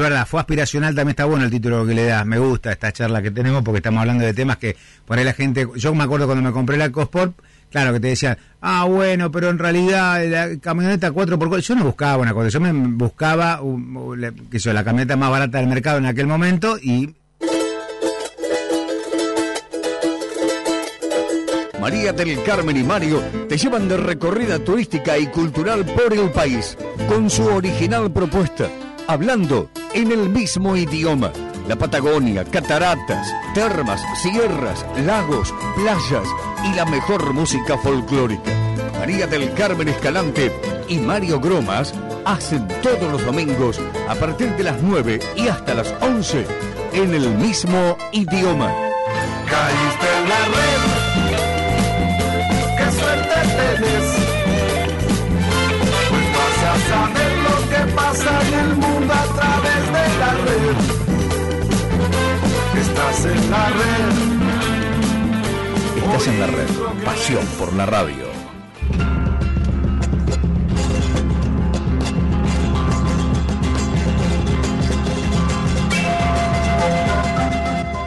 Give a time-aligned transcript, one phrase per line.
[0.00, 2.24] Es verdad, fue aspiracional, también está bueno el título que le das.
[2.24, 5.34] Me gusta esta charla que tenemos porque estamos hablando de temas que por ahí la
[5.34, 5.68] gente.
[5.76, 7.34] Yo me acuerdo cuando me compré la Cosport,
[7.70, 11.60] claro que te decían, ah, bueno, pero en realidad la camioneta 4x4.
[11.60, 13.60] Yo no buscaba una cosa, yo me buscaba
[14.50, 17.14] que la camioneta más barata del mercado en aquel momento y
[21.78, 26.78] María del Carmen y Mario te llevan de recorrida turística y cultural por el país,
[27.06, 28.70] con su original propuesta,
[29.10, 31.32] hablando en el mismo idioma.
[31.66, 36.28] La Patagonia, cataratas, termas, sierras, lagos, playas
[36.64, 38.52] y la mejor música folclórica.
[39.00, 40.52] María del Carmen Escalante
[40.88, 41.92] y Mario Gromas
[42.24, 46.46] hacen todos los domingos a partir de las 9 y hasta las 11
[46.92, 48.72] en el mismo idioma.
[49.48, 51.00] Caíste en la red
[56.10, 57.19] pues vas a saber lo
[57.80, 60.76] que pasa en el mundo a través de la red.
[62.80, 64.12] Estás en la red.
[65.96, 66.68] Estás en la red.
[67.04, 68.30] Pasión por la radio.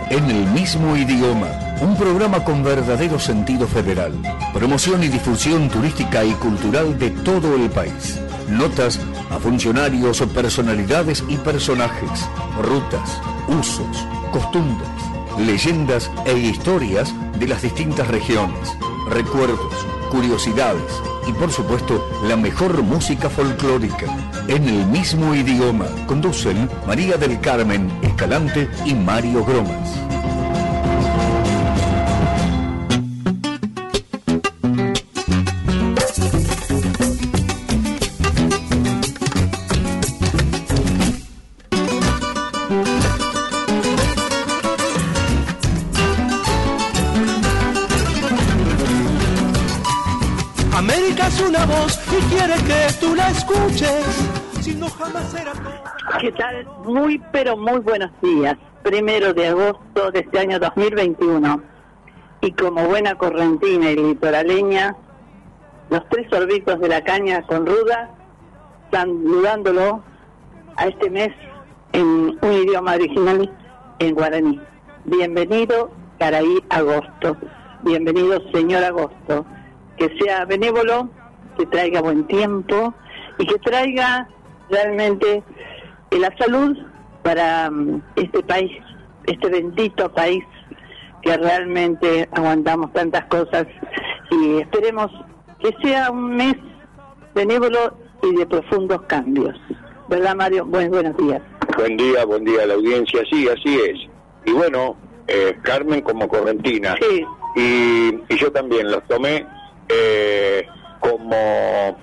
[0.09, 1.47] En el mismo idioma
[1.81, 4.13] un programa con verdadero sentido federal.
[4.53, 8.19] Promoción y difusión turística y cultural de todo el país.
[8.53, 8.99] Notas
[9.31, 12.29] a funcionarios, personalidades y personajes.
[12.61, 14.89] Rutas, usos, costumbres,
[15.39, 18.77] leyendas e historias de las distintas regiones.
[19.09, 19.73] Recuerdos,
[20.11, 24.05] curiosidades y por supuesto la mejor música folclórica.
[24.47, 30.12] En el mismo idioma conducen María del Carmen Escalante y Mario Gromas.
[56.19, 56.65] ¿Qué tal?
[56.85, 58.57] Muy, pero muy buenos días.
[58.83, 61.61] Primero de agosto de este año 2021.
[62.41, 64.95] Y como buena correntina y litoraleña,
[65.89, 68.11] los tres sorbicos de la caña con ruda,
[68.91, 70.03] saludándolo
[70.75, 71.29] a este mes
[71.93, 73.49] en un idioma original
[73.99, 74.59] en guaraní.
[75.05, 77.37] Bienvenido, Caraí Agosto.
[77.83, 79.45] Bienvenido, señor Agosto.
[79.97, 81.09] Que sea benévolo,
[81.57, 82.93] que traiga buen tiempo
[83.37, 84.27] y que traiga
[84.69, 85.43] realmente
[86.11, 86.77] la salud
[87.23, 88.71] para mm, este país,
[89.25, 90.43] este bendito país
[91.21, 93.65] que realmente aguantamos tantas cosas
[94.29, 95.09] y esperemos
[95.59, 96.55] que sea un mes
[97.33, 99.55] benévolo y de profundos cambios.
[100.09, 100.65] ¿Verdad, Mario?
[100.65, 101.41] Buen, buenos días.
[101.77, 103.21] Buen día, buen día a la audiencia.
[103.31, 103.99] Sí, así es.
[104.45, 104.97] Y bueno,
[105.27, 106.95] eh, Carmen como correntina.
[107.01, 107.25] Sí.
[107.55, 109.45] Y, yo también los tomé
[109.87, 110.67] eh,
[111.03, 111.97] como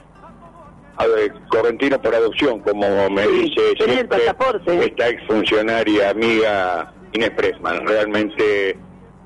[1.48, 4.84] correntino por adopción, como me dice el pasaporte.
[4.84, 7.86] esta exfuncionaria amiga Inés Pressman.
[7.86, 8.76] Realmente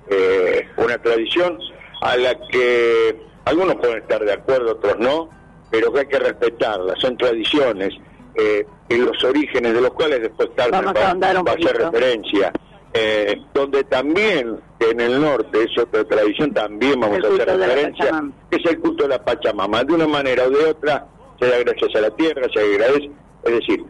[0.09, 1.59] eh, una tradición
[2.01, 5.29] a la que algunos pueden estar de acuerdo, otros no,
[5.71, 6.95] pero que hay que respetarla.
[6.97, 7.93] Son tradiciones
[8.37, 12.53] eh, en los orígenes de los cuales después Carmen va, a, hacer referencia.
[12.97, 18.23] Eh, donde también en el norte es otra tradición, también vamos a hacer referencia,
[18.53, 19.83] es el culto de la Pachamama.
[19.83, 21.05] De una manera o de otra,
[21.41, 23.11] se da gracias a la tierra, se agradece,
[23.43, 23.85] es decir,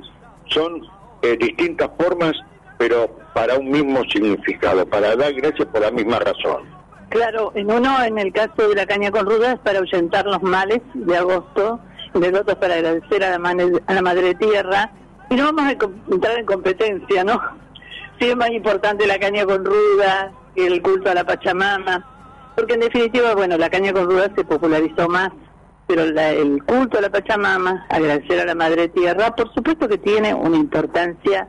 [0.46, 0.80] son
[1.20, 2.32] eh, distintas formas,
[2.78, 6.62] pero para un mismo significado, para dar gracias por la misma razón.
[7.10, 10.42] Claro, en uno, en el caso de la caña con ruda, es para ahuyentar los
[10.42, 11.78] males de agosto,
[12.14, 14.90] en el otro es para agradecer a la, a la madre tierra,
[15.28, 15.72] y no vamos a
[16.10, 17.63] entrar en competencia, ¿no?
[18.18, 22.74] Sí es más importante la caña con ruda que el culto a la Pachamama, porque
[22.74, 25.30] en definitiva, bueno, la caña con ruda se popularizó más
[25.86, 30.32] pero el culto a la Pachamama, agradecer a la Madre Tierra, por supuesto que tiene
[30.32, 31.48] una importancia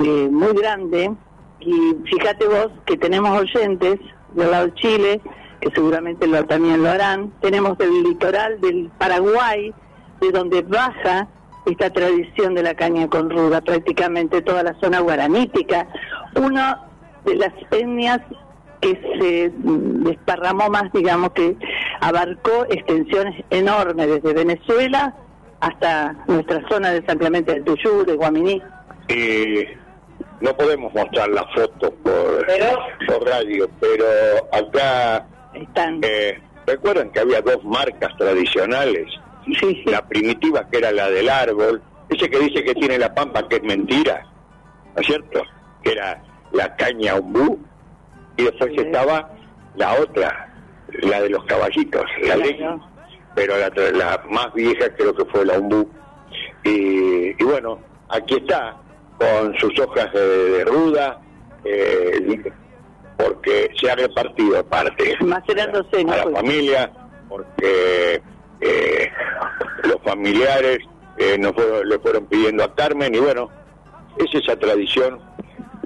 [0.00, 1.12] eh, muy grande
[1.60, 4.00] y fíjate vos que tenemos oyentes
[4.34, 5.20] del lado de Chile,
[5.60, 9.72] que seguramente lo, también lo harán, tenemos el litoral del Paraguay,
[10.20, 11.28] de donde baja
[11.66, 15.86] esta tradición de la caña con ruda, prácticamente toda la zona guaranítica,
[16.34, 16.82] una
[17.24, 18.20] de las etnias
[18.80, 21.56] que se desparramó más, digamos, que
[22.00, 25.14] abarcó extensiones enormes desde Venezuela
[25.60, 28.60] hasta nuestra zona de San Clemente del Tuyú, de Guaminí.
[29.08, 29.64] Y
[30.40, 32.46] no podemos mostrar la foto por,
[33.06, 34.04] por radio, pero
[34.52, 35.24] acá
[35.54, 36.00] están.
[36.02, 39.06] Eh, recuerdan que había dos marcas tradicionales,
[39.44, 43.48] sí, la primitiva que era la del árbol, ese que dice que tiene la pampa
[43.48, 44.26] que es mentira,
[44.94, 45.42] ¿no es cierto?
[45.82, 46.22] Que era
[46.52, 47.58] la caña umbú,
[48.36, 49.30] y después estaba
[49.76, 50.52] la otra,
[51.02, 52.66] la de los caballitos, la leche,
[53.34, 55.88] pero la, la más vieja creo que fue la umbú.
[56.64, 57.78] Y, y bueno,
[58.08, 58.76] aquí está,
[59.18, 61.20] con sus hojas de, de ruda,
[61.64, 62.52] eh,
[63.16, 66.12] porque se ha repartido aparte Macerándose, ¿no?
[66.12, 66.92] a la familia,
[67.28, 68.22] porque
[68.62, 69.10] eh,
[69.84, 70.78] los familiares
[71.18, 73.50] eh, nos fueron- le fueron pidiendo a Carmen y bueno,
[74.18, 75.20] es esa tradición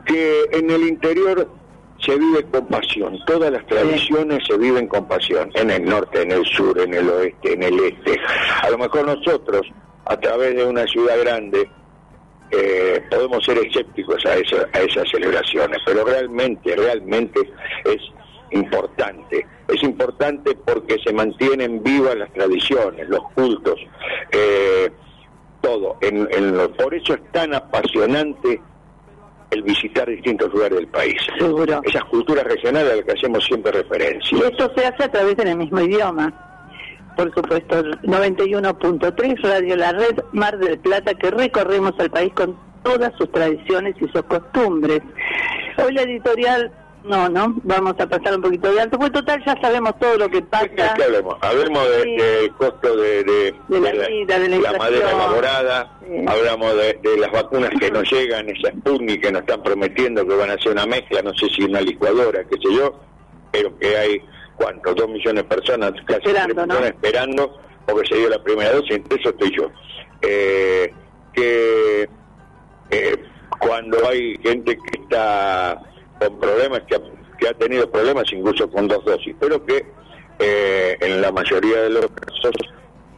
[0.04, 1.48] que en el interior
[1.98, 6.30] se vive con pasión, todas las tradiciones se viven con pasión, en el norte, en
[6.30, 8.20] el sur, en el oeste, en el este.
[8.62, 9.62] A lo mejor nosotros,
[10.04, 11.68] a través de una ciudad grande,
[12.52, 17.40] eh, podemos ser escépticos a, esa- a esas celebraciones, pero realmente, realmente
[17.86, 17.98] es
[18.56, 19.46] importante.
[19.68, 23.78] Es importante porque se mantienen vivas las tradiciones, los cultos,
[24.32, 24.90] eh,
[25.60, 25.96] todo.
[26.00, 28.60] En, en lo- por eso es tan apasionante
[29.50, 31.14] el visitar distintos lugares del país.
[31.38, 31.80] Seguro.
[31.84, 34.38] Esas culturas regionales a las que hacemos siempre Y referencia.
[34.48, 36.32] esto se hace a través del mismo idioma.
[37.16, 43.12] Por supuesto, 91.3 Radio La Red Mar del Plata, que recorremos al país con todas
[43.16, 45.00] sus tradiciones y sus costumbres.
[45.82, 46.70] Hoy la editorial,
[47.06, 50.28] no, no, vamos a pasar un poquito de alto, pues total ya sabemos todo lo
[50.28, 50.94] que ¿Qué pasa.
[50.94, 51.36] hablemos?
[51.40, 52.16] Hablemos de- Sí.
[52.16, 54.78] del costo de, de- De la de vida, de la inflación.
[54.82, 56.24] madera elaborada, Sí.
[56.26, 60.34] hablamos de, de las vacunas que nos llegan, esas Sputnik que nos están prometiendo que
[60.34, 63.00] van a hacer una mezcla, no sé si una licuadora, qué sé yo,
[63.52, 64.20] pero que hay,
[64.56, 64.94] ¿cuántos?
[64.96, 66.78] Dos millones de personas, casi Esperando, ¿no?
[66.78, 69.70] esperando, porque se dio la primera dosis, entre eso estoy yo.
[70.22, 70.92] Eh,
[71.32, 72.08] que
[72.90, 73.16] eh,
[73.58, 75.80] cuando hay gente que está
[76.18, 77.00] con problemas, que ha,
[77.38, 79.84] que ha tenido problemas incluso con dos dosis, pero que
[80.38, 82.52] eh, en la mayoría de los casos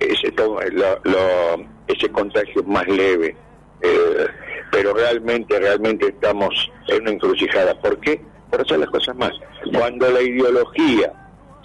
[0.01, 0.33] ese,
[0.73, 3.37] lo- lo- ese contagio es más leve.
[3.83, 4.27] Eh,
[4.71, 7.81] pero realmente, realmente estamos en una encrucijada.
[7.81, 8.21] ¿Por qué?
[8.51, 9.33] Por hacer las cosas más.
[9.77, 11.13] Cuando la ideología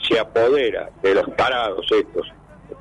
[0.07, 2.31] se apodera de los parados estos,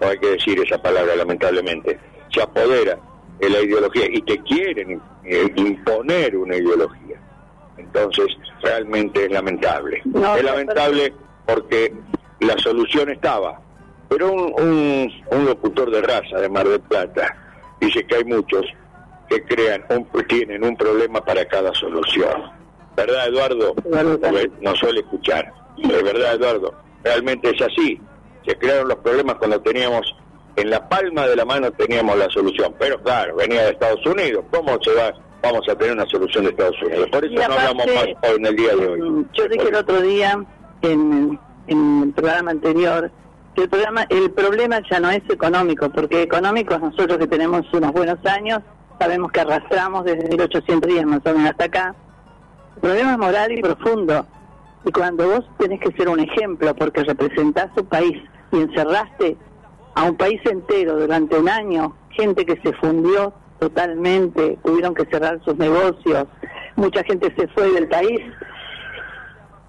[0.00, 1.98] hay que decir esa palabra lamentablemente,
[2.32, 2.98] se apodera
[3.38, 5.00] de la ideología y te quieren
[5.56, 7.01] imponer una ideología.
[7.94, 8.26] Entonces,
[8.62, 10.00] realmente es lamentable.
[10.04, 11.12] No, es no, lamentable
[11.46, 11.92] porque
[12.40, 13.60] la solución estaba.
[14.08, 17.36] Pero un, un, un locutor de raza de Mar del Plata
[17.80, 18.64] dice que hay muchos
[19.28, 22.50] que crean un, tienen un problema para cada solución.
[22.96, 23.74] ¿Verdad, Eduardo?
[23.84, 24.18] Eduardo,
[24.60, 25.52] nos suele escuchar.
[25.78, 26.74] Es verdad, Eduardo.
[27.02, 28.00] Realmente es así.
[28.46, 30.14] Se crearon los problemas cuando teníamos
[30.56, 32.74] en la palma de la mano teníamos la solución.
[32.78, 34.44] Pero claro, venía de Estados Unidos.
[34.50, 35.12] ¿Cómo se va?
[35.42, 37.08] Vamos a tener una solución de Estados Unidos.
[37.10, 39.26] Por eso no hablamos más hoy en el día de hoy.
[39.34, 40.44] Yo dije el otro día
[40.82, 43.10] en, en el programa anterior
[43.54, 47.92] que el programa el problema ya no es económico, porque económicos nosotros que tenemos unos
[47.92, 48.60] buenos años
[48.98, 51.94] sabemos que arrastramos desde 1810 más o menos hasta acá.
[52.76, 54.26] El problema es moral y profundo.
[54.84, 58.16] Y cuando vos tenés que ser un ejemplo porque representás tu país
[58.52, 59.36] y encerraste
[59.94, 65.40] a un país entero durante un año, gente que se fundió totalmente, tuvieron que cerrar
[65.44, 66.26] sus negocios,
[66.74, 68.20] mucha gente se fue del país.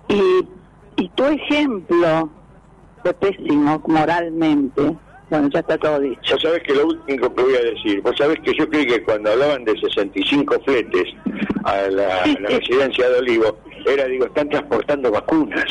[0.08, 0.48] Y,
[0.96, 2.28] y tu ejemplo
[3.04, 4.96] fue pésimo moralmente.
[5.30, 6.34] Bueno, ya está todo dicho.
[6.34, 9.04] Vos sabés que lo último que voy a decir, vos sabés que yo creí que
[9.04, 11.14] cuando hablaban de 65 fletes
[11.64, 15.66] a la, a la residencia de Olivo, era, digo, están transportando vacunas,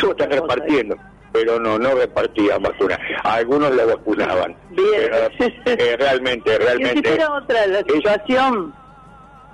[0.00, 0.96] ¿Cómo están repartiendo,
[1.36, 4.56] pero no, no repartían vacunas, a algunos la vacunaban.
[4.70, 5.10] Bien.
[5.36, 7.08] Pero, eh, realmente, si realmente...
[7.08, 8.74] fuera otra la situación,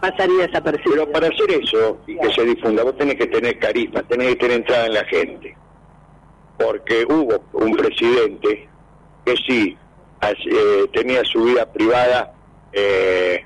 [0.01, 1.05] pasaría desapercibida.
[1.07, 4.37] Pero para hacer eso y que se difunda, vos tenés que tener carisma, tenés que
[4.37, 5.57] tener entrada en la gente.
[6.57, 8.69] Porque hubo un presidente
[9.25, 9.77] que sí
[10.23, 12.33] eh, tenía su vida privada
[12.73, 13.45] eh,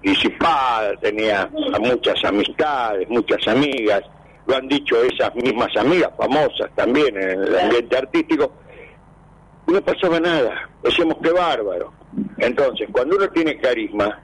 [0.00, 4.04] disipada, tenía muchas amistades, muchas amigas,
[4.46, 8.52] lo han dicho esas mismas amigas famosas también en el ambiente artístico,
[9.66, 11.92] no pasaba nada, decíamos que bárbaro.
[12.38, 14.20] Entonces, cuando uno tiene carisma,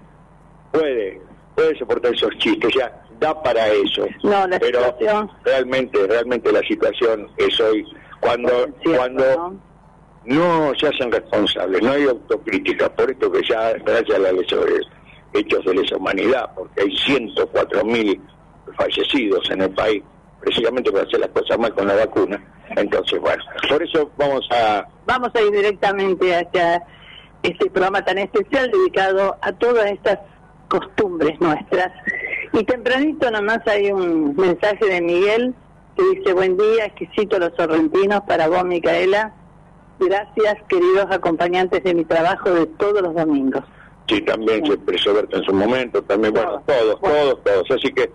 [0.71, 1.21] puede
[1.55, 4.07] puede soportar esos chistes, ya da para eso.
[4.23, 7.85] No, la pero situación- realmente, realmente la situación es hoy
[8.21, 8.49] cuando
[8.83, 9.25] Cierto, cuando
[10.25, 10.71] ¿no?
[10.71, 14.47] no se hacen responsables, no hay autocrítica, por esto que ya, gracias a la ley
[14.49, 14.75] sobre
[15.35, 18.19] hechos de lesa humanidad, porque hay 104 mil
[18.77, 20.03] fallecidos en el país,
[20.43, 22.43] precisamente por hacer las cosas mal con la vacuna.
[22.77, 26.83] Entonces, bueno, por eso vamos a Vamos a ir directamente hacia
[27.43, 30.21] este programa tan especial dedicado a todas estas
[30.69, 31.93] costumbres nuestras.
[32.53, 35.55] Y tempranito nomás hay un mensaje de Miguel
[35.97, 39.35] que dice, buen día, exquisito los sorrentinos para vos, Micaela.
[39.99, 43.65] Gracias, queridos acompañantes de mi trabajo de todos los domingos.
[44.09, 47.71] Sí, también se expresó Berta en su momento, también, bueno, todos, todos, todos.
[47.71, 48.11] Así que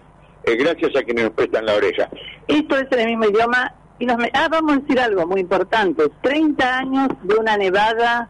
[0.47, 2.09] eh, gracias a quienes nos prestan la oreja.
[2.47, 3.73] Esto es en el mismo idioma.
[3.99, 6.03] Y nos ah, vamos a decir algo muy importante.
[6.21, 8.29] 30 años de una nevada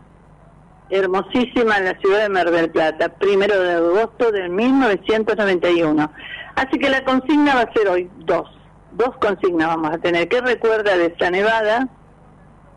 [0.90, 6.12] hermosísima en la ciudad de Mar del Plata, primero de agosto de 1991.
[6.56, 8.50] Así que la consigna va a ser hoy dos.
[8.94, 10.28] Dos consignas vamos a tener.
[10.30, 11.88] ¿Qué recuerda de esta nevada?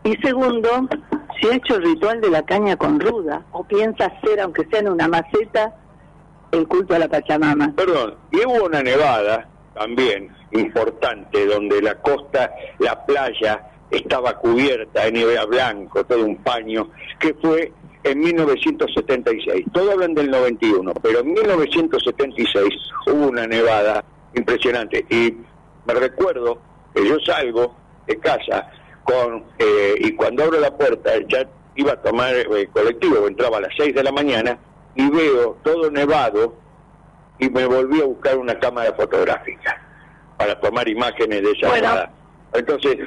[0.03, 0.87] Y segundo,
[1.39, 4.81] si ha hecho el ritual de la caña con ruda o piensa hacer, aunque sea
[4.81, 5.73] en una maceta,
[6.51, 7.73] el culto a la Pachamama.
[7.75, 15.11] Perdón, y hubo una nevada también importante donde la costa, la playa estaba cubierta de
[15.11, 16.89] nieve blanco, todo un paño,
[17.19, 17.71] que fue
[18.03, 19.65] en 1976.
[19.71, 22.73] Todos hablan del 91, pero en 1976
[23.07, 24.03] hubo una nevada
[24.35, 25.05] impresionante.
[25.09, 25.35] Y
[25.85, 26.59] me recuerdo
[26.93, 27.75] que yo salgo
[28.07, 28.69] de casa
[29.03, 33.61] con eh, y cuando abro la puerta ya iba a tomar el colectivo, entraba a
[33.61, 34.57] las 6 de la mañana
[34.95, 36.55] y veo todo nevado
[37.39, 39.81] y me volví a buscar una cámara fotográfica
[40.37, 41.87] para tomar imágenes de esa Bueno.
[41.89, 42.11] nevada.
[42.53, 42.97] Entonces,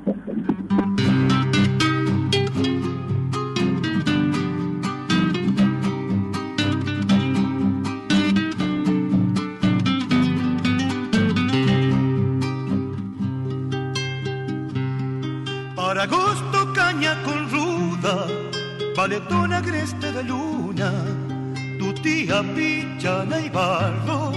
[15.95, 18.27] Para agosto caña con ruda,
[18.97, 20.91] valetona agreste de luna,
[21.79, 24.33] tu tía pichana y barro,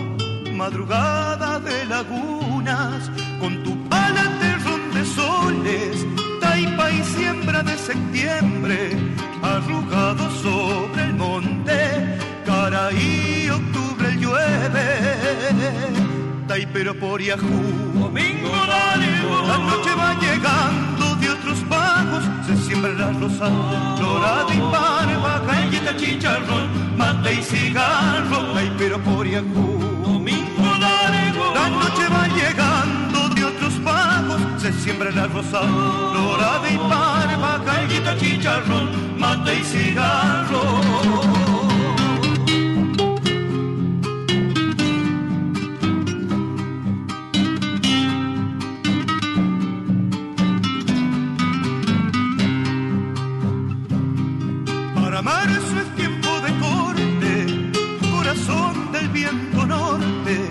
[0.55, 3.11] madrugada de lagunas,
[3.41, 6.07] con tu pala terrón de soles,
[6.41, 8.97] taipa y siembra de septiembre,
[9.43, 14.87] arrugado sobre el monte, cara y octubre llueve.
[16.47, 17.99] Taipero por Yahoo.
[17.99, 18.49] Domingo.
[19.49, 20.98] La noche va llegando
[21.29, 23.49] de otros pagos, se siembra la rosa,
[24.01, 29.79] dorada y barba, galleta, chicharrón, mate y cigarro, taipero por Yahoo.
[30.03, 30.63] Domingo
[31.55, 38.17] La noche va llegando de otros pagos, se siembra la rosa, dorada y barba, galleta,
[38.17, 40.98] chicharrón, mate y cigarro.
[55.19, 57.31] Para marzo es tiempo de corte,
[58.09, 60.49] corazón del viento norte,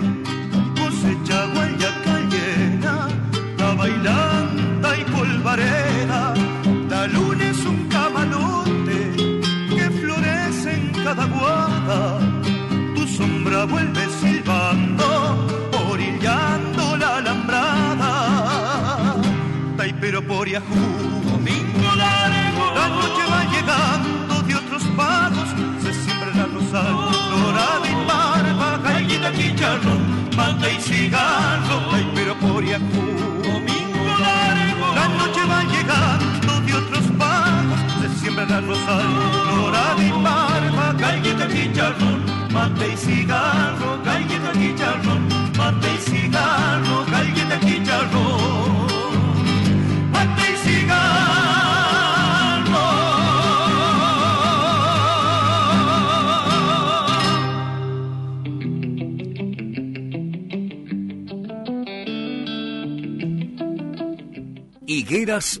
[0.78, 3.08] cosecha guayaca llena,
[3.56, 6.34] la bailanta y polvareda,
[6.90, 9.16] la luna es un camalote
[9.74, 12.18] que florece en cada guada,
[12.94, 15.48] tu sombra vuelve silbando,
[15.88, 18.12] orillando la alambrada,
[19.78, 24.27] taipero por domingo largo, la noche va llegando
[24.78, 25.48] otros pagos,
[25.82, 26.94] se siembra la rosal,
[27.30, 35.44] dorada y barba, gallita, chicharrón, mate y cigarro, taipero por Yahoo, domingo largo, la noche
[35.46, 39.06] va llegando de otros pagos, se siembra la rosal,
[39.56, 47.37] dorada y barba, gallita, chicharrón, mate y cigarro, galleta, chicharrón, mate y cigarro, galleta,
[65.18, 65.60] Higueras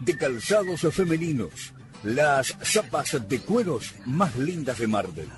[0.00, 1.72] de calzados femeninos.
[2.02, 5.28] Las zapas de cueros más lindas de Marvel.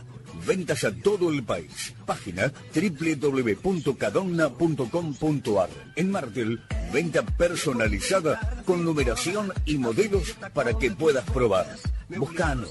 [0.46, 1.94] Ventas a todo el país.
[2.06, 5.68] Página www.cadonna.com.ar.
[5.96, 6.60] En Martel,
[6.92, 11.66] venta personalizada con numeración y modelos para que puedas probar.
[12.08, 12.70] Buscanos.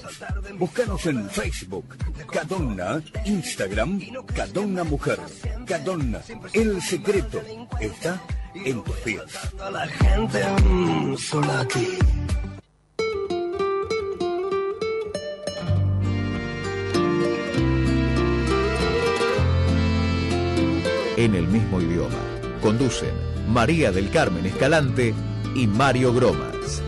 [0.58, 1.96] Buscanos en Facebook.
[2.30, 3.02] Cadonna.
[3.24, 4.00] Instagram.
[4.34, 5.18] Cadonna Mujer.
[5.66, 6.20] Cadonna.
[6.52, 7.40] El secreto
[7.80, 8.22] está
[8.54, 9.22] en tus pies.
[9.58, 11.98] La gente mm, solo aquí.
[21.16, 22.18] En el mismo idioma.
[22.62, 23.12] Conducen
[23.48, 25.14] María del Carmen Escalante
[25.54, 26.82] y Mario Gromas.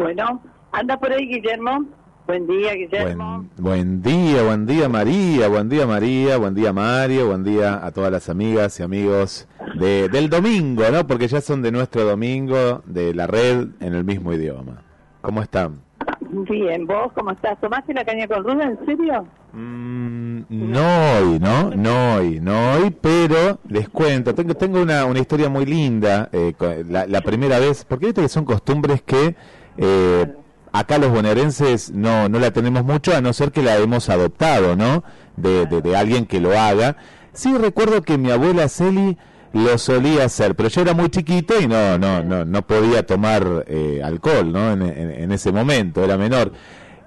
[0.00, 0.40] Bueno,
[0.72, 1.84] anda por ahí Guillermo.
[2.26, 3.44] Buen día, Guillermo.
[3.58, 8.10] Buen, día, buen día María, buen día María, buen día Mario, buen día a todas
[8.10, 9.46] las amigas y amigos
[9.78, 11.06] de, del domingo, ¿no?
[11.06, 14.82] Porque ya son de nuestro domingo de la red en el mismo idioma.
[15.20, 15.82] ¿Cómo están?
[16.30, 17.60] Bien, ¿vos cómo estás?
[17.60, 19.26] ¿Tomaste la caña con ruda, en serio?
[19.52, 21.70] Mm, no hoy, ¿no?
[21.76, 26.54] No hoy, no hoy, pero les cuento, tengo, tengo una, una historia muy linda, eh,
[26.88, 29.36] la, la primera vez, porque viste que son costumbres que
[29.80, 30.26] eh,
[30.72, 34.76] acá los bonaerenses no, no la tenemos mucho, a no ser que la hemos adoptado,
[34.76, 35.02] ¿no?
[35.36, 36.96] De, de, alguien que lo haga.
[37.32, 39.16] Sí recuerdo que mi abuela Celi
[39.54, 43.64] lo solía hacer, pero yo era muy chiquito y no, no, no, no podía tomar
[43.68, 44.72] eh, alcohol, ¿no?
[44.72, 46.52] En, en, ese momento, era menor.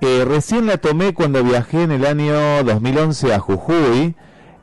[0.01, 4.15] Eh, recién la tomé cuando viajé en el año 2011 a Jujuy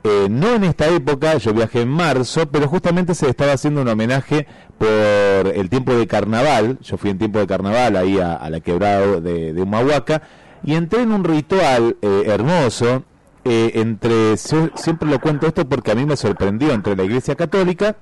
[0.02, 3.88] eh, no en esta época, yo viajé en marzo, pero justamente se estaba haciendo un
[3.88, 4.46] homenaje
[4.78, 9.20] por el tiempo de carnaval, yo fui en tiempo de carnaval ahí a, la quebrada
[9.20, 10.22] de, Humahuaca,
[10.64, 13.02] y entré en un ritual eh, hermoso,
[13.44, 17.96] eh, entre, siempre lo cuento esto porque a mí me sorprendió, entre la Iglesia Católica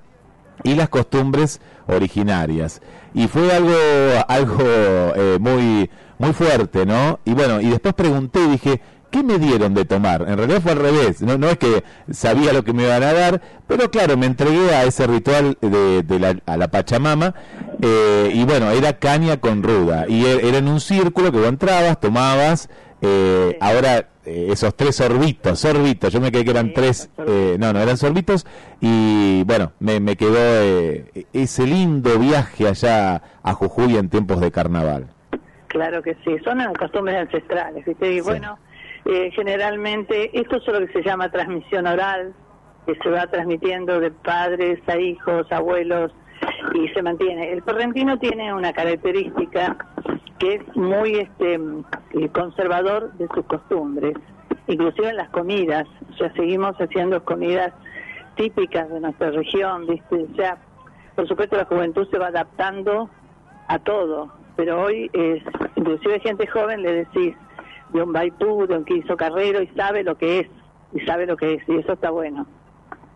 [0.63, 2.81] y las costumbres originarias.
[3.13, 3.75] Y fue algo,
[4.29, 7.19] algo muy, muy fuerte, ¿no?
[7.25, 10.23] Y bueno, y después pregunté y dije, ¿qué me dieron de tomar?
[10.29, 13.13] En realidad fue al revés, no, no es que sabía lo que me iban a
[13.13, 17.35] dar, pero claro, me entregué a ese ritual de, la, a la Pachamama
[17.81, 21.49] eh, y bueno, era caña con ruda y e, era en un círculo que vos
[21.49, 22.69] entrabas, tomabas,
[23.01, 27.81] eh, ahora eh, esos tres sorbitos, sorbitos, yo me quedé que eran tres, no, no,
[27.81, 28.47] eran sorbitos
[28.81, 30.39] y bueno, me, me quedó
[31.33, 35.09] ese lindo viaje allá a Jujuy en tiempos de carnaval.
[35.69, 38.15] Claro que sí, son costumbres ancestrales, ¿viste?
[38.15, 38.59] Y bueno,
[39.09, 42.35] eh, generalmente, esto es lo que se llama transmisión oral,
[42.85, 46.13] que se va transmitiendo de padres a hijos, abuelos,
[46.75, 47.53] y se mantiene.
[47.53, 49.77] El correntino tiene una característica
[50.39, 54.15] que es muy este eh, conservador de sus costumbres,
[54.67, 55.87] inclusive en las comidas.
[56.11, 57.73] O sea, seguimos haciendo comidas
[58.37, 60.27] típicas de nuestra región, ¿viste?
[60.33, 60.59] O sea,
[61.17, 63.09] por supuesto la juventud se va adaptando
[63.69, 65.43] a todo, pero hoy es,
[65.77, 67.35] inclusive gente joven le decís,
[67.93, 70.47] de un baipú, de un quiso carrero y sabe lo que es,
[70.93, 72.47] y sabe lo que es, y eso está bueno.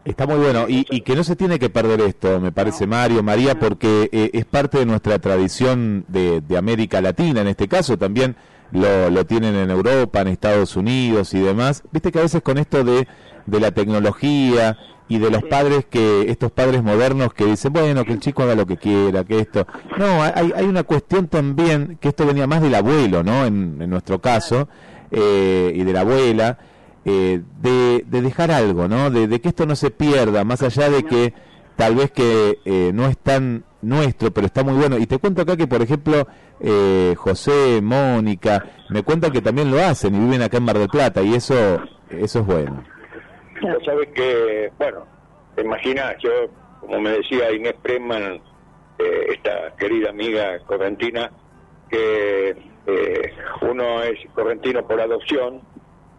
[0.05, 3.61] Está muy bueno y, que no se tiene que perder esto, me parece Mario, María,
[3.61, 8.35] porque eh, es parte de nuestra tradición de, América Latina, en este caso también
[8.73, 11.85] lo, lo tienen en Europa, en Estados Unidos y demás.
[11.93, 13.07] Viste que a veces con esto de,
[13.47, 14.77] de la tecnología
[15.09, 18.55] y de los padres que, estos padres modernos que dicen, bueno, que el chico haga
[18.55, 19.67] lo que quiera, que esto.
[19.99, 23.45] No, hay, hay una cuestión también, que esto venía más del abuelo, ¿no?
[23.45, 24.69] En, nuestro caso,
[25.11, 26.59] eh, y de la abuela,
[27.05, 29.11] eh, de, de, dejar algo, ¿no?
[29.11, 31.35] De, que esto no se pierda, más allá de que
[31.77, 34.97] tal vez que eh, no es tan nuestro, pero está muy bueno.
[34.99, 36.27] Y te cuento acá que, por ejemplo,
[37.17, 41.21] José, Mónica, me cuentan que también lo hacen y viven acá en Mar del Plata,
[41.23, 42.85] y eso, eso es bueno.
[43.63, 45.07] Vos sabés que, bueno,
[45.55, 46.49] te imaginas, yo,
[46.81, 48.41] como me decía Inés Preman,
[48.99, 51.31] eh, esta querida amiga correntina,
[51.89, 55.61] que eh, uno es correntino por adopción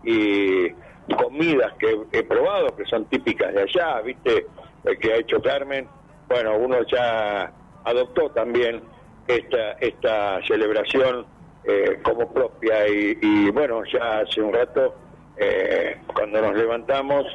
[0.06, 0.70] y
[1.18, 4.48] comidas que he probado que son típicas de allá, ¿viste?
[4.86, 5.86] El que ha hecho Carmen,
[6.30, 7.52] bueno, uno ya
[7.84, 8.82] adoptó también
[9.28, 11.26] esta, esta celebración
[11.66, 14.96] eh, como propia y, y bueno, ya hace un rato
[15.38, 17.26] eh, cuando nos levantamos,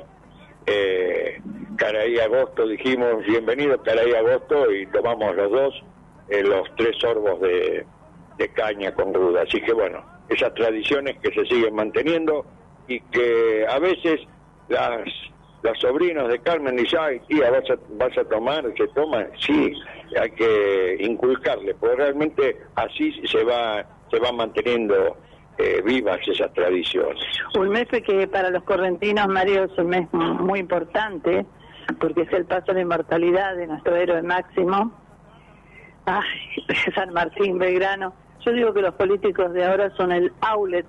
[0.67, 1.41] eh,
[1.77, 5.85] Caraí Agosto, dijimos, bienvenido Caraí Agosto, y tomamos los dos
[6.29, 7.87] eh, los tres sorbos de,
[8.55, 9.43] caña con ruda.
[9.43, 12.45] Así que bueno, esas tradiciones que se siguen manteniendo
[12.87, 14.21] y que a veces
[14.69, 15.09] las
[15.63, 19.73] los sobrinos de Carmen dicen, ay tía, vas a, vas a tomar, se toma, sí,
[20.21, 25.17] hay que inculcarle, porque realmente así se va, se va manteniendo
[25.59, 27.23] eh, vivas esas tradiciones.
[27.57, 31.45] Un mes que para los correntinos, Mario, es un mes muy importante,
[32.01, 34.93] porque es el paso de la inmortalidad de nuestro héroe máximo.
[36.07, 38.15] Ay, San Martín, Belgrano.
[38.45, 40.87] Yo digo que los políticos de ahora son el outlet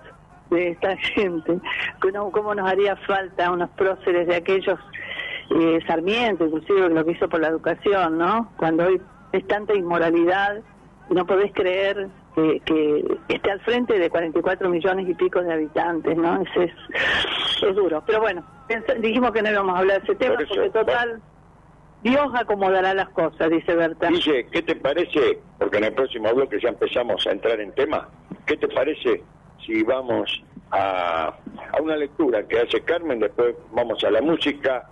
[0.49, 1.59] de esta gente.
[2.31, 4.79] ¿Cómo nos haría falta unos próceres de aquellos
[5.49, 8.51] eh, Sarmiento, inclusive lo que hizo por la educación, ¿no?
[8.57, 9.01] Cuando hoy
[9.31, 10.61] es tanta inmoralidad,
[11.09, 12.07] no podés creer
[12.65, 16.41] que, esté al frente de 44 millones y pico de habitantes, ¿no?
[16.41, 16.71] Es,
[17.61, 18.03] es, duro.
[18.05, 18.43] Pero bueno,
[18.99, 21.21] dijimos que no íbamos a hablar de ese tema porque total...
[22.01, 24.07] Dios acomodará las cosas, dice Berta.
[24.07, 25.37] Dice, ¿qué te parece?
[25.57, 28.07] Porque en el próximo bloque ya empezamos a entrar en tema.
[28.45, 29.21] ¿Qué te parece
[29.65, 34.87] si vamos a, a una lectura que hace Carmen, después vamos a la música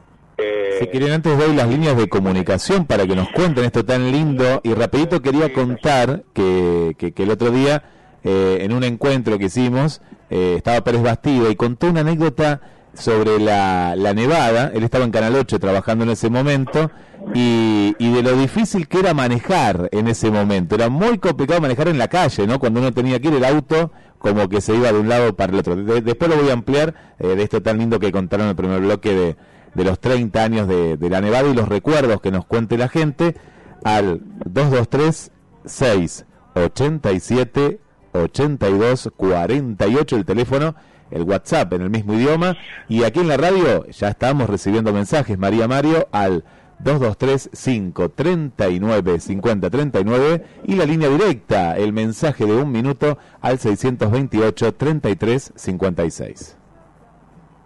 [0.79, 4.61] si quieren, antes doy las líneas de comunicación para que nos cuenten esto tan lindo.
[4.63, 7.83] Y rapidito quería contar que, que, el otro día,
[8.23, 12.61] eh, en un encuentro que hicimos, eh, estaba Pérez Bastido y contó una anécdota
[12.93, 14.71] sobre la, la, nevada.
[14.73, 16.91] Él estaba en Canal 8 trabajando en ese momento
[17.33, 20.75] y, y, de lo difícil que era manejar en ese momento.
[20.75, 22.59] Era muy complicado manejar en la calle, ¿no?
[22.59, 25.53] Cuando uno tenía que ir el auto como que se iba de un lado para
[25.53, 25.75] el otro.
[25.75, 28.79] después lo voy a ampliar eh, de esto tan lindo que contaron en el primer
[28.81, 29.35] bloque de
[29.73, 33.35] de los 30 años de, la Nevada y los recuerdos que nos cuente la gente
[33.83, 35.31] al 223
[35.65, 37.79] 687
[38.13, 40.75] 82 48 el teléfono,
[41.11, 42.55] el WhatsApp en el mismo idioma
[42.87, 46.43] y aquí en la radio ya estamos recibiendo mensajes María Mario al
[46.79, 55.53] 223 539 5039 y la línea directa, el mensaje de un minuto al 628 33
[55.55, 56.57] 56.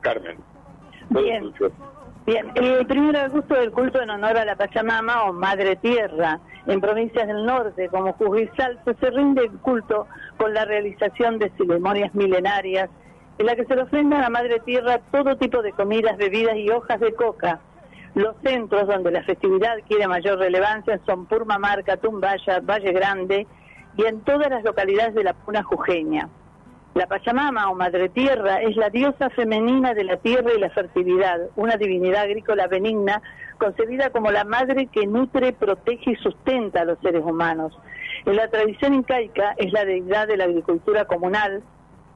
[0.01, 0.37] Carmen.
[1.09, 1.53] Bien.
[2.25, 6.39] Bien, el primer augusto del culto en honor a la Pachamama o Madre Tierra.
[6.67, 10.05] En provincias del norte, como Jujuy Salto, se rinde el culto
[10.37, 12.91] con la realización de ceremonias milenarias
[13.39, 16.55] en la que se le ofrenda a la Madre Tierra todo tipo de comidas, bebidas
[16.57, 17.59] y hojas de coca.
[18.13, 23.47] Los centros donde la festividad quiere mayor relevancia son Purmamarca, Tumbaya, Valle Grande
[23.97, 26.29] y en todas las localidades de la Puna Jujeña.
[26.93, 31.39] La Pachamama o Madre Tierra es la diosa femenina de la tierra y la fertilidad,
[31.55, 33.21] una divinidad agrícola benigna
[33.57, 37.77] concebida como la madre que nutre, protege y sustenta a los seres humanos.
[38.25, 41.63] En la tradición incaica es la deidad de la agricultura comunal,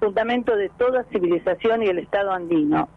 [0.02, 2.90] fundamento de toda civilización y el Estado andino.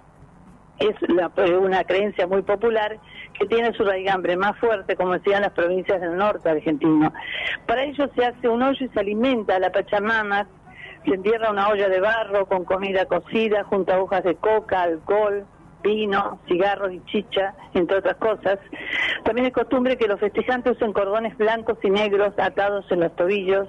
[0.80, 2.98] Es una creencia muy popular
[3.38, 7.12] que tiene su raigambre más fuerte, como decían las provincias del norte argentino.
[7.66, 10.46] Para ello se hace un hoyo y se alimenta a la Pachamama
[11.04, 15.46] se entierra una olla de barro con comida cocida junto a hojas de coca, alcohol,
[15.82, 18.58] vino, cigarros y chicha, entre otras cosas.
[19.24, 23.68] También es costumbre que los festejantes usen cordones blancos y negros atados en los tobillos,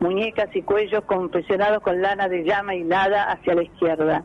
[0.00, 4.24] muñecas y cuellos confeccionados con lana de llama hilada hacia la izquierda.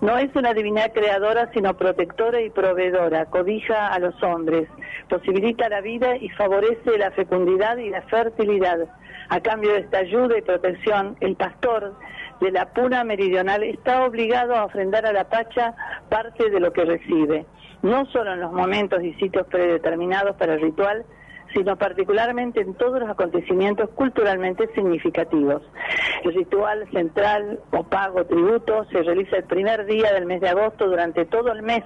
[0.00, 4.68] No es una divinidad creadora, sino protectora y proveedora, cobija a los hombres,
[5.08, 8.88] posibilita la vida y favorece la fecundidad y la fertilidad.
[9.30, 11.94] A cambio de esta ayuda y protección, el pastor
[12.40, 15.74] de la Puna Meridional está obligado a ofrendar a la Pacha
[16.08, 17.44] parte de lo que recibe,
[17.82, 21.04] no solo en los momentos y sitios predeterminados para el ritual,
[21.54, 25.62] sino particularmente en todos los acontecimientos culturalmente significativos.
[26.24, 30.86] El ritual central o pago tributo se realiza el primer día del mes de agosto
[30.86, 31.84] durante todo el mes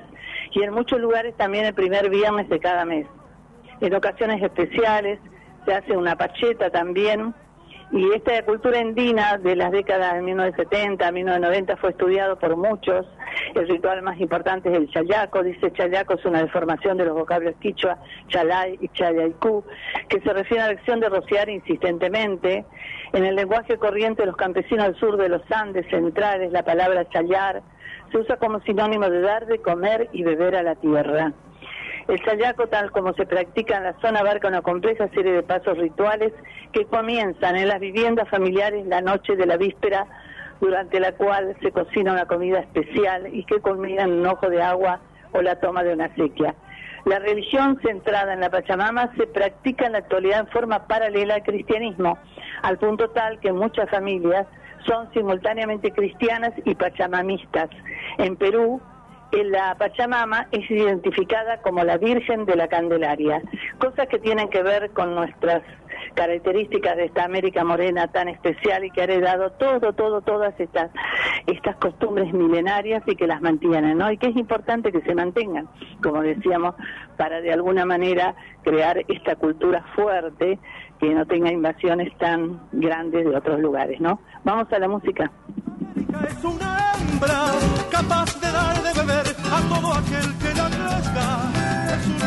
[0.52, 3.06] y en muchos lugares también el primer viernes de cada mes.
[3.80, 5.18] En ocasiones especiales
[5.64, 7.34] se hace una pacheta también
[7.92, 13.06] y esta cultura andina de las décadas de 1970 1990 fue estudiado por muchos.
[13.54, 15.42] El ritual más importante es el chayaco.
[15.42, 17.98] Dice chayaco es una deformación de los vocablos quichua,
[18.28, 19.62] chalay y chayaycú,
[20.08, 22.64] que se refiere a la acción de rociar insistentemente.
[23.12, 27.06] En el lenguaje corriente de los campesinos del sur de los Andes centrales, la palabra
[27.10, 27.62] chayar
[28.10, 31.34] se usa como sinónimo de dar de comer y beber a la tierra.
[32.08, 35.78] El sayaco, tal como se practica en la zona, abarca una compleja serie de pasos
[35.78, 36.32] rituales
[36.72, 40.06] que comienzan en las viviendas familiares la noche de la víspera,
[40.60, 44.62] durante la cual se cocina una comida especial y que culmina en un ojo de
[44.62, 45.00] agua
[45.32, 46.54] o la toma de una sequía.
[47.04, 51.42] La religión centrada en la Pachamama se practica en la actualidad en forma paralela al
[51.42, 52.16] cristianismo,
[52.62, 54.46] al punto tal que muchas familias
[54.86, 57.70] son simultáneamente cristianas y pachamamistas.
[58.18, 58.80] En Perú,
[59.44, 63.42] la Pachamama es identificada como la Virgen de la Candelaria,
[63.78, 65.62] cosas que tienen que ver con nuestras
[66.14, 70.90] características de esta América morena tan especial y que ha heredado todo, todo, todas estas,
[71.46, 74.10] estas costumbres milenarias y que las mantienen, ¿no?
[74.10, 75.68] Y que es importante que se mantengan,
[76.02, 76.74] como decíamos,
[77.16, 80.58] para de alguna manera crear esta cultura fuerte
[81.00, 84.20] que no tenga invasiones tan grandes de otros lugares, ¿no?
[84.44, 85.30] Vamos a la música.
[86.12, 87.52] Es una hembra
[87.90, 91.26] capaz de dar de beber a todo aquel que la crezca.
[91.94, 92.18] Es un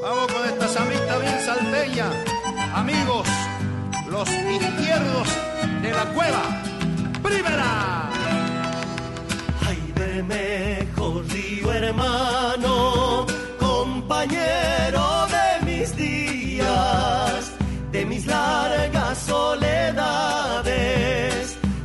[0.00, 2.06] Vamos con esta samita bien salteña.
[2.72, 3.26] Amigos,
[4.08, 5.28] los izquierdos
[5.82, 6.42] de la cueva.
[7.20, 8.10] Primera.
[9.66, 13.26] Ay, de mejor río hermano,
[13.58, 15.35] compañero de
[18.04, 20.66] mis largas soledades,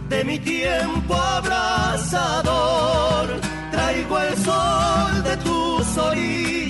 [0.09, 2.49] de mi tiempo abrazador.
[3.71, 6.60] Traigo el sol de tus orillas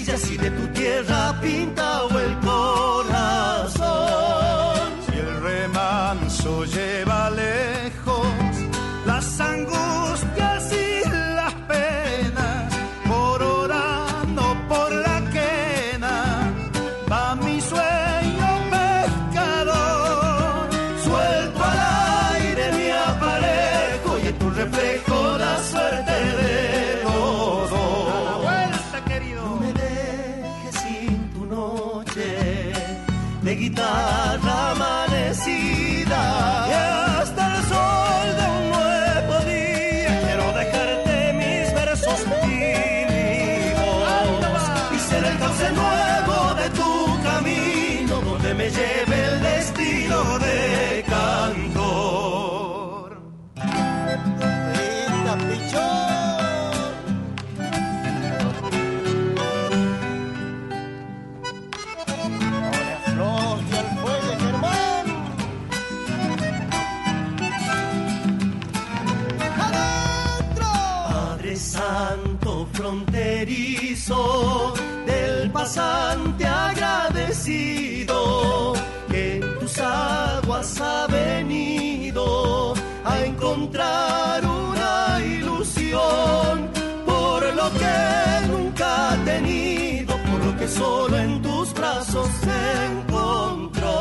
[90.82, 92.30] solo en tus brazos
[92.90, 93.98] encontró.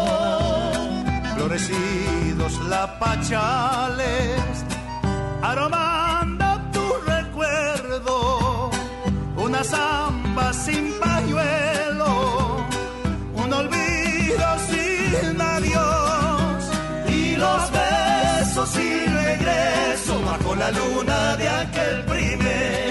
[1.35, 4.41] Florecidos lapachales,
[5.43, 8.71] aromando tu recuerdo,
[9.47, 12.11] una zamba sin pañuelo,
[13.43, 16.59] un olvido sin adiós,
[17.19, 22.90] y los besos y regreso bajo la luna de aquel primer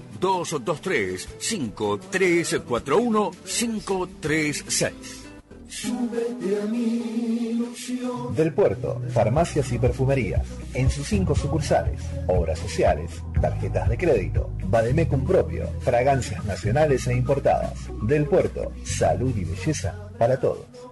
[0.21, 4.93] 223 5341 536.
[5.67, 8.35] Súbete a mi ilusión.
[8.35, 10.45] Del Puerto, farmacias y perfumerías.
[10.73, 17.73] En sus cinco sucursales, obras sociales, tarjetas de crédito, Bademecum propio, fragancias nacionales e importadas.
[18.03, 20.90] Del Puerto, salud y belleza para todos.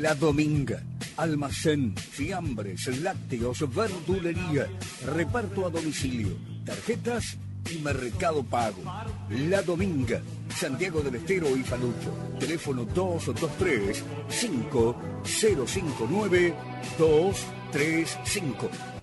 [0.00, 0.82] La Dominga.
[1.16, 4.68] Almacén, fiambres, lácteos, verdulería,
[5.04, 7.36] reparto a domicilio, tarjetas
[7.70, 8.82] y mercado pago.
[9.28, 10.20] La Dominga,
[10.54, 12.14] Santiago del Estero y Palucho.
[12.38, 16.54] Teléfono 223 5059
[16.98, 18.97] 235.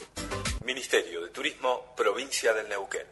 [0.65, 3.05] Ministerio de Turismo, Provincia del Neuquén.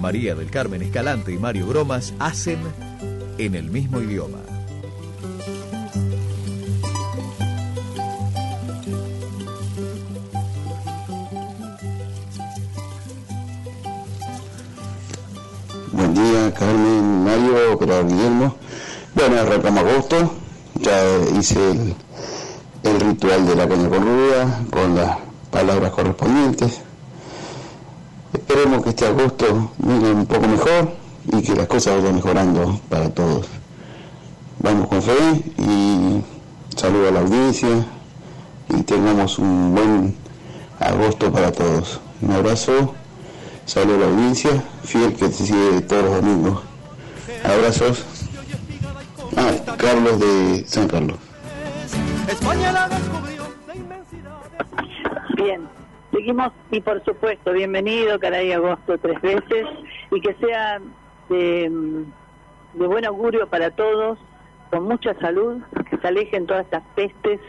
[0.00, 2.58] María del Carmen Escalante y Mario Gromas hacen
[3.38, 4.38] en el mismo idioma.
[15.92, 18.56] Buen día, Carmen, Mario, operador Guillermo.
[19.14, 19.84] Bueno, arrancamos
[20.74, 21.02] ya
[21.38, 21.94] hice
[22.82, 26.80] el, ritual de la caña con ruda, con las palabras correspondientes.
[28.32, 30.92] Esperemos que este agosto venga un poco mejor
[31.32, 33.46] y que las cosas vayan mejorando para todos.
[34.60, 36.22] Vamos con fe y
[36.76, 37.86] saludo a la audiencia
[38.68, 40.16] y tengamos un buen
[40.78, 42.00] agosto para todos.
[42.22, 42.94] Un abrazo,
[43.66, 46.62] saludo a la audiencia, fiel que te sigue todos los domingos.
[47.44, 48.04] Abrazos.
[49.36, 51.16] Ah, Carlos de San Carlos.
[55.42, 55.66] Bien,
[56.12, 59.66] seguimos y por supuesto, bienvenido, caray, agosto tres veces
[60.10, 60.78] y que sea
[61.30, 62.04] de,
[62.74, 64.18] de buen augurio para todos,
[64.70, 67.40] con mucha salud, que se alejen todas estas pestes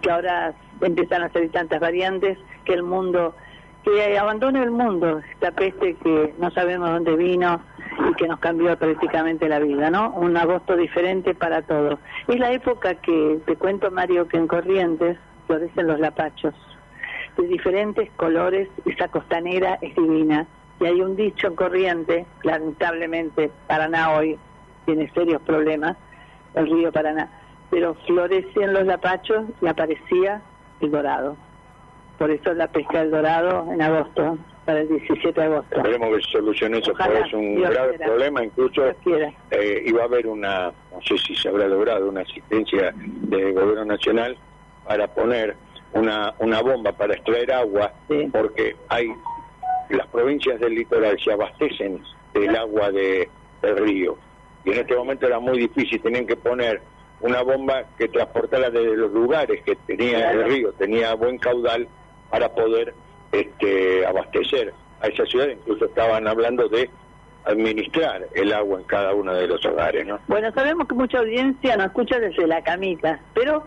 [0.00, 3.34] que ahora empiezan a salir tantas variantes, que el mundo,
[3.82, 7.60] que abandone el mundo, esta peste que no sabemos dónde vino
[8.10, 10.12] y que nos cambió prácticamente la vida, ¿no?
[10.12, 11.98] Un agosto diferente para todos.
[12.26, 16.54] Es la época que, te cuento Mario, que en Corrientes florecen los lapachos
[17.36, 20.46] de diferentes colores, esa costanera es divina.
[20.80, 24.38] Y hay un dicho en corriente, lamentablemente Paraná hoy
[24.86, 25.96] tiene serios problemas,
[26.54, 27.30] el río Paraná,
[27.70, 30.42] pero florecen los lapachos y aparecía
[30.80, 31.36] el dorado.
[32.18, 35.76] Por eso la pesca del dorado en agosto, para el 17 de agosto.
[35.76, 38.06] Esperemos que se solucione eso, porque es un Dios grave quiera.
[38.06, 38.44] problema.
[38.44, 43.52] Incluso eh, iba a haber una, no sé si se habrá logrado, una asistencia del
[43.52, 44.36] gobierno nacional
[44.86, 45.56] para poner
[45.94, 47.92] una, una bomba para extraer agua,
[48.32, 49.08] porque hay
[49.90, 53.28] las provincias del litoral se abastecen del agua de,
[53.62, 54.16] del río.
[54.64, 56.80] Y en este momento era muy difícil, tenían que poner
[57.20, 61.86] una bomba que transportara desde los lugares que tenía el río, tenía buen caudal
[62.30, 62.94] para poder
[63.32, 65.48] este, abastecer a esa ciudad.
[65.48, 66.90] Incluso estaban hablando de
[67.44, 70.18] administrar el agua en cada uno de los hogares, ¿no?
[70.28, 73.64] Bueno, sabemos que mucha audiencia nos escucha desde la camita, pero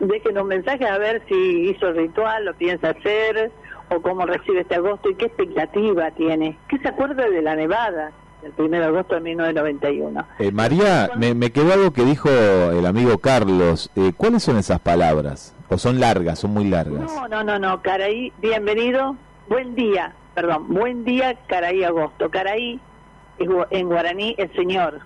[0.00, 3.50] déjenos mensajes a ver si hizo el ritual, lo piensa hacer,
[3.90, 6.58] o cómo recibe este agosto y qué expectativa tiene.
[6.68, 10.26] ¿Qué se acuerda de la nevada del 1 de agosto de 1991?
[10.38, 13.90] Eh, María, me, me quedó algo que dijo el amigo Carlos.
[13.96, 15.54] Eh, ¿Cuáles son esas palabras?
[15.68, 17.12] ¿O son largas, son muy largas?
[17.14, 19.16] No, no, no, no, Caraí, bienvenido,
[19.48, 22.30] buen día, perdón, buen día, Caraí Agosto.
[22.30, 22.80] Caraí,
[23.38, 25.00] en guaraní, el señor.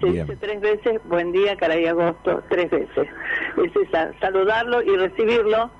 [0.00, 0.26] Se bien.
[0.26, 3.08] dice tres veces, buen día, Caraí Agosto, tres veces.
[3.64, 5.70] Es esa, saludarlo y recibirlo,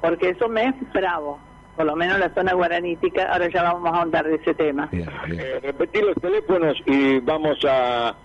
[0.00, 1.38] porque eso me es bravo,
[1.76, 4.88] por lo menos en la zona guaranítica, ahora ya vamos a ahondar de ese tema.
[4.92, 8.16] Eh, repetir los teléfonos y vamos a,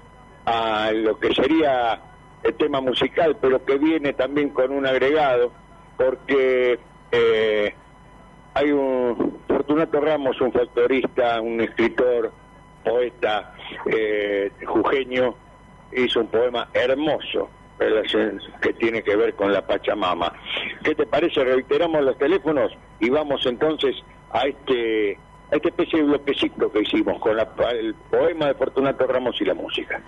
[0.46, 2.00] a lo que sería
[2.44, 5.52] el tema musical, pero que viene también con un agregado,
[5.98, 6.80] porque
[7.12, 7.76] eh,
[8.54, 12.32] hay un Fortunato Ramos, un folclorista, un escritor,
[12.84, 13.53] poeta
[13.86, 15.36] eh, jujeño,
[15.96, 17.50] hizo un poema hermoso
[18.62, 20.32] que tiene que ver con la Pachamama.
[20.84, 21.44] ¿Qué te parece?
[21.44, 23.96] Reiteramos los teléfonos y vamos entonces
[24.32, 25.18] a este
[25.54, 29.54] esta especie de bloquecito que hicimos con la- el poema de Fortunato Ramos y la
[29.54, 30.02] música.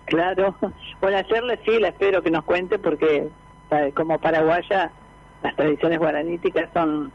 [0.07, 0.55] Claro,
[1.01, 3.29] bueno, hacerle sí, la espero que nos cuente, porque
[3.71, 4.91] eh, como paraguaya,
[5.43, 7.13] las tradiciones guaraníticas son,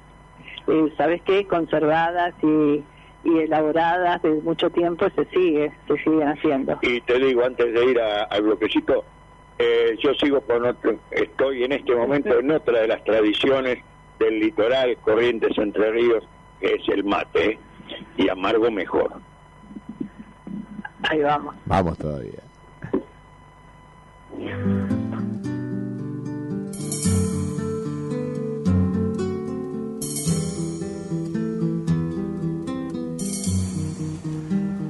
[0.68, 2.84] eh, ¿sabes qué?, conservadas y,
[3.24, 6.78] y elaboradas desde mucho tiempo, se sigue, se siguen haciendo.
[6.82, 9.04] Y te digo, antes de ir a- al bloquecito,
[9.58, 13.80] eh, yo sigo con otro, estoy en este momento en otra de las tradiciones
[14.20, 16.24] del litoral, Corrientes Entre Ríos,
[16.60, 17.60] que es el mate, ¿eh?
[18.18, 19.14] y amargo mejor.
[21.10, 21.56] Ahí vamos.
[21.66, 22.40] Vamos todavía.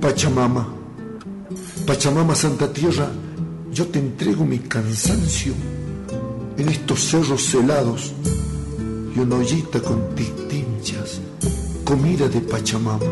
[0.01, 0.65] Pachamama.
[1.85, 3.11] Pachamama Santa Tierra,
[3.71, 5.53] yo te entrego mi cansancio
[6.57, 8.13] en estos cerros helados
[9.13, 11.19] y una ollita con tinchas,
[11.83, 13.05] comida de Pachamama.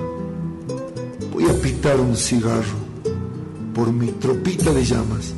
[1.33, 2.77] Voy a pitar un cigarro
[3.73, 5.33] por mi tropita de llamas.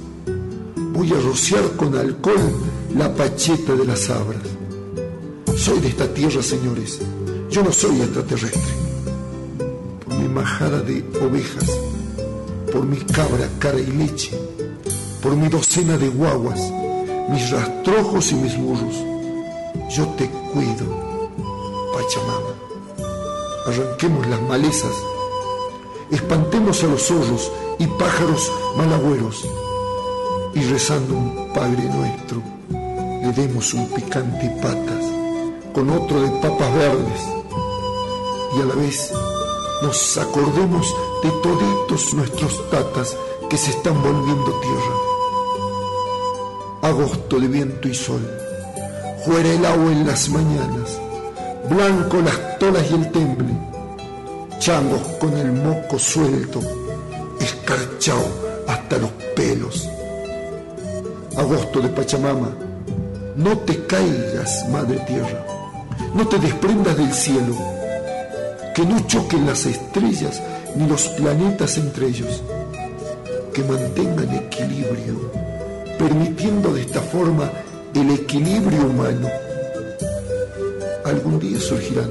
[0.94, 2.38] Voy a rociar con alcohol
[2.96, 4.44] la pacheta de las abras.
[5.56, 7.00] Soy de esta tierra, señores.
[7.50, 8.89] Yo no soy extraterrestre.
[10.34, 11.70] Majada de ovejas,
[12.72, 14.32] por mi cabra, cara y leche,
[15.24, 16.62] por mi docena de guaguas,
[17.30, 18.96] mis rastrojos y mis burros,
[19.90, 20.86] yo te cuido,
[21.94, 22.54] Pachamama.
[23.66, 24.96] Arranquemos las malezas,
[26.12, 29.48] espantemos a los zorros y pájaros malagüeros,
[30.54, 35.06] y rezando un Padre nuestro, le demos un picante patas
[35.74, 37.22] con otro de papas verdes,
[38.56, 39.12] y a la vez
[39.82, 43.16] nos acordemos de toditos nuestros tatas
[43.50, 44.96] que se están volviendo tierra.
[46.82, 48.22] Agosto de viento y sol,
[49.26, 51.00] fuera el agua en las mañanas,
[51.70, 53.54] blanco las tolas y el temble,
[54.60, 56.60] changos con el moco suelto,
[57.40, 58.26] escarchao
[58.68, 59.90] hasta los pelos.
[61.38, 62.50] Agosto de Pachamama,
[63.36, 65.46] no te caigas, madre tierra,
[66.14, 67.56] no te desprendas del cielo,
[68.80, 70.42] que no choquen las estrellas
[70.78, 72.42] ni los planetas entre ellos,
[73.54, 75.30] que mantengan equilibrio,
[75.98, 77.52] permitiendo de esta forma
[77.94, 79.28] el equilibrio humano.
[81.04, 82.10] Algún día surgirán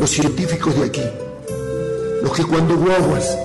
[0.00, 1.04] los científicos de aquí,
[2.22, 3.36] los que cuando guaguas,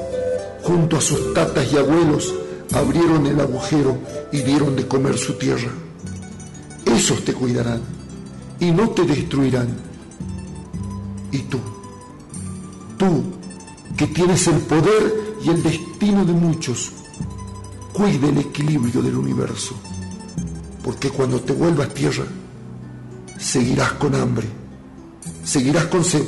[0.63, 2.33] junto a sus tatas y abuelos,
[2.73, 3.97] abrieron el agujero
[4.31, 5.71] y dieron de comer su tierra.
[6.85, 7.81] Esos te cuidarán
[8.61, 9.67] y no te destruirán.
[11.33, 11.59] Y tú,
[12.97, 13.23] tú
[13.95, 16.91] que tienes el poder y el destino de muchos,
[17.93, 19.75] cuida el equilibrio del universo,
[20.83, 22.25] porque cuando te vuelvas tierra,
[23.37, 24.47] seguirás con hambre,
[25.43, 26.25] seguirás con sed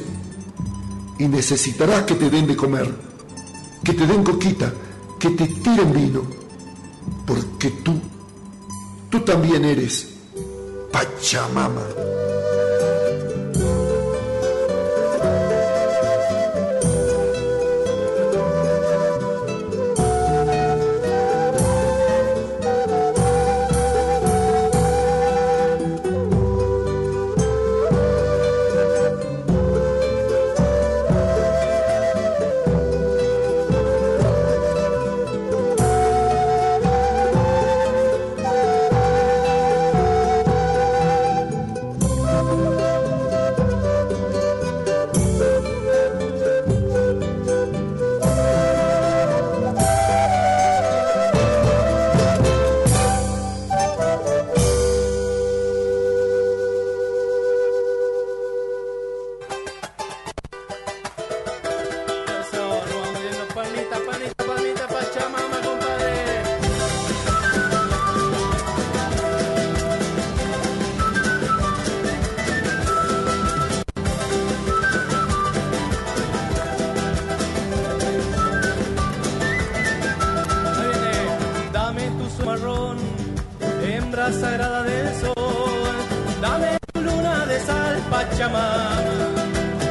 [1.19, 2.89] y necesitarás que te den de comer,
[3.83, 4.73] que te den coquita,
[5.19, 6.23] que te tiren vino,
[7.25, 7.99] porque tú,
[9.09, 10.07] tú también eres
[10.91, 12.18] Pachamama.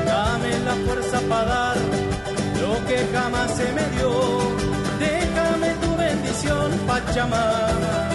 [0.07, 1.77] Dame la fuerza para dar
[2.61, 4.11] lo que jamás se me dio.
[4.99, 8.09] Déjame tu bendición, Pachamama.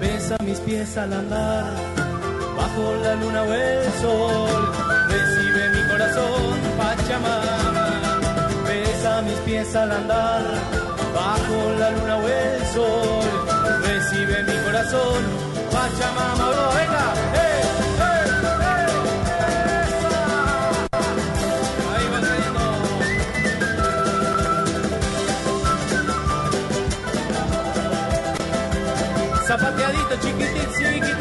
[0.00, 1.64] Besa mis pies al andar,
[2.56, 4.72] bajo la luna o el sol.
[5.08, 7.86] Recibe mi corazón, Pachamama.
[8.66, 10.42] Besa mis pies al andar,
[11.14, 13.26] bajo la luna o el sol.
[13.82, 15.20] Recibe mi corazón,
[15.72, 16.48] Pachamama.
[16.78, 17.57] Venga, ¡eh, eh,
[29.48, 31.17] Sapateadita, é chiquitita, chiquitita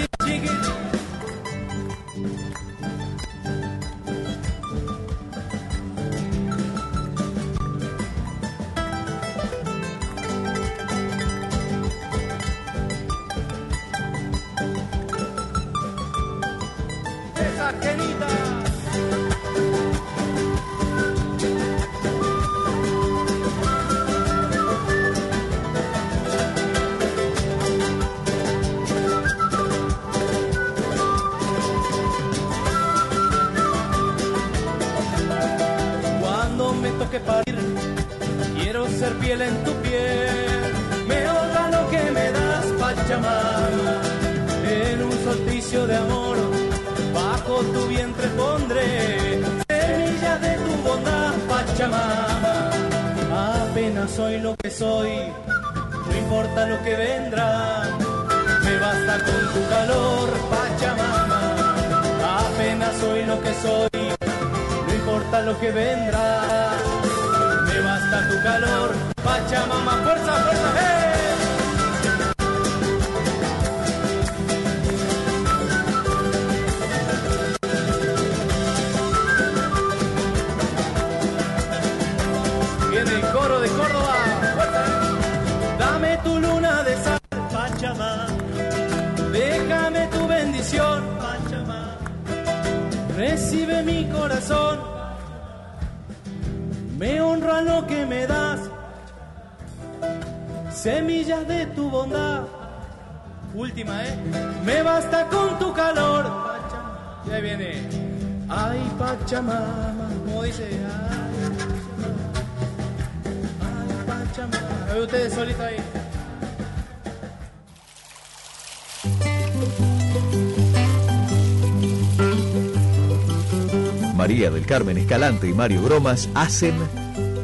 [125.07, 126.75] Escalante y Mario Bromas hacen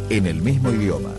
[0.10, 1.12] en el mismo idioma.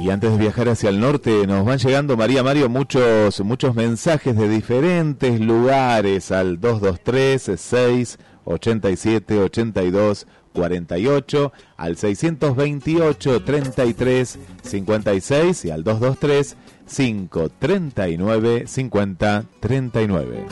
[0.00, 4.34] Y antes de viajar hacia el norte, nos van llegando, María Mario, muchos, muchos mensajes
[4.36, 15.84] de diferentes lugares al 223 6 87 82 48, al 628 33 56 y al
[15.84, 20.46] 223 539 50 39.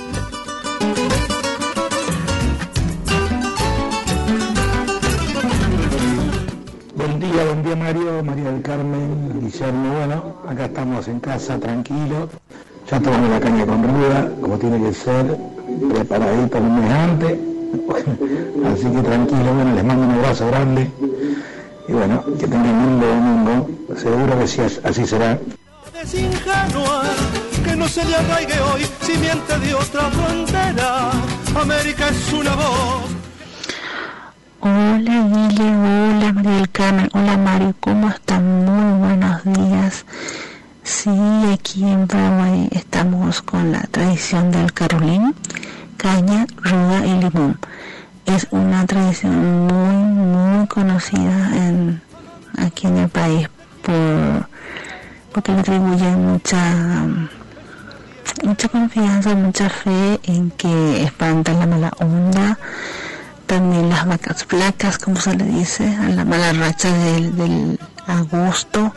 [7.17, 9.95] Buen día, buen día Mario, María del Carmen, Guillermo.
[9.97, 12.29] Bueno, acá estamos en casa, tranquilos.
[12.91, 15.39] Ya tomamos la caña con ruda, como tiene que ser,
[15.95, 17.39] preparadito un mes antes.
[18.71, 20.91] Así que tranquilo, bueno, les mando un abrazo grande.
[21.89, 23.69] Y bueno, que tengan un lindo domingo.
[23.97, 25.39] Seguro que sí, así será.
[34.69, 38.65] Hola Guille, hola María del Carmen, hola Mario, ¿cómo están?
[38.65, 40.05] Muy buenos días.
[40.83, 41.09] Sí,
[41.53, 45.37] aquí en Paraguay estamos con la tradición del carolín,
[45.97, 47.61] caña, ruda y limón.
[48.25, 52.03] Es una tradición muy, muy conocida en,
[52.59, 53.49] aquí en el país
[53.83, 54.49] por,
[55.33, 57.07] porque le atribuyen mucha,
[58.43, 62.59] mucha confianza, mucha fe en que espantan la mala onda
[63.47, 68.93] también las vacas flacas, como se le dice, a la mala racha del, del agosto,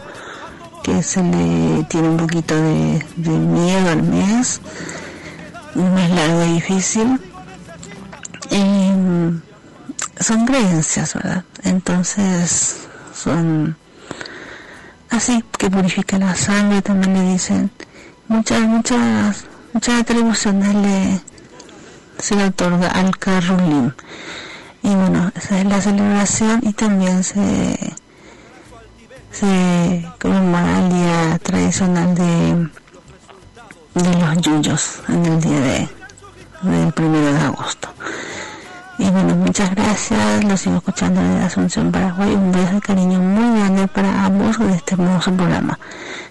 [0.84, 4.62] que se le tiene un poquito de, miedo al mes,
[5.76, 7.20] mes largo y difícil.
[8.52, 8.92] Y
[10.24, 11.44] son creencias, ¿verdad?
[11.64, 13.78] Entonces son
[15.10, 17.72] así, que purifica la sangre, también le dicen.
[18.28, 21.22] Muchas, muchas, muchas atribuciones le,
[22.20, 23.94] se le otorga al carolín.
[24.84, 27.94] Y bueno, esa es la celebración y también se,
[29.32, 32.70] se conmemora el día tradicional de,
[34.02, 35.90] de los yuyos, en el día de,
[36.62, 37.90] del primero de agosto.
[38.98, 42.34] Y bueno, muchas gracias, los sigo escuchando desde Asunción, Paraguay.
[42.34, 45.80] Un beso de cariño muy grande para ambos de este hermoso programa.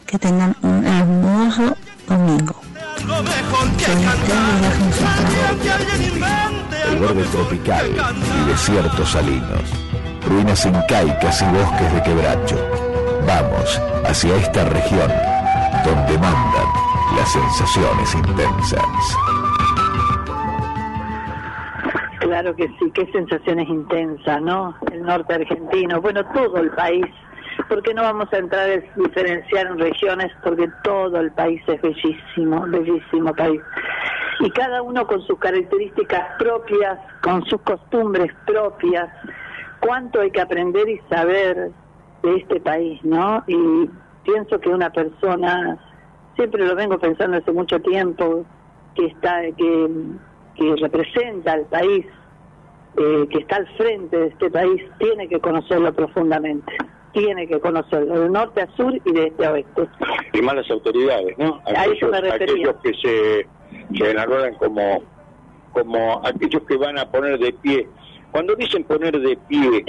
[0.04, 1.74] Que tengan un hermoso
[2.06, 2.67] domingo.
[6.90, 9.62] El verde tropical y desiertos salinos,
[10.26, 12.56] ruinas incaicas y bosques de quebracho.
[13.26, 15.10] Vamos hacia esta región
[15.84, 16.66] donde mandan
[17.16, 19.16] las sensaciones intensas.
[22.20, 24.74] Claro que sí, qué sensaciones intensas, ¿no?
[24.92, 27.06] El norte argentino, bueno, todo el país.
[27.68, 30.32] Porque no vamos a entrar a diferenciar en regiones?
[30.42, 33.60] Porque todo el país es bellísimo, bellísimo país.
[34.40, 39.08] Y cada uno con sus características propias, con sus costumbres propias.
[39.80, 41.70] Cuánto hay que aprender y saber
[42.22, 43.44] de este país, ¿no?
[43.46, 43.90] Y
[44.24, 45.78] pienso que una persona,
[46.36, 48.44] siempre lo vengo pensando hace mucho tiempo,
[48.94, 49.90] que está, que,
[50.56, 52.06] que representa al país,
[52.96, 56.76] eh, que está al frente de este país, tiene que conocerlo profundamente.
[57.12, 59.88] Tiene que conocerlo, de norte a sur y de este a oeste.
[60.32, 61.60] y malas autoridades, ¿no?
[61.64, 62.54] A eso me refería.
[62.54, 63.46] aquellos que se,
[63.96, 65.02] se enarrolan como,
[65.72, 67.86] como aquellos que van a poner de pie
[68.30, 69.84] Cuando dicen poner de pie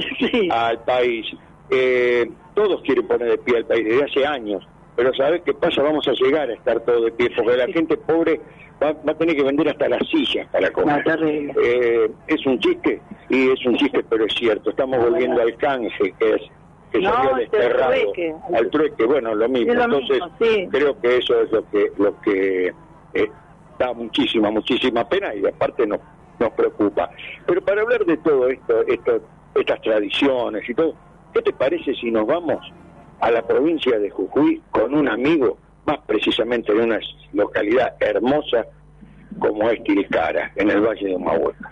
[0.52, 1.26] al país,
[1.70, 4.66] eh, todos quieren poner de pie al país desde hace años,
[4.96, 5.82] pero ¿sabes qué pasa?
[5.82, 8.42] Vamos a llegar a estar todos de pie, porque la gente pobre
[8.82, 11.04] va, va a tener que vender hasta las sillas para comer.
[11.64, 14.72] Eh, es un chiste, y es un chiste, pero es cierto.
[14.72, 16.42] Estamos volviendo al canje, que es
[16.92, 18.36] que No, salió desterrado trueque.
[18.54, 19.74] al trueque, bueno, lo mismo.
[19.74, 20.68] Lo Entonces, mismo, sí.
[20.72, 22.74] creo que eso es lo que lo que
[23.14, 23.32] eh,
[23.78, 26.00] da muchísima, muchísima pena y aparte nos,
[26.40, 27.10] nos preocupa.
[27.46, 29.22] Pero para hablar de todo esto, esto,
[29.56, 30.96] estas tradiciones y todo,
[31.34, 32.58] ¿qué te parece si nos vamos
[33.20, 37.00] a la provincia de Jujuy con un amigo, más precisamente en una
[37.34, 38.66] localidad hermosa
[39.40, 41.72] como es Tilcara, en el Valle de Humahuaca?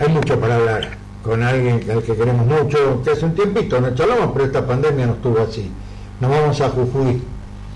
[0.00, 0.88] Hay mucho para hablar
[1.22, 5.06] con alguien al que queremos mucho, que hace un tiempito nos charlamos, pero esta pandemia
[5.06, 5.70] no estuvo así.
[6.20, 7.22] Nos vamos a Jujuy,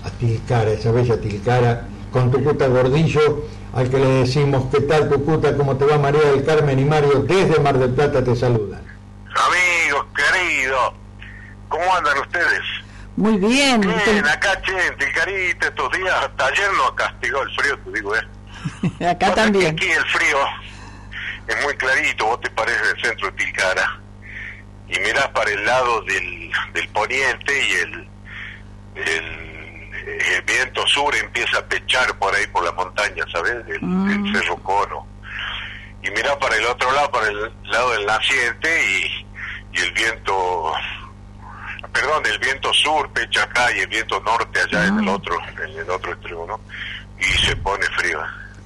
[0.03, 5.55] a Tilcara, esa bella Tilcara, con Tucuta Gordillo, al que le decimos, ¿qué tal Tucuta?
[5.55, 7.23] ¿Cómo te va María del Carmen y Mario?
[7.27, 8.81] Desde Mar del Plata te saludan.
[9.35, 10.93] Amigos, queridos,
[11.69, 12.61] ¿cómo andan ustedes?
[13.15, 13.81] Muy bien.
[13.81, 18.15] Bien, acá, che, en Tilcarita estos días, hasta ayer nos castigó el frío, te digo,
[18.15, 19.05] ¿eh?
[19.07, 19.75] Acá también.
[19.75, 20.37] Aquí el frío
[21.47, 23.99] es muy clarito, vos te pares del centro de Tilcara
[24.87, 28.07] y mirás para el lado del, del poniente y el,
[28.95, 29.93] el,
[30.35, 33.65] el viento sur empieza a pechar por ahí por la montaña, ¿sabes?
[33.65, 35.07] Del, del Cerro Cono.
[36.03, 39.25] Y mirás para el otro lado, para el lado del naciente y,
[39.73, 40.73] y el viento,
[41.93, 45.79] perdón, el viento sur pecha acá y el viento norte allá en el otro, en
[45.79, 46.59] el otro extremo, ¿no?
[47.19, 48.21] Y se pone frío.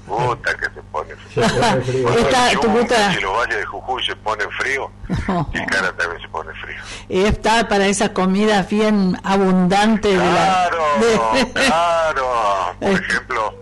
[0.07, 1.49] Puta que se pone frío.
[1.49, 2.03] Se pone frío.
[2.03, 4.91] Cuando Está- el tu Yunque puta- y los valles de Jujuy se ponen frío,
[5.53, 6.81] y cara también se pone frío.
[7.09, 10.69] Está para esas comidas bien abundantes de la...
[11.53, 12.93] Claro, por Eh.
[12.93, 13.53] ejemplo,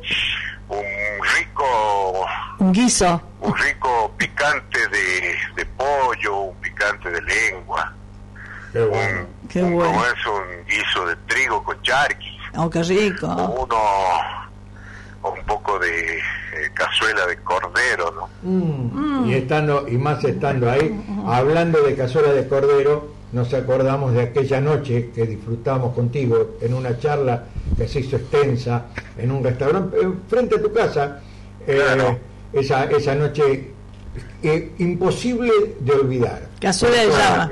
[0.69, 0.83] un
[1.35, 2.25] rico
[2.59, 3.21] un guiso.
[3.41, 7.91] un rico picante de, de pollo, un picante de lengua,
[8.73, 9.91] un, Qué un- bueno.
[9.91, 13.27] como es un guiso de trigo con charqui, Oh, qué rico.
[13.27, 13.77] uno
[15.31, 16.21] un poco de eh,
[16.73, 18.29] cazuela de cordero, ¿no?
[18.49, 19.29] Mm.
[19.29, 24.61] Y estando, y más estando ahí, hablando de cazuela de cordero, nos acordamos de aquella
[24.61, 27.43] noche que disfrutamos contigo en una charla
[27.77, 28.85] que se hizo extensa
[29.17, 31.21] en un restaurante eh, frente a tu casa.
[31.67, 32.17] eh,
[32.53, 33.71] esa, esa noche
[34.41, 36.47] eh, imposible de olvidar.
[36.59, 37.51] Cazuela de llama.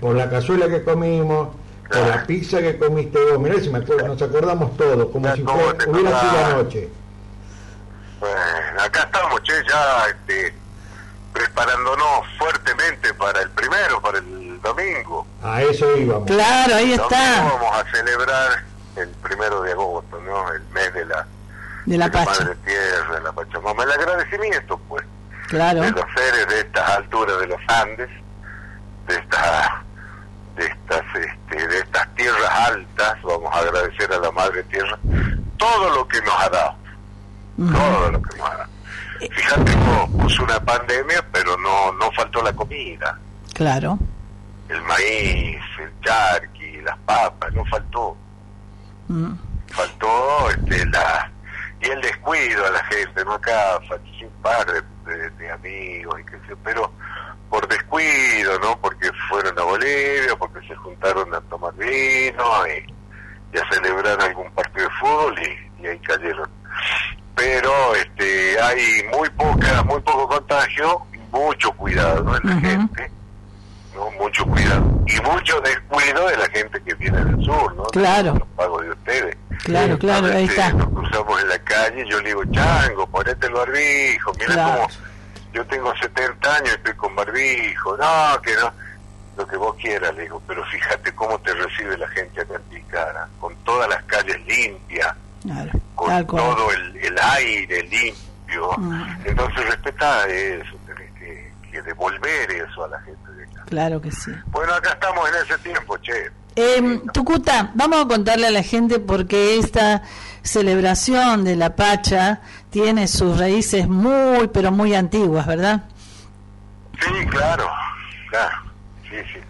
[0.00, 1.48] Por la cazuela que comimos,
[1.90, 3.38] por la pizza que comiste vos.
[3.38, 6.88] Mirá si me acuerdo, nos acordamos todos, como si fuera, hubiera sido anoche.
[8.20, 10.54] Bueno, acá estamos, che, ya este,
[11.32, 15.26] preparándonos fuertemente para el primero, para el domingo.
[15.42, 16.26] A eso íbamos.
[16.26, 17.44] Claro, ahí está.
[17.44, 18.62] vamos a celebrar
[18.96, 20.52] el primero de agosto, ¿no?
[20.52, 21.26] El mes de la,
[21.86, 22.24] De la de la.
[22.24, 23.82] Madre Tierra, de la Pachamama.
[23.84, 25.04] El agradecimiento, pues,
[25.48, 25.80] Claro.
[25.80, 28.10] de los seres de estas alturas de los Andes,
[29.08, 29.70] de estas
[30.56, 34.98] de estas este, de estas tierras altas, vamos a agradecer a la Madre Tierra
[35.56, 36.74] todo lo que nos ha dado,
[37.56, 38.70] todo lo que nos ha dado.
[39.30, 43.18] Fíjate, vos, puso una pandemia, pero no no faltó la comida,
[43.54, 43.98] Claro.
[44.68, 48.16] el maíz, el charqui, las papas, no faltó.
[49.08, 49.32] Mm.
[49.72, 51.30] faltó este, la
[51.82, 53.32] y el descuido a la gente, ¿no?
[53.34, 54.82] Acá faltó un par de,
[55.14, 56.92] de- de amigos y qué sé pero
[57.50, 58.78] por descuido, ¿no?
[58.80, 62.94] Porque fueron a Bolivia, porque se juntaron a tomar vino y,
[63.54, 66.48] y a celebrar algún partido de fútbol y, y ahí cayeron.
[67.34, 72.36] Pero este hay muy poca, muy poco contagio, y mucho cuidado ¿no?
[72.36, 73.10] en la gente,
[73.94, 74.10] ¿no?
[74.12, 74.84] Mucho cuidado.
[75.06, 77.84] Y mucho descuido de la gente que viene del sur, ¿no?
[77.84, 78.34] Claro.
[78.38, 79.36] Los pagos de ustedes.
[79.64, 80.72] Claro, claro, ahí está.
[80.72, 84.74] Nos cruzamos en la calle, yo le digo, Chango, ponete el barbijo, mira Claro.
[84.82, 85.09] cómo
[85.52, 88.72] yo tengo 70 años y estoy con barbijo, no, que no,
[89.36, 92.62] lo que vos quieras, le digo, pero fíjate cómo te recibe la gente acá en
[92.64, 95.70] Tilcara, con todas las calles limpias, Claro.
[95.96, 99.26] con todo el, el aire limpio, Mm.
[99.26, 103.62] entonces respetá eso, tenés que, que devolver eso a la gente de acá.
[103.66, 104.32] Claro que sí.
[104.46, 106.30] Bueno, acá estamos en ese tiempo, che.
[106.56, 110.02] Eh, Tucuta, vamos a contarle a la gente porque esta
[110.42, 112.40] celebración de la Pacha
[112.70, 115.84] tiene sus raíces muy, pero muy antiguas, ¿verdad?
[117.00, 117.68] Sí, claro,
[118.30, 118.56] claro,
[119.02, 119.40] sí, sí.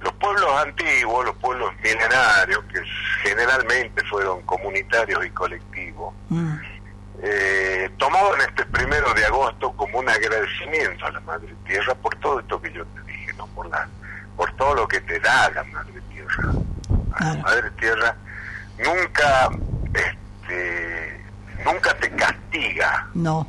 [0.00, 2.80] Los pueblos antiguos, los pueblos milenarios, que
[3.22, 6.14] generalmente fueron comunitarios y colectivos,
[7.22, 12.40] eh, tomaban este primero de agosto como un agradecimiento a la Madre Tierra por todo
[12.40, 13.46] esto que yo te dije, ¿no?
[13.48, 13.88] por, la,
[14.36, 16.52] por todo lo que te da la Madre Tierra.
[17.20, 18.16] La Madre Tierra
[18.78, 19.48] nunca,
[19.94, 21.13] este,
[21.64, 23.46] nunca te castiga, No.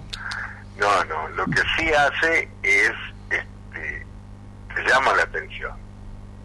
[0.78, 2.92] no, no, lo que sí hace es,
[3.30, 5.74] te llama la atención,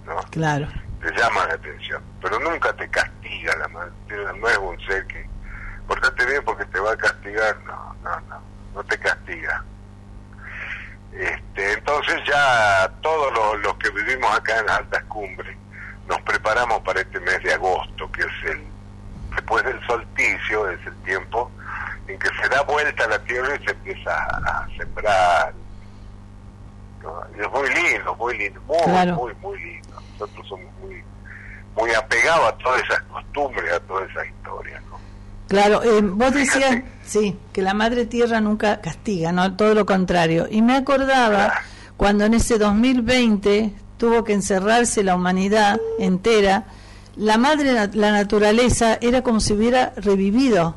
[0.07, 0.17] ¿no?
[0.31, 0.69] Claro.
[1.01, 3.93] Te llama la atención, pero nunca te castiga la madre
[4.39, 5.27] no es un ser que,
[5.87, 8.41] portate bien porque te va a castigar, no, no, no,
[8.75, 9.65] no te castiga.
[11.13, 15.57] Este, entonces ya todos los, los que vivimos acá en las altas cumbres
[16.07, 18.63] nos preparamos para este mes de agosto, que es el,
[19.35, 21.51] después del solsticio, es el tiempo
[22.07, 25.53] en que se da vuelta la tierra y se empieza a, sembrar.
[27.03, 27.23] ¿no?
[27.37, 29.15] Y es muy lindo, muy lindo, muy, Claro.
[29.15, 30.03] muy, muy lindo.
[30.13, 31.03] Nosotros somos muy,
[31.77, 34.83] muy apegados a todas esas costumbres, a todas esas historias.
[34.91, 34.99] ¿no?
[35.49, 40.47] Claro, eh, vos decías, sí, que la madre tierra nunca castiga, no, todo lo contrario.
[40.51, 41.55] Y me acordaba
[41.97, 46.65] cuando en ese 2020 tuvo que encerrarse la humanidad entera,
[47.17, 50.77] la madre, la naturaleza, era como si hubiera revivido.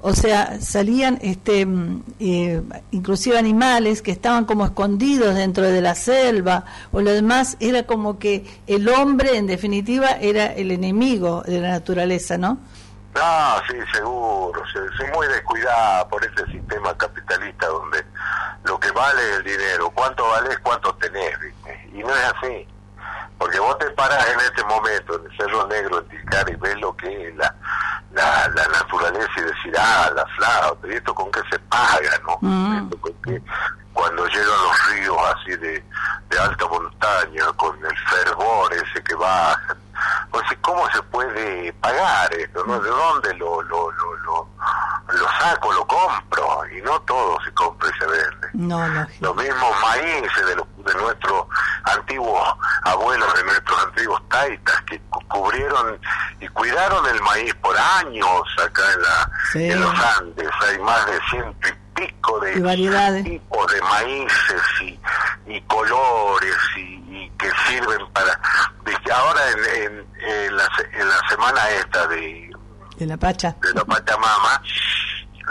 [0.00, 5.94] O sea, salían, este, mm, eh, inclusive animales que estaban como escondidos dentro de la
[5.96, 11.60] selva o lo demás, era como que el hombre, en definitiva, era el enemigo de
[11.60, 12.58] la naturaleza, ¿no?
[13.14, 14.62] No, sí, seguro.
[14.72, 18.04] Se, se muy descuidada por ese sistema capitalista donde
[18.64, 19.90] lo que vale es el dinero.
[19.92, 20.58] ¿Cuánto vales?
[20.62, 21.40] ¿Cuánto tenés?
[21.40, 21.90] ¿viste?
[21.94, 22.68] Y no es así.
[23.38, 26.76] Porque vos te parás en este momento en el Cerro Negro, en Tilcara, y ves
[26.80, 27.54] lo que es la,
[28.12, 32.38] la, la naturaleza y decir, ah, la flauta, y esto con qué se paga, ¿no?
[32.84, 33.42] Esto con qué-
[33.92, 35.84] cuando llegan los ríos así de,
[36.30, 39.76] de alta montaña, con el fervor ese que bajan.
[40.30, 42.64] O sea, ¿cómo se puede pagar esto?
[42.66, 42.78] ¿no?
[42.80, 44.48] ¿De dónde lo, lo, lo, lo,
[45.12, 46.66] lo saco, lo compro?
[46.76, 48.48] Y no todo se compra y se vende.
[48.54, 49.06] No, no.
[49.20, 51.46] Los mismos maíces de, los, de nuestros
[51.84, 55.98] antiguos abuelos, de nuestros antiguos taitas, que cu- cubrieron
[56.40, 59.70] y cuidaron el maíz por años acá en, la, Sí.
[59.70, 60.48] en los Andes.
[60.68, 63.24] Hay más de ciento y pico de variedades.
[63.24, 64.98] tipos de maíces y,
[65.46, 68.40] y colores y, y que sirven para...
[69.14, 72.50] Ahora en, en, en la, en la semana esta de,
[72.96, 73.54] De la pacha.
[73.62, 74.62] de la Pachamama,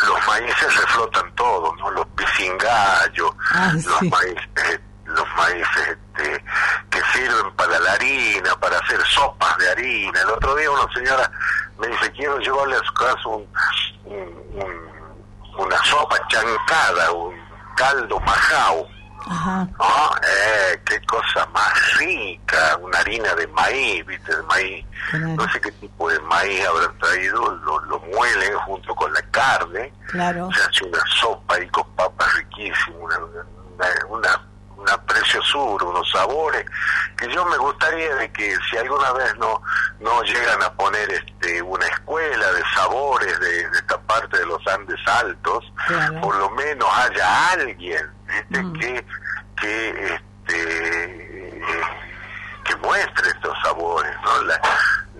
[0.05, 1.89] los maíces se flotan todos, ¿no?
[1.91, 4.09] Los pisingallos, Ah, los sí.
[4.09, 6.43] maíces, los maíces este,
[6.91, 10.21] que sirven para la harina, para hacer sopas de harina.
[10.21, 11.31] El otro día una señora
[11.79, 13.47] me dice, quiero llevarle a su casa un,
[14.05, 14.96] un- un-
[15.58, 17.36] una sopa chancada, un
[17.76, 18.88] caldo majao.
[19.30, 19.68] Ajá.
[19.78, 20.12] ¿no?
[20.24, 24.34] Eh, qué cosa más rica, una harina de maíz, ¿viste?
[24.36, 24.86] De maíz.
[25.14, 29.93] No sé qué tipo de maíz habrán traído, lo, lo muelen junto con la carne,
[30.08, 30.49] Claro.
[30.53, 34.47] se hace una sopa y con papas riquísimas, una, una, una,
[34.88, 36.65] una preciosura, unos sabores,
[37.17, 39.61] que yo me gustaría de que si alguna vez no,
[39.99, 44.65] no llegan a poner este una escuela de sabores de, de esta parte de los
[44.67, 46.21] Andes Altos, Claro.
[46.21, 48.79] por lo menos haya alguien ¿viste?
[48.79, 49.05] que,
[49.59, 51.61] que este eh,
[52.63, 54.41] que muestre estos sabores, ¿no?
[54.43, 54.61] La-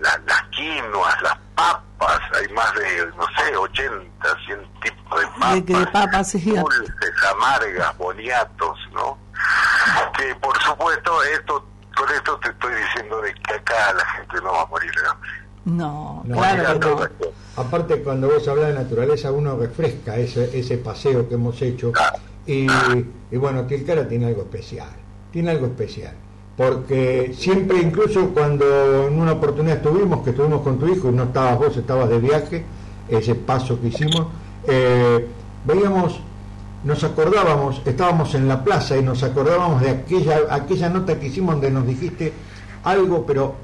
[0.00, 5.54] la- las quinoas, las papas, hay más de, no sé, 80, 100 tipos de papas,
[5.66, 6.50] De, de papas, sí.
[6.54, 8.67] dulces, amargas, boniatos,
[10.88, 11.64] supuesto, esto
[11.96, 15.08] con esto te estoy diciendo de que acá la gente no va a morir de
[15.08, 15.30] hambre.
[15.64, 16.94] No, No, claro que no.
[16.94, 21.92] aparte, aparte, cuando vos hablas de naturaleza, uno refresca ese, ese paseo que hemos hecho.
[22.46, 22.66] Y,
[23.30, 24.88] y bueno, Tilcara tiene algo especial.
[25.32, 26.14] Tiene algo especial.
[26.56, 31.24] Porque siempre, incluso cuando en una oportunidad estuvimos, que estuvimos con tu hijo y no
[31.24, 32.64] estabas vos, estabas de viaje,
[33.08, 34.26] ese paso que hicimos,
[34.66, 35.28] eh,
[35.64, 36.20] veíamos,
[36.84, 41.54] nos acordábamos, estábamos en la plaza y nos acordábamos de aquella, aquella nota que hicimos
[41.54, 42.32] donde nos dijiste
[42.84, 43.54] algo, pero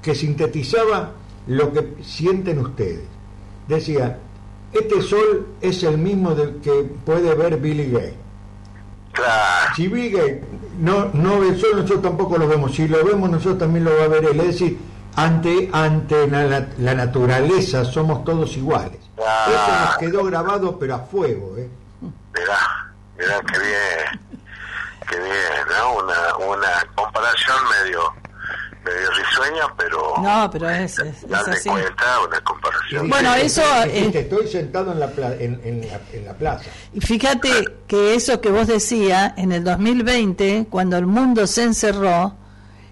[0.00, 1.12] que sintetizaba
[1.46, 3.04] lo que sienten ustedes.
[3.66, 4.18] Decía,
[4.72, 8.14] este sol es el mismo del que puede ver Billy Gay.
[9.76, 10.40] Si Billy Gay
[10.78, 12.74] no, no ve el sol, nosotros tampoco lo vemos.
[12.74, 14.40] Si lo vemos, nosotros también lo va a ver él.
[14.40, 14.78] Es decir,
[15.16, 19.00] ante, ante la, la naturaleza somos todos iguales.
[19.16, 21.56] Eso nos quedó grabado, pero a fuego.
[21.58, 21.68] ¿eh?
[22.34, 22.58] Mirá,
[23.18, 24.20] mirá qué bien,
[25.08, 25.94] qué bien, ¿no?
[26.02, 28.12] Una, una comparación medio,
[28.84, 31.68] medio risueña, pero No, pero es, es, es date así.
[31.68, 33.08] cuenta, una comparación.
[33.08, 36.64] Bueno, eso, eh, estoy sentado en la, pla- en, en la, en la plaza.
[36.92, 37.50] Y fíjate
[37.86, 42.34] que eso que vos decías, en el 2020, cuando el mundo se encerró,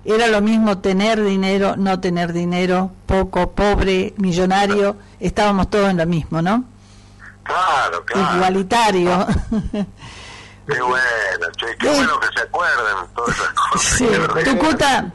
[0.05, 6.07] era lo mismo tener dinero, no tener dinero, poco, pobre, millonario, estábamos todos en lo
[6.07, 6.65] mismo, ¿no?
[7.49, 8.37] Claro, claro.
[8.37, 9.27] Igualitario.
[10.67, 13.83] Qué bueno, che, qué bueno que se acuerden todas esas cosas.
[13.97, 14.07] Sí,
[14.45, 15.11] Tucuta,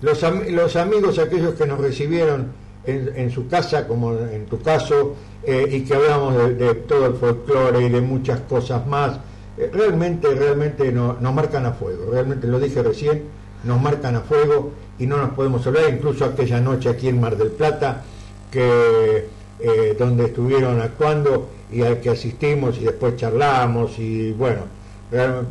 [0.00, 2.52] Los, am- los amigos, aquellos que nos recibieron
[2.84, 7.06] en, en su casa, como en tu caso, eh, y que hablamos de, de todo
[7.06, 9.18] el folclore y de muchas cosas más,
[9.58, 13.24] eh, realmente, realmente no- nos marcan a fuego, realmente lo dije recién,
[13.64, 17.36] nos marcan a fuego y no nos podemos olvidar, incluso aquella noche aquí en Mar
[17.36, 18.02] del Plata,
[18.50, 19.28] que
[19.60, 24.62] eh, donde estuvieron actuando y al que asistimos y después charlamos y bueno,
[25.10, 25.46] real-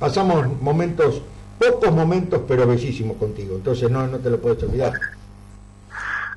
[0.00, 1.22] pasamos momentos,
[1.58, 4.92] pocos momentos pero bellísimos contigo, entonces no, no te lo puedes olvidar.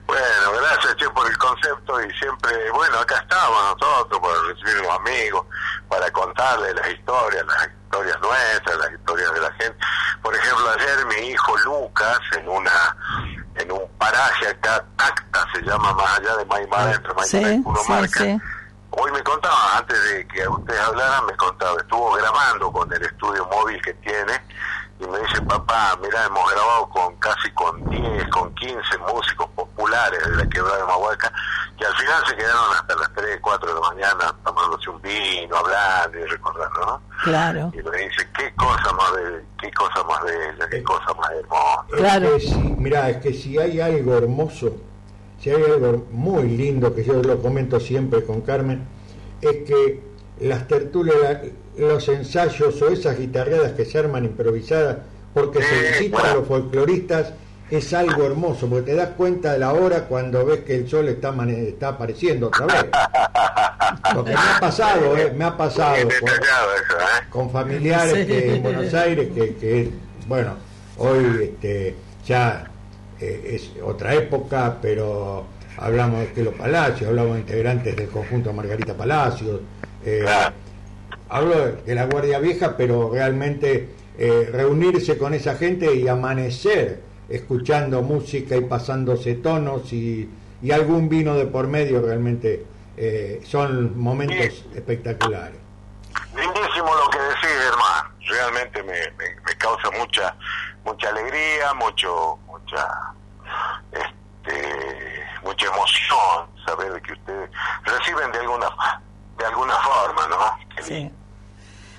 [0.08, 4.92] Bueno, gracias che por el concepto y siempre, bueno, acá estamos nosotros para recibir los
[5.00, 5.46] amigos,
[5.88, 9.78] para contarles las historias, las historias nuestras, las historias de la gente.
[10.24, 12.98] Por ejemplo, ayer mi hijo Lucas en una
[13.56, 18.18] en un paraje acá, Tacta se llama más allá de Maimara, entre Maimara y Sí,
[18.40, 18.42] sí.
[18.92, 23.46] Hoy me contaba, antes de que ustedes hablaran, me contaba, estuvo grabando con el estudio
[23.48, 24.34] móvil que tiene
[25.00, 30.20] y me dice, papá, mira, hemos grabado con casi con 10, con 15 músicos populares
[30.26, 31.32] de la quebrada de Mahuaca,
[31.78, 35.56] que al final se quedaron hasta las 3, 4 de la mañana tomándose un vino,
[35.56, 37.02] hablando y recordando, ¿no?
[37.24, 37.72] Claro.
[37.74, 41.86] Y me dice, qué cosa más de, qué cosa más bella, qué cosa más hermosa.
[41.98, 44.76] Es que si, mirá, es que si hay algo hermoso,
[45.42, 48.82] si hay algo muy lindo, que yo lo comento siempre con Carmen,
[49.42, 50.00] es que
[50.42, 51.40] las tertulias,
[51.78, 54.98] los ensayos o esas guitarreadas que se arman improvisadas,
[55.34, 57.34] porque se visitan a los folcloristas,
[57.70, 61.08] es algo hermoso, porque te das cuenta de la hora cuando ves que el sol
[61.08, 62.86] está, mane- está apareciendo otra vez.
[64.14, 66.30] Porque me ha pasado, eh, me ha pasado con,
[67.30, 69.92] con familiares que en Buenos Aires que, que,
[70.28, 70.54] bueno,
[70.98, 72.70] hoy este, ya
[73.20, 75.46] eh, es otra época, pero
[75.78, 79.62] hablamos de Kelo Palacio, hablamos de integrantes del conjunto Margarita Palacios,
[80.06, 80.26] eh,
[81.30, 88.02] hablo de la Guardia Vieja, pero realmente eh, reunirse con esa gente y amanecer escuchando
[88.02, 90.30] música y pasándose tonos y,
[90.62, 92.66] y algún vino de por medio realmente
[92.98, 95.58] eh, son momentos espectaculares.
[96.36, 98.10] Lindísimo lo que decís, hermano.
[98.28, 100.36] Realmente me, me, me causa mucha
[100.84, 102.40] mucha alegría, mucho
[102.70, 103.14] mucha
[103.92, 107.50] este, mucha emoción saber que ustedes
[107.84, 108.70] reciben de alguna
[109.38, 110.84] de alguna forma, ¿no?
[110.84, 111.12] Sí.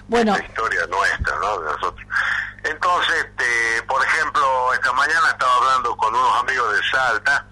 [0.08, 1.58] Bueno, la historia nuestra, ¿no?
[1.60, 2.06] De nosotros.
[2.64, 7.46] Entonces, este, por ejemplo, esta mañana estaba hablando con unos amigos de Salta,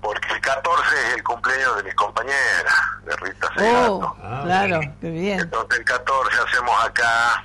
[0.00, 3.96] porque el 14 es el cumpleaños de mis compañeras, de Rita Segato.
[3.96, 5.40] oh, claro, qué bien.
[5.40, 7.44] Entonces el 14 hacemos acá,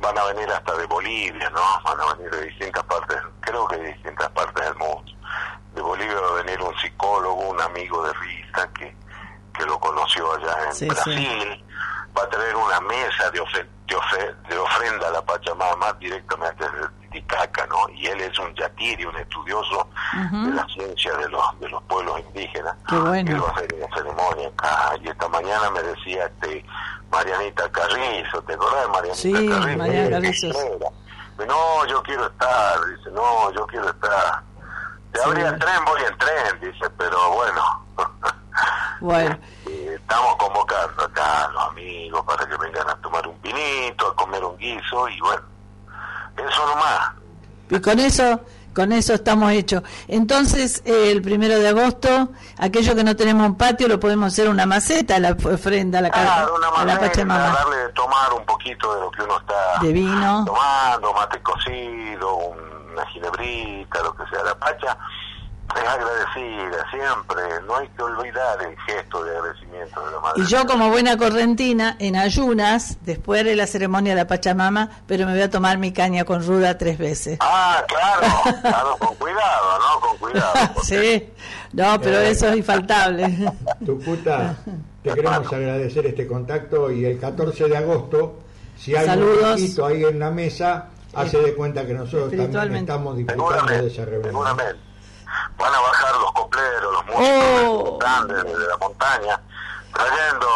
[0.00, 1.60] van a venir hasta de Bolivia, ¿no?
[1.84, 5.12] Van a venir de distintas partes, creo que de distintas partes del mundo.
[5.74, 8.96] De Bolivia va a venir un psicólogo, un amigo de Rita que,
[9.54, 11.64] que lo conoció allá en Sí, Brasil.
[12.18, 16.64] Va a traer una mesa de, ofe- de, ofe- de ofrenda a la Pachamama directamente
[16.64, 17.88] desde Titicaca, ¿no?
[17.90, 19.86] Y él es un yatiri, un estudioso
[20.32, 22.74] de la ciencia de los, de los pueblos indígenas.
[22.88, 23.30] Qué bueno.
[23.30, 24.92] Y él va a hacer una ceremonia acá.
[25.02, 26.64] Y esta mañana me decía este
[27.16, 29.78] Marianita Carrizo, ¿te acordás de Marianita Sí, Carrizo?
[29.78, 30.48] Mariana Carrizo.
[31.46, 32.78] No, yo quiero estar.
[32.96, 34.42] Dice, no, yo quiero estar.
[35.12, 35.24] Te Sí.
[35.26, 37.62] abría el tren, voy en tren, dice, pero bueno.
[39.00, 44.16] Bueno, Estamos convocando acá a los amigos para que vengan a tomar un vinito, a
[44.16, 45.42] comer un guiso y bueno,
[46.36, 47.10] eso nomás.
[47.68, 48.40] y con eso,
[48.76, 49.82] con eso estamos hechos.
[50.06, 54.50] Entonces, eh, el primero de agosto, aquello que no tenemos un patio, lo podemos hacer
[54.50, 57.54] una maceta, la ofrenda la, cara- Claro, una a la Pachamama.
[57.54, 60.44] darle de tomar un poquito de lo que uno está De vino.
[60.44, 64.42] tomando, mate cocido, un- una ginebrita, lo que sea.
[64.44, 64.96] La pacha
[65.74, 70.42] es agradecida siempre, no hay que olvidar el gesto de agradecimiento de la madre.
[70.42, 75.26] Y yo como buena correntina, en ayunas, después de la ceremonia de la Pachamama, pero
[75.26, 77.38] me voy a tomar mi caña con ruda tres veces.
[77.40, 80.00] Ah, claro, claro, con cuidado, ¿no?
[80.08, 80.82] Con cuidado.
[80.82, 81.28] sí,
[81.72, 82.30] no, pero Eh.
[82.30, 83.36] eso es infaltable.
[83.84, 84.56] Tucuta,
[85.02, 88.38] te queremos agradecer este contacto y el 14 de agosto,
[88.78, 89.60] si hay Saludos.
[89.78, 94.04] un ahí en la mesa, hace de cuenta que nosotros también estamos disfrutando de esa
[94.04, 94.24] reunión.
[94.30, 94.85] Seguramente.
[95.58, 97.98] Van a bajar los copleros, los músicos Oh.
[97.98, 99.40] grandes de la montaña,
[99.92, 100.46] trayendo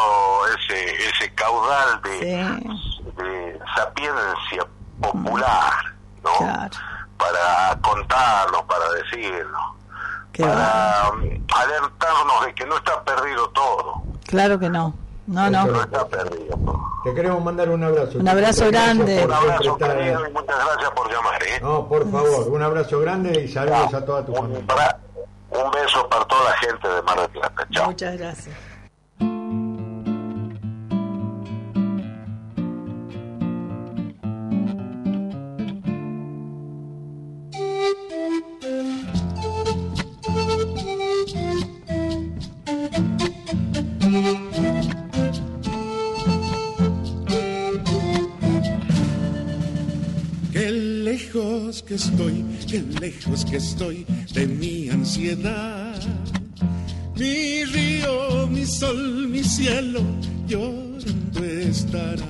[0.59, 2.19] ese, ese caudal de,
[3.17, 4.67] de sapiencia
[5.01, 5.73] popular,
[6.23, 6.31] ¿no?
[7.17, 9.59] Para contarlo, para decirlo,
[10.33, 14.03] Qué para alertarnos de que no está perdido todo.
[14.27, 14.95] Claro que no.
[15.31, 15.67] No, no.
[15.67, 16.59] No está perdido.
[17.05, 18.19] Te queremos mandar un abrazo.
[18.19, 19.25] Un abrazo grande.
[19.25, 21.59] Un abrazo querido y muchas gracias por llamar, ¿eh?
[21.63, 24.67] No, por favor, un abrazo grande y saludos a toda tu familia.
[24.67, 24.99] Para-
[25.51, 27.67] un beso para toda la gente de Mar del Plata.
[27.71, 27.87] Chao.
[27.87, 28.57] Muchas gracias.
[51.91, 56.01] Que estoy, qué lejos que estoy de mi ansiedad.
[57.17, 60.01] Mi río, mi sol, mi cielo,
[60.47, 62.29] llorando estará.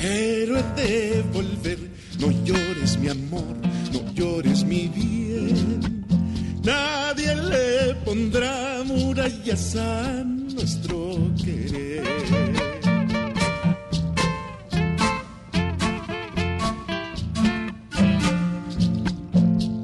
[0.00, 1.78] Pero he de volver,
[2.20, 3.56] no llores mi amor,
[3.92, 6.04] no llores mi bien.
[6.62, 10.24] Nadie le pondrá murallas a
[10.62, 12.04] nuestro querer.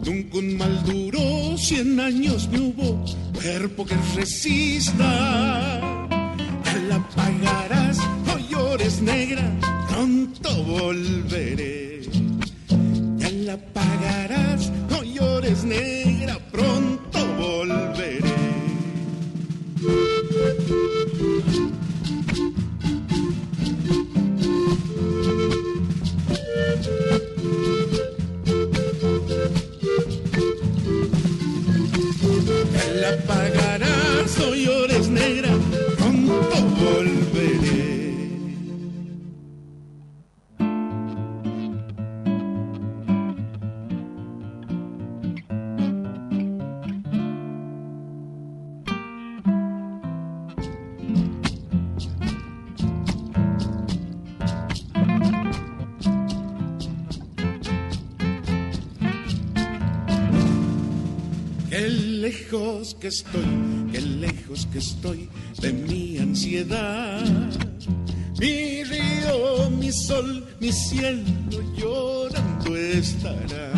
[0.04, 3.04] Nunca un mal duró, cien años no hubo
[3.34, 5.10] cuerpo que resista.
[6.64, 9.42] Ya la pagarás, no llores negra,
[9.88, 12.02] pronto volveré.
[13.16, 18.27] Ya la pagarás, no llores negra, pronto volveré.
[20.68, 21.07] Ya
[63.00, 63.44] que estoy,
[63.92, 65.28] qué lejos que estoy
[65.60, 67.24] de mi ansiedad.
[68.40, 71.22] Mi río, mi sol, mi cielo
[71.76, 73.77] llorando estará.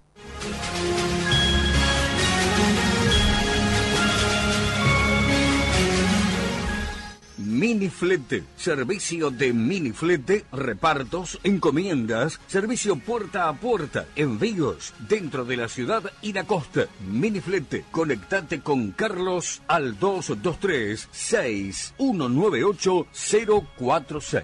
[7.61, 16.11] Miniflete, servicio de miniflete, repartos, encomiendas, servicio puerta a puerta, envíos dentro de la ciudad
[16.21, 16.87] y la costa.
[17.07, 23.07] Miniflete, conectate con Carlos al 223 6198
[23.77, 24.43] 046.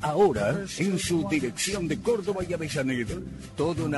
[0.00, 3.16] Ahora en su dirección de Córdoba y Avellaneda.
[3.56, 3.94] Todo en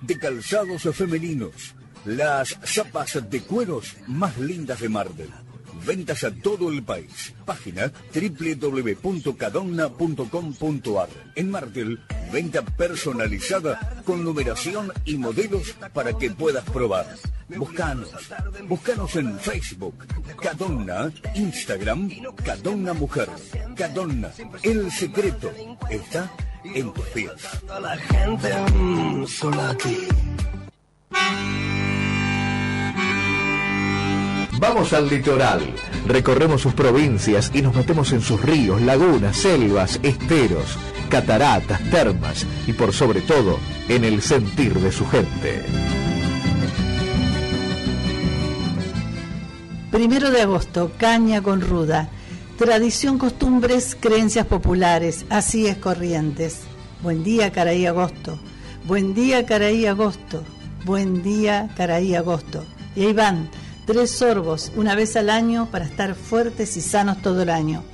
[0.00, 1.74] de calzados femeninos.
[2.04, 5.30] Las zapas de cueros más lindas de Marvel.
[5.84, 7.34] Ventas a todo el país.
[7.44, 11.08] Página www.cadonna.com.ar.
[11.34, 12.00] En Martel,
[12.32, 17.06] venta personalizada con numeración y modelos para que puedas probar.
[17.48, 18.10] Buscanos.
[18.68, 20.06] Buscanos en Facebook.
[20.40, 21.10] Cadonna.
[21.34, 22.10] Instagram.
[22.44, 23.28] Cadonna Mujer.
[23.76, 24.30] Cadonna.
[24.62, 25.50] El secreto
[25.88, 26.30] está
[26.74, 27.32] en.
[27.80, 28.52] La gente
[29.70, 30.08] aquí.
[34.60, 35.60] Vamos al litoral,
[36.06, 40.76] recorremos sus provincias y nos metemos en sus ríos, lagunas, selvas, esteros,
[41.08, 43.58] cataratas, termas y por sobre todo
[43.88, 45.64] en el sentir de su gente.
[49.92, 52.10] Primero de agosto, caña con ruda.
[52.58, 55.24] Tradición, costumbres, creencias populares.
[55.30, 56.62] Así es Corrientes.
[57.04, 58.36] Buen día, Caraí Agosto.
[58.84, 60.42] Buen día, Caraí Agosto.
[60.84, 62.64] Buen día, Caraí Agosto.
[62.96, 63.48] Y ahí van,
[63.86, 67.84] tres sorbos, una vez al año, para estar fuertes y sanos todo el año.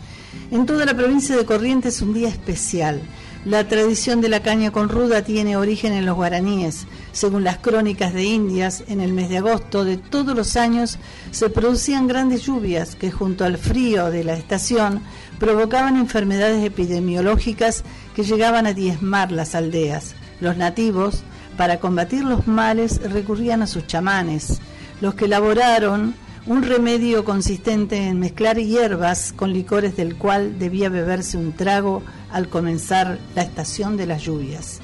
[0.50, 3.02] En toda la provincia de Corrientes un día especial.
[3.44, 6.86] La tradición de la caña con ruda tiene origen en los guaraníes.
[7.12, 10.98] Según las crónicas de Indias, en el mes de agosto de todos los años
[11.30, 15.02] se producían grandes lluvias que junto al frío de la estación
[15.38, 17.84] provocaban enfermedades epidemiológicas
[18.16, 20.14] que llegaban a diezmar las aldeas.
[20.40, 21.22] Los nativos,
[21.58, 24.60] para combatir los males, recurrían a sus chamanes,
[25.02, 26.14] los que elaboraron
[26.46, 32.48] un remedio consistente en mezclar hierbas con licores del cual debía beberse un trago al
[32.48, 34.80] comenzar la estación de las lluvias.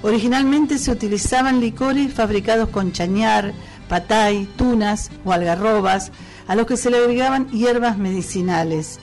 [0.00, 3.52] Originalmente se utilizaban licores fabricados con chañar,
[3.88, 6.12] patay, tunas o algarrobas,
[6.48, 8.98] a los que se le agregaban hierbas medicinales.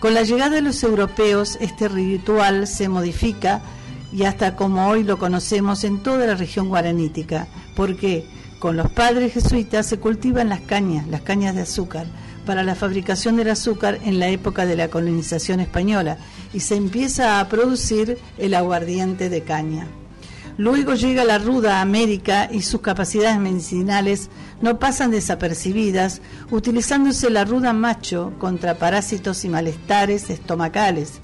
[0.00, 3.62] Con la llegada de los europeos, este ritual se modifica
[4.12, 8.26] y hasta como hoy lo conocemos en toda la región guaranítica, porque
[8.64, 12.06] con los padres jesuitas se cultivan las cañas, las cañas de azúcar,
[12.46, 16.16] para la fabricación del azúcar en la época de la colonización española
[16.54, 19.86] y se empieza a producir el aguardiente de caña.
[20.56, 24.30] Luego llega la ruda a América y sus capacidades medicinales
[24.62, 31.20] no pasan desapercibidas, utilizándose la ruda macho contra parásitos y malestares estomacales.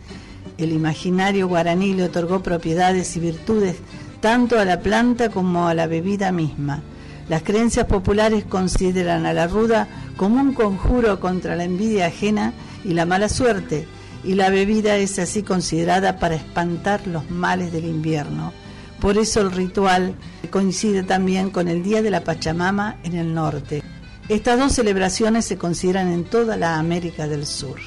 [0.59, 3.77] El imaginario guaraní le otorgó propiedades y virtudes
[4.21, 6.83] tanto a la planta como a la bebida misma.
[7.31, 9.87] Las creencias populares consideran a la ruda
[10.17, 12.53] como un conjuro contra la envidia ajena
[12.85, 13.87] y la mala suerte,
[14.25, 18.53] y la bebida es así considerada para espantar los males del invierno.
[19.01, 20.17] Por eso el ritual
[20.51, 23.81] coincide también con el Día de la Pachamama en el norte.
[24.29, 27.79] Estas dos celebraciones se consideran en toda la América del Sur.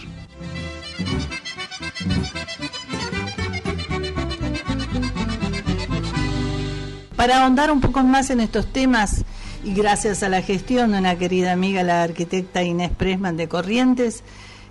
[7.18, 9.26] Para ahondar un poco más en estos temas
[9.64, 14.23] y gracias a la gestión de una querida amiga, la arquitecta Inés Presman de Corrientes,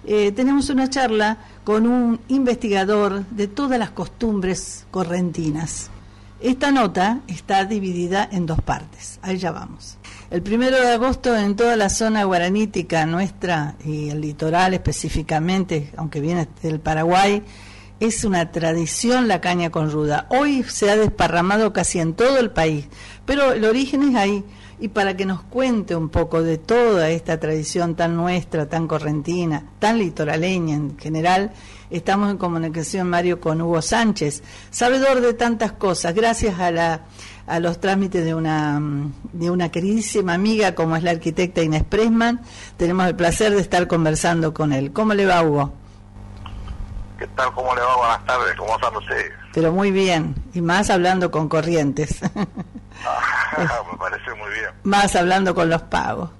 [0.04, 5.90] eh, tenemos una charla con un investigador de todas las costumbres correntinas.
[6.40, 9.20] Esta nota está dividida en dos partes.
[9.22, 9.96] Ahí ya vamos.
[10.30, 16.20] El primero de agosto en toda la zona guaranítica nuestra y el litoral específicamente, aunque
[16.20, 17.42] viene del Paraguay,
[18.00, 20.26] es una tradición la caña con ruda.
[20.30, 22.88] Hoy se ha desparramado casi en todo el país,
[23.24, 24.44] pero el origen es ahí.
[24.82, 29.62] Y para que nos cuente un poco de toda esta tradición tan nuestra, tan correntina,
[29.78, 31.52] tan litoraleña en general,
[31.88, 34.42] estamos en comunicación, Mario, con Hugo Sánchez,
[34.72, 37.02] sabedor de tantas cosas, gracias a, la,
[37.46, 38.82] a los trámites de una,
[39.32, 42.40] de una queridísima amiga como es la arquitecta Inés Pressman.
[42.76, 44.92] Tenemos el placer de estar conversando con él.
[44.92, 45.72] ¿Cómo le va, Hugo?
[47.20, 47.52] ¿Qué tal?
[47.54, 47.96] ¿Cómo le va?
[47.98, 48.56] Buenas tardes.
[48.58, 49.30] ¿Cómo están ustedes?
[49.54, 52.18] Pero muy bien, y más hablando con corrientes.
[53.06, 54.70] Ah, me parece muy bien.
[54.84, 56.30] más hablando con los pagos.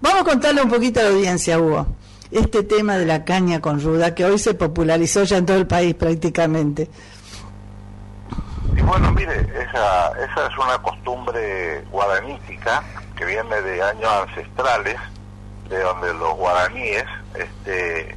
[0.00, 1.86] Vamos a contarle un poquito a la audiencia, Hugo,
[2.30, 5.66] este tema de la caña con ruda que hoy se popularizó ya en todo el
[5.66, 6.88] país prácticamente.
[8.76, 12.82] Y bueno, mire, esa, esa es una costumbre guaranítica
[13.16, 14.96] que viene de años ancestrales,
[15.68, 17.04] de donde los guaraníes
[17.34, 18.16] este,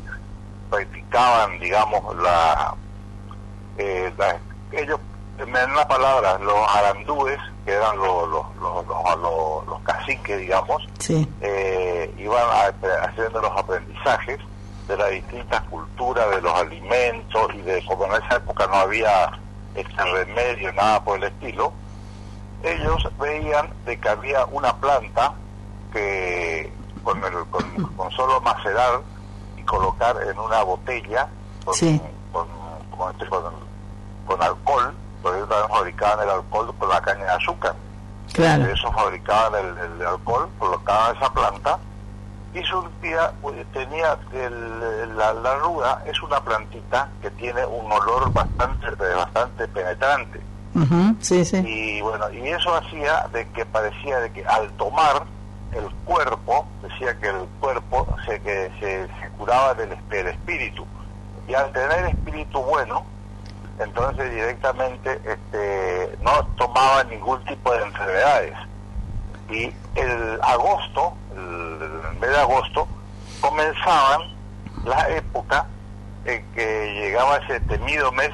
[0.70, 2.76] practicaban, digamos, la,
[3.78, 4.38] eh, la-
[4.72, 5.00] ellos,
[5.40, 10.88] en una palabra, los arandúes, que eran los, los, los, los- los- los caciques, digamos,
[11.00, 11.28] Sí.
[11.42, 14.40] eh, iban a- haciendo los aprendizajes
[14.88, 19.32] de las distintas culturas, de los alimentos y de como en esa época no había
[19.76, 21.72] este remedio, nada por el estilo,
[22.64, 25.34] ellos veían de que había una planta
[25.94, 26.72] que
[27.04, 27.64] con, el, con,
[27.96, 29.02] con solo macerar
[29.58, 31.28] y colocar en una botella
[31.66, 32.02] con, Sí.
[32.32, 32.48] con,
[32.98, 33.54] con, este- con-
[34.28, 37.74] con alcohol, porque ellos también fabricaban el alcohol con la caña de azúcar.
[38.34, 38.66] Claro.
[38.66, 41.80] Eso fabricaban el, el alcohol, colocaban esa planta
[42.54, 48.32] y surtía, pues, tenía el- la, la ruda, es una plantita que tiene un olor
[48.34, 50.42] bastante, bastante penetrante.
[51.20, 51.58] Sí, sí.
[51.58, 55.24] Y bueno, y eso hacía de que parecía de que al tomar
[55.74, 60.86] el cuerpo, decía que el cuerpo se, que se, se curaba del, del espíritu.
[61.48, 63.06] Y al tener espíritu bueno,
[63.84, 68.54] entonces directamente este, no tomaba ningún tipo de enfermedades.
[69.50, 72.88] Y el agosto, el, mes de agosto,
[73.42, 74.22] comenzaban
[74.86, 75.66] la época
[76.26, 78.32] en que llegaba ese temido mes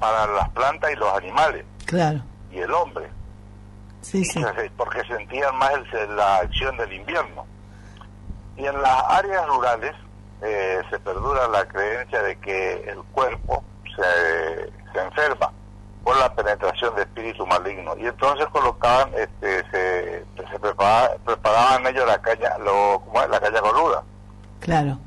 [0.00, 2.20] para las plantas y los animales Claro.
[2.50, 3.08] y el hombre,
[4.02, 4.40] Sí, sí.
[4.76, 7.44] Porque sentían más el- la acción del invierno.
[8.56, 9.94] Y en las áreas rurales
[10.42, 13.64] eh, se perdura la creencia de que el cuerpo
[13.96, 15.50] se, se enferma
[16.04, 17.96] por la penetración de espíritu maligno.
[17.98, 23.28] Y entonces colocaban, este, se, se prepara- preparaban ellos la caña, lo, ¿cómo es?
[23.30, 24.02] la caña coluda.
[24.60, 24.98] Claro.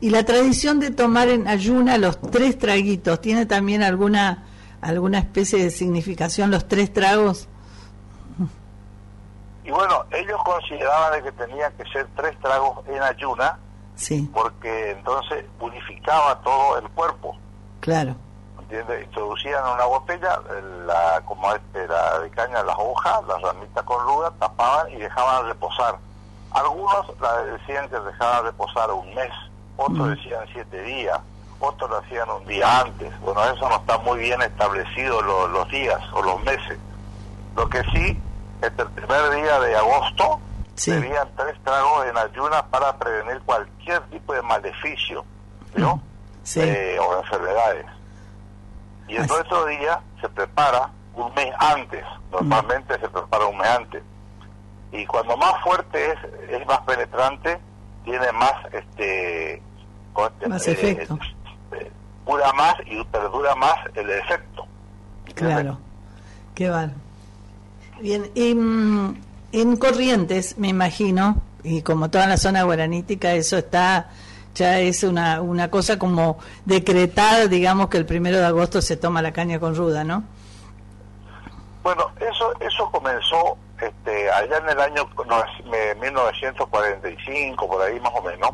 [0.00, 4.44] Y la tradición de tomar en ayuna los tres traguitos, ¿tiene también alguna
[4.80, 7.48] alguna especie de significación los tres tragos?
[9.64, 13.58] Y bueno, ellos consideraban de que tenían que ser tres tragos en ayuna,
[13.96, 17.36] Sí, porque entonces purificaba todo el cuerpo.
[17.80, 18.14] Claro.
[18.60, 19.04] ¿entiendes?
[19.04, 20.38] Introducían una botella,
[20.86, 25.46] la, como este, la de caña, las hojas, las ramitas con ruda, tapaban y dejaban
[25.46, 25.96] reposar.
[26.50, 29.30] Algunos la decían que dejaban reposar un mes,
[29.76, 31.18] otros decían siete días,
[31.60, 33.18] otros lo hacían un día antes.
[33.20, 36.78] Bueno, eso no está muy bien establecido lo- los días o los meses.
[37.56, 38.20] Lo que sí,
[38.62, 40.40] este, el primer día de agosto,
[41.00, 45.24] serían tres tragos en ayunas para prevenir cualquier tipo de maleficio,
[45.74, 46.00] ¿no?
[46.48, 46.60] Sí.
[46.62, 47.84] Eh, o enfermedades.
[49.06, 52.02] Y el otro día se prepara un mes antes,
[52.32, 54.02] normalmente se prepara un mes antes.
[54.90, 56.18] Y cuando más fuerte es,
[56.50, 57.58] es más penetrante,
[58.04, 59.62] tiene más, este,
[60.48, 61.18] Más eh, efecto.
[61.72, 61.92] eh,
[62.26, 64.66] dura más y perdura más el efecto.
[65.34, 65.78] Claro.
[66.54, 66.88] Qué va.
[68.00, 69.20] Bien, y, mm,
[69.52, 74.08] en Corrientes, me imagino, y como toda la zona guaranítica, eso está,
[74.54, 79.22] ya es una, una cosa como decretada, digamos que el primero de agosto se toma
[79.22, 80.24] la caña con ruda, ¿no?
[81.82, 85.42] Bueno, eso eso comenzó este, allá en el año no,
[85.74, 88.50] eh, 1945, por ahí más o menos.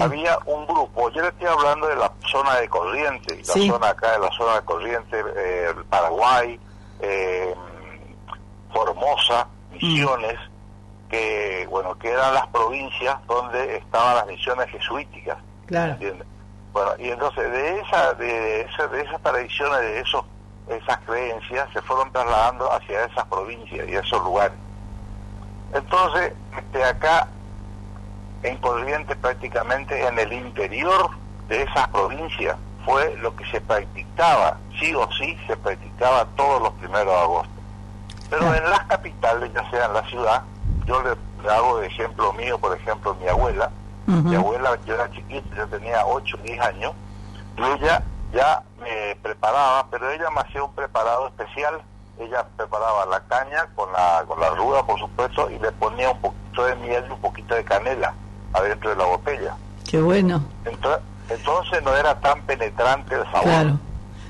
[0.00, 3.68] Había un grupo, yo le estoy hablando de la zona de Corrientes, la Sí.
[3.68, 6.60] zona acá de la zona de Corrientes, eh, Paraguay,
[7.00, 7.54] eh,
[8.72, 10.36] Formosa, Misiones,
[11.10, 15.36] que bueno, que eran las provincias donde estaban las misiones jesuíticas.
[15.66, 15.92] Claro.
[15.92, 16.26] ¿entiendes?
[16.72, 20.24] Bueno, y entonces de esa, de, esa- de esas tradiciones, de esos,
[20.68, 24.56] esas creencias, se fueron trasladando hacia esas provincias y esos lugares.
[25.74, 27.28] Entonces, este, acá
[28.42, 31.10] en Corrientes prácticamente en el interior
[31.48, 36.72] de esas provincias fue lo que se practicaba, sí o sí se practicaba todos los
[36.74, 37.52] primeros de agosto.
[38.30, 40.42] Pero en las capitales, ya sea en la ciudad,
[40.90, 41.10] yo le,
[41.44, 43.70] le hago de ejemplo mío, por ejemplo, mi abuela.
[44.06, 46.92] Mi abuela, yo era chiquito, yo tenía 8 o 10 años,
[47.56, 48.02] y ella
[48.32, 51.80] ya me preparaba, pero ella me hacía un preparado especial.
[52.18, 56.20] Ella preparaba la caña con la, con la ruda, por supuesto, y le ponía un
[56.20, 58.12] poquito de miel y un poquito de canela
[58.52, 59.54] adentro de la botella.
[59.88, 60.42] Qué bueno.
[60.64, 63.44] Entonces, entonces no era tan penetrante el sabor.
[63.44, 63.78] Claro,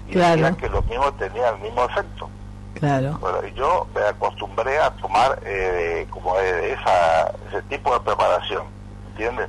[0.09, 0.57] y claro.
[0.59, 2.29] que lo mismo tenía el mismo efecto.
[2.75, 3.19] Claro.
[3.21, 8.63] Bueno, y yo me acostumbré a tomar eh, como esa, ese tipo de preparación,
[9.11, 9.49] ¿entiendes?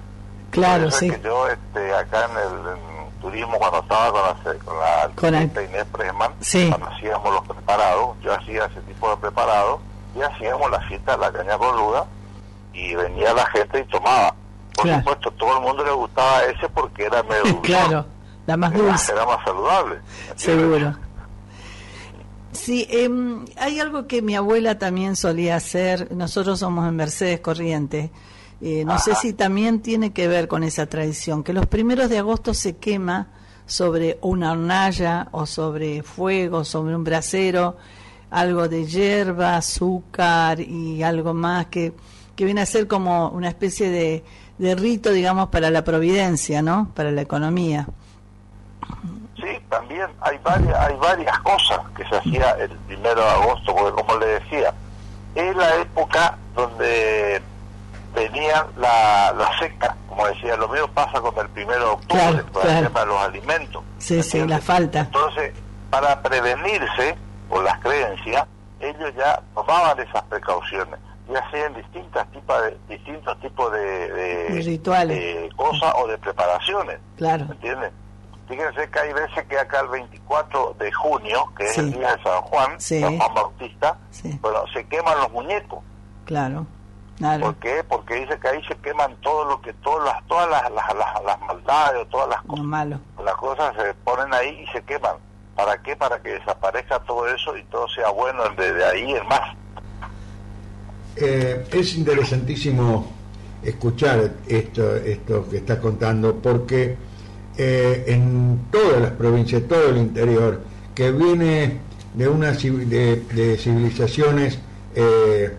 [0.50, 1.10] Claro, es sí.
[1.10, 5.30] que yo este, acá en el en turismo, cuando estaba con la, con la Con
[5.30, 6.68] el- arquitecta Inés Presman, Sí.
[6.70, 9.80] cuando hacíamos los preparados, yo hacía ese tipo de preparados
[10.16, 12.06] y hacíamos la fiesta de la caña coluda
[12.74, 14.34] y venía la gente y tomaba.
[14.76, 15.00] Por Claro.
[15.00, 18.06] supuesto, todo el mundo le gustaba ese porque era medio Claro,
[18.48, 20.00] la más dulce, era más saludable.
[20.36, 20.94] seguro.
[22.52, 26.14] Sí, em, hay algo que mi abuela también solía hacer.
[26.14, 28.12] Nosotros somos en Mercedes Corrientes.
[28.62, 32.20] Eh, no sé si también tiene que ver con esa tradición, que los primeros de
[32.20, 33.30] agosto se quema
[33.66, 37.78] sobre una hornalla o sobre fuego, sobre un brasero,
[38.30, 41.94] algo de hierba, azúcar y algo más que,
[42.36, 44.24] que viene a ser como una especie de,
[44.60, 46.92] de rito, digamos, para la providencia, ¿no?
[46.94, 47.88] Para la economía.
[49.72, 54.20] También hay varias, hay varias cosas que se hacía el primero de agosto, porque como
[54.20, 54.74] le decía,
[55.34, 57.42] es la época donde
[58.14, 62.44] venía la, la seca, como decía, lo mismo pasa con el primero de octubre, Claro,
[62.52, 62.78] con claro.
[62.80, 63.84] el tema de los alimentos.
[63.98, 65.00] Sí, sí, la falta.
[65.00, 65.54] Entonces,
[65.90, 67.16] para prevenirse
[67.50, 68.46] por las creencias,
[68.82, 71.00] ellos ya tomaban esas precauciones
[71.32, 73.80] y hacían distintas tipos de, distintos tipos de,
[74.12, 75.18] de- De rituales.
[75.18, 77.00] de cosas o de preparaciones.
[77.16, 77.46] Claro.
[77.50, 77.92] ¿Entienden?
[78.52, 82.22] Fíjense que hay veces que acá el 24 de junio, que es el día de
[82.22, 83.00] San Juan, Sí.
[83.00, 84.38] San Juan Bautista, Sí.
[84.42, 85.80] bueno, se queman los muñecos.
[86.26, 86.66] Claro,
[87.18, 87.46] claro.
[87.46, 87.82] ¿Por qué?
[87.88, 91.24] Porque dice que ahí se queman todo lo que, todas las, todas las, las, las,
[91.24, 93.00] las maldades, todas las malo.
[93.24, 95.16] las cosas se ponen ahí y se queman.
[95.56, 95.96] ¿Para qué?
[95.96, 99.56] Para que desaparezca todo eso y todo sea bueno desde ahí en más.
[101.16, 103.08] Eh, es interesantísimo
[103.64, 106.98] escuchar esto, esto que está contando, porque
[107.58, 110.62] eh, en todas las provincias, todo el interior,
[110.96, 111.80] que viene
[112.14, 114.60] de una de, civilizaciones
[114.96, 115.52] eh,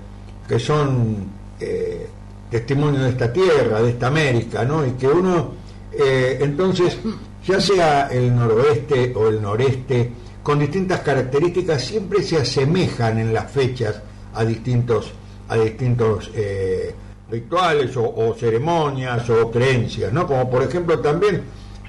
[0.46, 1.28] que son
[1.60, 2.06] eh,
[2.50, 4.86] testimonio de esta tierra, de esta América, ¿no?
[4.86, 5.52] Y que uno,
[5.92, 6.98] eh, entonces,
[7.46, 10.12] ya sea el noroeste o el noreste,
[10.42, 14.02] con distintas características, siempre se asemejan en las fechas
[14.34, 15.12] a distintos,
[15.48, 16.94] a distintos eh,
[17.30, 20.26] rituales o ceremonias o creencias, ¿no?
[20.26, 21.42] Como por ejemplo también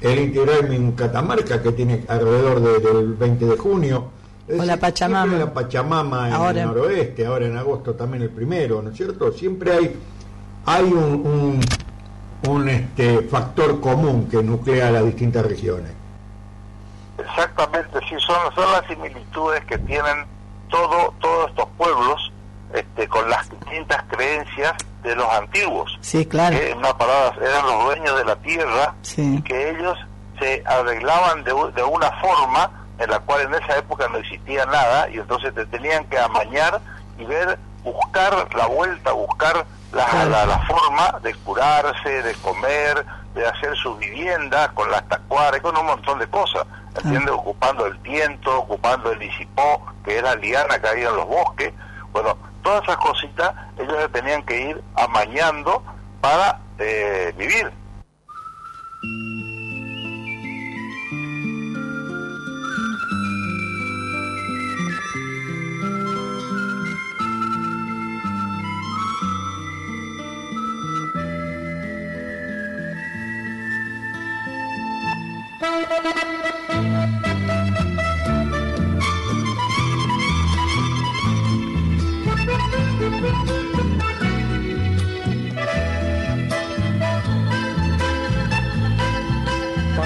[0.04, 4.10] el integral en Catamarca, que tiene alrededor de- del 20 de junio.
[4.48, 5.38] Es O la Pachamama.
[5.38, 6.62] la Pachamama en Ahora.
[6.62, 9.32] el noroeste, ahora en agosto también el primero, ¿no es cierto?
[9.32, 9.96] Siempre hay,
[10.66, 11.62] hay un,
[12.46, 15.92] un, un, este, factor común que nuclea las distintas regiones.
[17.18, 20.26] Exactamente, sí, son, son las similitudes que tienen
[20.70, 22.34] todo, todos estos pueblos
[22.74, 24.74] este, con las distintas creencias
[25.04, 25.98] de los antiguos.
[26.02, 26.58] Sí, claro.
[26.58, 29.36] Que en una palabra eran los dueños de la tierra Sí.
[29.38, 29.98] y que ellos
[30.40, 35.18] se arreglaban de, una forma en la cual en esa época no existía nada y
[35.18, 36.80] entonces te tenían que amañar
[37.18, 43.06] y ver, buscar la vuelta, buscar la, la, la forma de curarse, de comer,
[43.36, 46.66] de hacer su vivienda con las tacuaras, con un montón de cosas,
[46.96, 47.34] ¿entiendes?
[47.34, 51.74] Ocupando el tiento, ocupando el isipó, que era liana que había en los bosques.
[52.12, 55.84] Bueno, todas esas cositas ellos se tenían que ir amañando
[56.22, 57.72] para eh, vivir.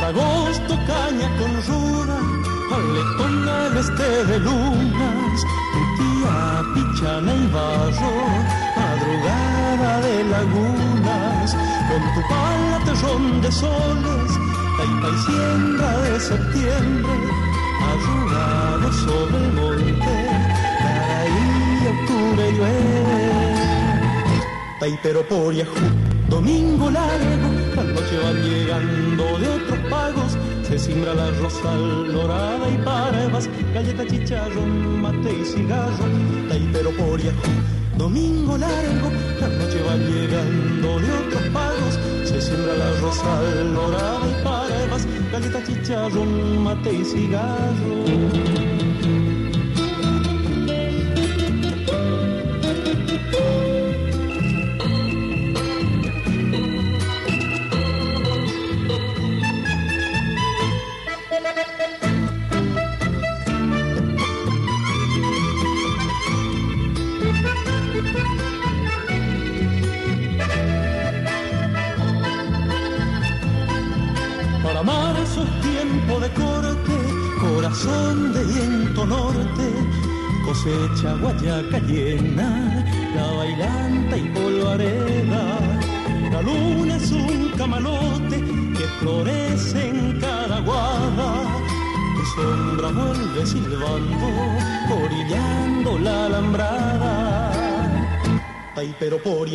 [0.08, 2.18] Agosto caña con ruda,
[2.78, 5.38] aletón al este de lunas,
[5.98, 8.14] tía pichana y barro,
[8.80, 11.50] madrugada de lagunas,
[11.90, 14.32] con tu pala terrón de soles,
[14.78, 17.16] taipa y siembra de septiembre,
[17.92, 20.16] arrugado sobre el monte,
[20.84, 23.28] caraí octubre llueve.
[24.80, 25.90] Taipero por Yahoo,
[26.30, 27.57] domingo largo, la
[28.08, 35.02] noche van llegando de otros pagos, se simbra la rosal dorada y parvas, galleta, chicharrón,
[35.02, 36.06] mate y cigarro,
[36.48, 37.36] Taipero por Yahoo,
[37.98, 39.12] domingo largo,
[39.42, 43.42] la noche va llegando de otros pagos, se siembra la rosa
[43.74, 48.77] dorada y parevas, galleta, chicharrón, mate y cigarro.
[76.08, 76.94] Tiempo de corte,
[77.40, 79.66] corazón de viento norte,
[80.46, 82.86] cosecha guayaca llena,
[83.16, 85.60] la bailanta y polvareda.
[86.32, 88.38] La luna es un camalote
[88.78, 91.44] que florece en cada guada.
[92.16, 94.28] Tu sombra vuelve silbando,
[95.04, 97.52] orillando la alambrada.
[98.76, 99.50] Ay, pero por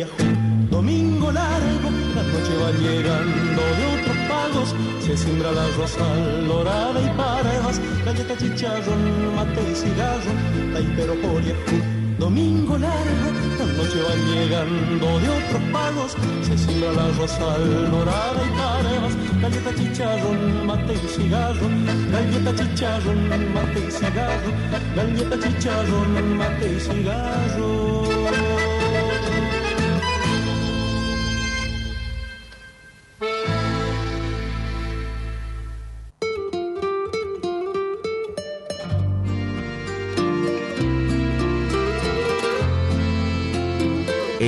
[0.69, 4.12] domingo largo, la noche va llegando de otros
[4.99, 6.05] se siembra la rosa
[6.47, 11.81] dorada y parevas, galleta, chicharrón, mate y cigarro, por Yahoo,
[12.19, 13.27] domingo largo,
[13.59, 17.57] la noche va llegando de otros pagos, se siembra la rosa
[17.91, 21.67] dorada y parevas, galleta, chicharrón, mate y cigarro,
[22.11, 24.51] galleta, chicharrón, mate y cigarro,
[24.95, 28.12] galleta, chicharrón, mate y cigarro.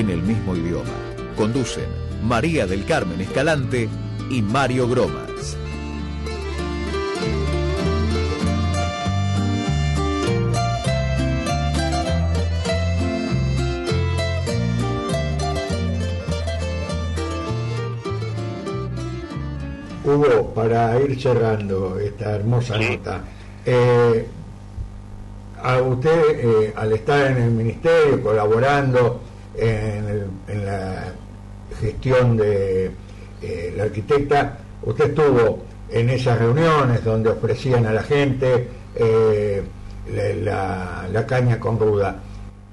[0.06, 0.92] En el mismo idioma.
[1.36, 1.86] Conducen
[2.24, 3.90] María del Carmen Escalante
[4.30, 5.58] y Mario Gromas.
[20.04, 23.22] Hugo, para ir cerrando esta hermosa nota,
[23.66, 24.28] eh,
[25.64, 29.22] a usted, eh, al estar en el ministerio, colaborando
[29.58, 29.95] la
[31.86, 32.92] gestión de
[33.42, 39.64] eh, la arquitecta, usted estuvo en esas reuniones donde ofrecían a la gente eh,
[40.12, 42.16] la, la- la caña con ruda.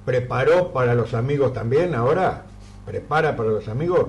[0.05, 2.43] ¿Preparó para los amigos también ahora?
[2.86, 4.06] ¿Prepara para los amigos?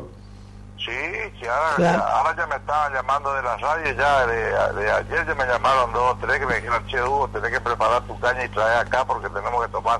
[0.77, 0.91] Sí,
[1.39, 1.99] sí, ahora, Claro.
[1.99, 5.45] ya, ahora ya me estaban llamando de la radio, ya de, de ayer ya me
[5.45, 8.49] llamaron dos o tres que me dijeron, che, Hugo, tenés que preparar tu caña y
[8.49, 9.99] traer acá porque tenemos que tomar.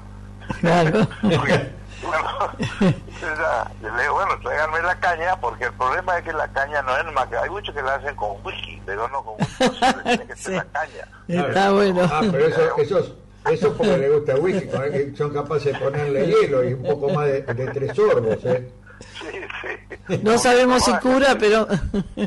[0.60, 1.08] Claro.
[1.22, 1.56] Bueno,
[3.22, 6.82] ya, yo le digo, bueno, tráiganme la caña porque el problema es que la caña
[6.82, 7.38] no es más que...
[7.38, 10.54] Hay muchos que la hacen con whisky, pero no con whisky, no tiene que ser
[10.54, 11.08] la caña.
[11.28, 12.02] Está bueno.
[12.12, 13.14] Ah, pero eso, esos,
[13.50, 17.10] eso porque le gusta el whisky, que son capaces de ponerle hielo y un poco
[17.10, 18.72] más de, de tres sorbos, ¿eh?
[20.22, 21.68] No sabemos si cura, pero...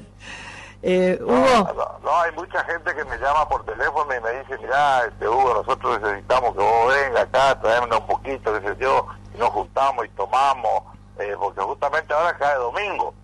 [0.82, 4.58] eh, Hugo, No, no, hay mucha gente que me llama por teléfono y me dice,
[4.60, 9.06] mira, este Hugo, nosotros necesitamos que vos venga acá, traernos un poquito, qué sé yo,
[9.36, 10.82] y nos juntamos y tomamos,
[11.18, 13.14] eh, porque justamente ahora cae domingo.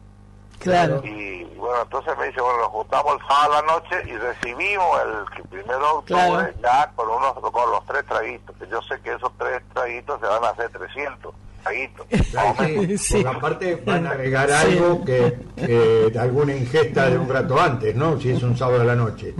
[0.58, 1.00] Claro.
[1.04, 5.00] Y bueno, entonces me dice, bueno, nos juntamos el sábado a la noche y recibimos
[5.02, 6.52] el primero de octubre Claro.
[6.62, 10.26] ya con, unos, con los tres traguitos, que yo sé que esos tres traguitos se
[10.26, 11.34] van a hacer 300
[11.64, 12.06] traguitos.
[12.12, 13.08] o menos.
[13.10, 14.54] Porque aparte van a agregar Sí.
[14.54, 18.20] algo que, que alguna ingesta de un rato antes, ¿no?
[18.20, 19.34] Si es un sábado a la noche.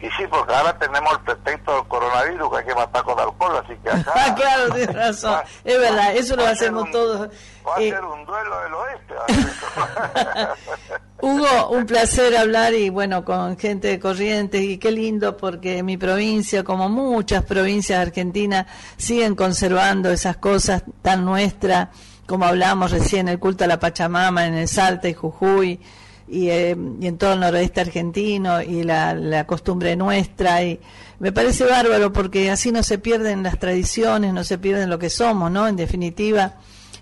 [0.00, 3.62] Y sí, porque ahora tenemos el pretexto del coronavirus que hay que matar con alcohol,
[3.64, 4.12] así que acá...
[4.14, 5.40] ah, claro, tienes razón.
[5.64, 7.28] Es verdad, eso lo hacemos un- todos.
[7.66, 9.14] Va a Eh, ser un duelo del oeste.
[11.20, 15.96] Hugo, un placer hablar y bueno, con gente de Corrientes y qué lindo porque mi
[15.96, 18.66] provincia, como muchas provincias argentinas,
[18.96, 21.88] siguen conservando esas cosas tan nuestras,
[22.26, 25.80] como hablamos recién, el culto a la Pachamama en el Salta y Jujuy
[26.30, 30.78] y, eh, y en todo el noroeste argentino y la, la costumbre nuestra y
[31.18, 35.10] me parece bárbaro porque así no se pierden las tradiciones, no se pierden lo que
[35.10, 35.66] somos, ¿no?
[35.66, 36.54] En definitiva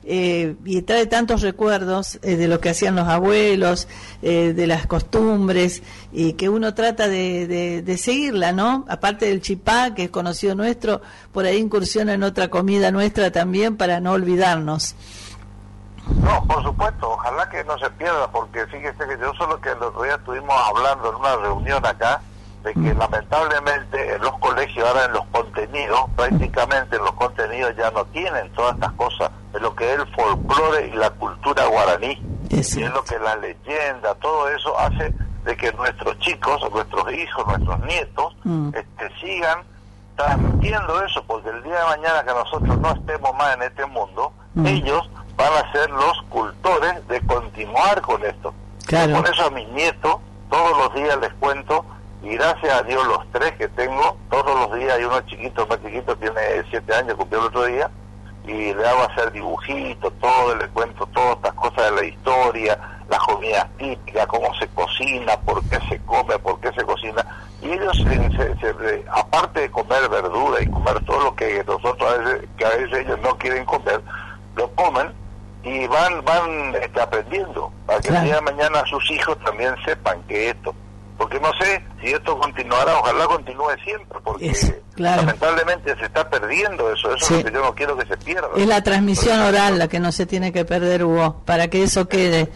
[0.09, 3.89] eh, y trae tantos recuerdos eh, de lo que hacían los abuelos,
[4.23, 5.83] de las costumbres,
[6.13, 8.85] y que uno trata de, de- de seguirla, ¿no?
[8.89, 13.77] Aparte del chipá, que es conocido nuestro, por ahí incursiona en otra comida nuestra también
[13.77, 14.95] para no olvidarnos.
[16.23, 19.83] No, por supuesto, ojalá que no se pierda, porque fíjese que yo solo que el
[19.83, 22.21] otro día estuvimos hablando en una reunión acá,
[22.63, 27.91] de que lamentablemente en los colegios, ahora en los contenidos, prácticamente en los contenidos ya
[27.91, 32.21] no tienen todas estas cosas, de lo que es el folclore y la cultura guaraní,
[32.51, 35.13] y es lo que la leyenda, todo eso hace
[35.45, 38.37] de que nuestros chicos, nuestros hijos, nuestros nietos,
[38.75, 39.61] este, sigan
[40.17, 44.33] transmitiendo eso, porque el día de mañana que nosotros no estemos más en este mundo,
[44.57, 44.67] Mm.
[44.67, 48.55] ellos van a ser los cultores de continuar con esto.
[48.87, 49.17] Claro.
[49.17, 50.17] Por eso a mis nietos
[50.51, 51.85] todos los días les cuento
[52.23, 55.81] y gracias a Dios los tres que tengo, todos los días hay uno chiquito, más
[55.83, 56.41] chiquito, tiene
[56.71, 57.91] siete años, cumplió el otro día,
[58.47, 63.19] y le hago hacer dibujitos, todo, le cuento todas estas cosas de la historia, las
[63.21, 67.25] comidas típicas, cómo se cocina, por qué se come, por qué se cocina.
[67.61, 72.11] Y ellos, se- se- se- aparte de comer verdura y comer todo lo que nosotros
[72.11, 74.01] a veces, que a veces ellos no quieren comer,
[74.57, 75.13] lo comen
[75.67, 78.25] y van van este, aprendiendo para que el Claro.
[78.27, 80.75] día de mañana sus hijos también sepan que esto
[81.19, 84.53] porque no sé si esto continuará ojalá continúe siempre porque
[84.95, 85.23] claro.
[85.23, 87.35] lamentablemente se está perdiendo eso eso Sí.
[87.35, 89.99] es lo que yo no quiero que se pierda Es la transmisión oral la que
[89.99, 92.53] no se tiene que perder, Hugo, para que eso quede.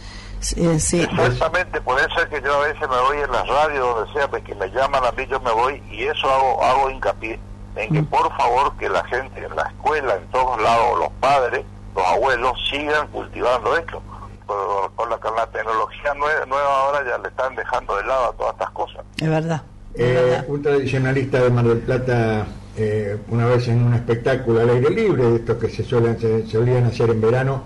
[0.57, 1.01] Eh, sí.
[1.01, 4.27] Exactamente, por eso es que yo a veces me voy en las radios, donde sea,
[4.27, 7.39] pues, que me llaman a mí, yo me voy y eso hago, hago hincapié
[7.75, 11.63] en que por favor que la gente en la escuela, en todos lados, los padres,
[11.95, 14.01] los abuelos, sigan cultivando esto.
[14.45, 18.25] Con, con la, con la tecnología nueva, nueva ahora ya le están dejando de lado
[18.25, 19.05] a todas estas cosas.
[19.17, 19.61] Es verdad.
[19.93, 22.47] Eh, un tradicionalista de Mar del Plata,
[22.77, 26.47] eh, una vez en un espectáculo al aire libre, de estos que se, suelen, se
[26.47, 27.63] solían hacer en verano,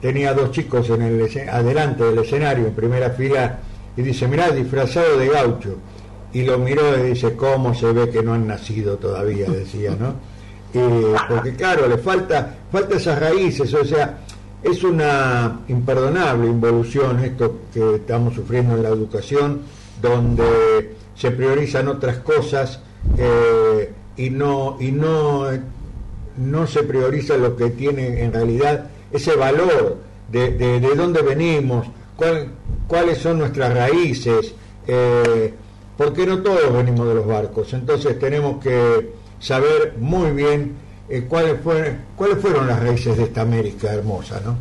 [0.00, 3.58] tenía dos chicos en el adelante del escenario, en primera fila,
[3.96, 5.76] y dice, mirá, disfrazado de gaucho.
[6.32, 9.48] Y lo miró y dice, ¿cómo se ve que no han nacido todavía?
[9.48, 10.14] Decía, ¿no?
[10.78, 14.18] Eh, porque claro, le falta, falta esas raíces, o sea,
[14.62, 19.60] es una imperdonable involución esto que estamos sufriendo en la educación,
[20.02, 22.80] donde se priorizan otras cosas
[23.16, 25.46] eh, y no y no
[26.36, 29.96] no se prioriza lo que tiene en realidad ese valor
[30.30, 31.86] de, de, de dónde venimos,
[32.16, 32.48] cuál-
[32.86, 34.52] cuáles son nuestras raíces,
[34.86, 35.54] eh,
[35.96, 40.76] porque no todos venimos de los barcos, entonces tenemos que saber muy bien
[41.08, 44.56] eh, cuáles fueron cuáles fueron las raíces de esta América hermosa, ¿no?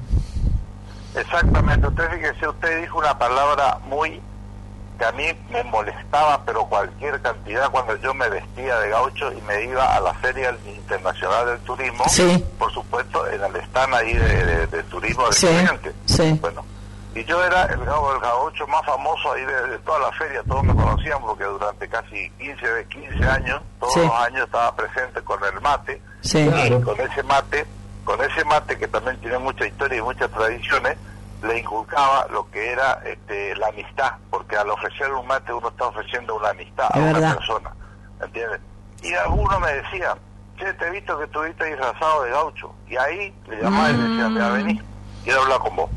[1.19, 4.21] Exactamente, usted fíjese, usted dijo una palabra muy
[4.99, 9.41] que a mí me molestaba, pero cualquier cantidad cuando yo me vestía de gaucho y
[9.41, 12.43] me iba a la Feria Internacional del Turismo, Sí.
[12.57, 15.91] por supuesto, en el stand ahí de, de- de turismo del Sí, estudiante.
[16.05, 16.37] sí.
[16.41, 16.63] Bueno,
[17.15, 20.63] y yo era el, el gaucho más famoso ahí de, de toda la feria, todos
[20.63, 24.01] me conocían porque durante casi 15, de 15 años, todos Sí.
[24.01, 26.39] los años estaba presente con el mate, Sí.
[26.39, 27.65] y con ese mate,
[28.03, 30.97] con ese mate que también tiene mucha historia y muchas tradiciones,
[31.41, 35.85] le inculcaba lo que era este, la amistad, porque al ofrecer un mate uno está
[35.87, 37.35] ofreciendo una amistad Es a una verdad.
[37.35, 37.71] persona,
[38.21, 38.59] ¿entiendes?
[39.03, 40.17] Y algunos me decían,
[40.57, 44.03] che, te he visto que estuviste disfrazado de gaucho, y ahí le llamaba y le
[44.09, 44.81] decía, mira, vení,
[45.23, 45.89] quiero hablar con vos.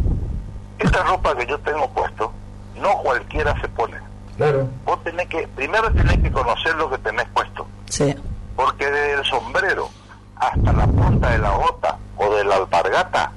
[0.78, 2.32] Esta ropa que yo tengo puesto,
[2.80, 3.96] no cualquiera se pone.
[4.36, 4.68] Claro.
[4.84, 8.14] Vos tenés que, primero tenés que conocer lo que tenés puesto Sí.
[8.54, 9.88] porque desde el sombrero
[10.36, 13.32] hasta la punta de la bota o de la alpargata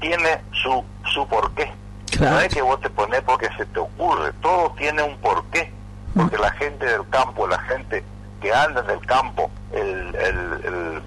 [0.00, 0.82] tiene su,
[1.12, 1.70] su porqué.
[2.10, 2.36] Claro.
[2.36, 5.70] No es que vos te pones porque se te ocurre, todo tiene un porqué.
[6.16, 8.02] Porque la gente del campo, la gente
[8.40, 11.02] que anda en el campo, el, el, el,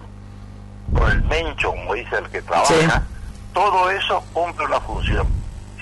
[1.12, 3.04] el mencho, como dice el que trabaja,
[3.54, 5.28] todo eso cumple una función.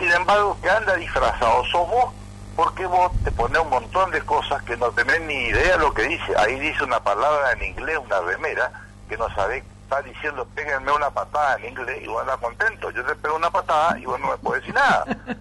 [0.02, 2.12] Sin embargo, que anda disfrazado sos vos,
[2.56, 6.02] porque vos te pones un montón de cosas que no tenés ni idea lo que
[6.08, 6.34] dice.
[6.38, 8.72] Ahí dice una palabra en inglés, una remera,
[9.08, 12.90] que no sabés, está diciendo, péguenme una patada en inglés y vos andás contento.
[12.90, 15.06] Yo te pego una patada y vos no me puedes decir nada.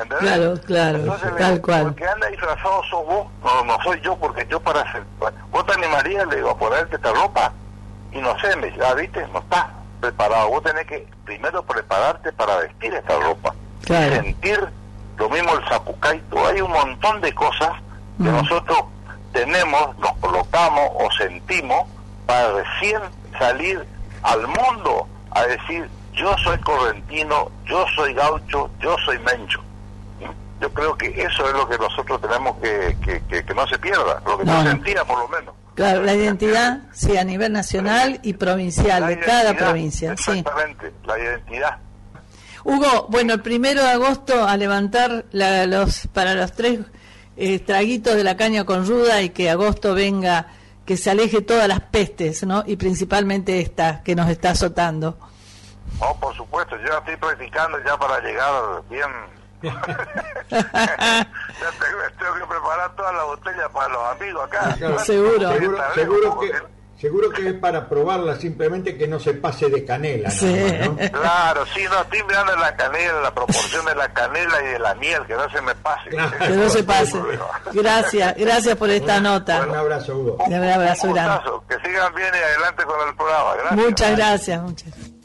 [0.00, 0.18] ¿Entendés?
[0.20, 1.82] Claro, claro, Entonces, tal cual.
[1.82, 5.02] Porque anda disfrazado sos vos, no, no soy yo, porque yo para hacer...
[5.50, 7.52] ¿Vos te animarías, le digo, a ponerte esta ropa?
[8.10, 9.70] Y no sé, me dice, ah, viste, no está
[10.00, 10.48] preparado.
[10.48, 13.54] Vos tenés que primero prepararte para vestir esta ropa.
[13.84, 14.16] Claro.
[14.16, 14.58] Sentir
[15.16, 16.46] lo mismo el zapucaito.
[16.46, 17.70] Hay un montón de cosas
[18.18, 18.78] que nosotros
[19.32, 21.86] tenemos, nos colocamos o sentimos
[22.26, 23.00] para recién
[23.38, 23.84] salir
[24.22, 29.60] al mundo a decir, yo soy correntino, yo soy gaucho, yo soy mencho.
[30.60, 33.78] Yo creo que eso es lo que nosotros tenemos que, que, que, que no se
[33.78, 34.70] pierda, lo que No, no.
[34.70, 35.54] sentía por lo menos.
[35.76, 40.32] Claro, la identidad, sí, a nivel nacional y provincial, de cada provincia, sí.
[40.40, 41.78] Exactamente, la identidad.
[42.64, 46.80] Hugo, bueno, el primero de agosto a levantar la- los para los tres
[47.36, 50.46] eh, traguitos de la caña con ruda y que agosto venga,
[50.84, 52.64] que se aleje todas las pestes, ¿no?
[52.66, 55.16] Y principalmente esta que nos está azotando.
[56.00, 58.52] Oh, por supuesto, yo ya estoy practicando ya para llegar
[58.90, 59.08] bien.
[59.62, 59.72] ya
[61.80, 64.74] tengo, tengo que preparar toda la botella para los amigos acá.
[64.78, 65.52] Claro, Seguro.
[65.52, 66.52] Seguro, seguro que,
[67.00, 70.30] Seguro que es para probarla simplemente que no se pase de canela.
[70.30, 71.20] nada más, ¿no?
[71.20, 74.94] Claro, sí, no, estoy mirando la canela, la proporción de la canela y de la
[74.96, 76.10] miel, que no se me pase.
[76.10, 77.22] Que no se pase.
[77.72, 79.64] Gracias, gracias por esta nota.
[79.68, 80.36] Un abrazo, Hugo.
[80.44, 81.34] Un abrazo Un grande.
[81.36, 83.54] gustazo, Que sigan bien y adelante con el programa.
[83.54, 83.76] Gracias.
[83.86, 85.17] Muchas gracias, muchas gracias.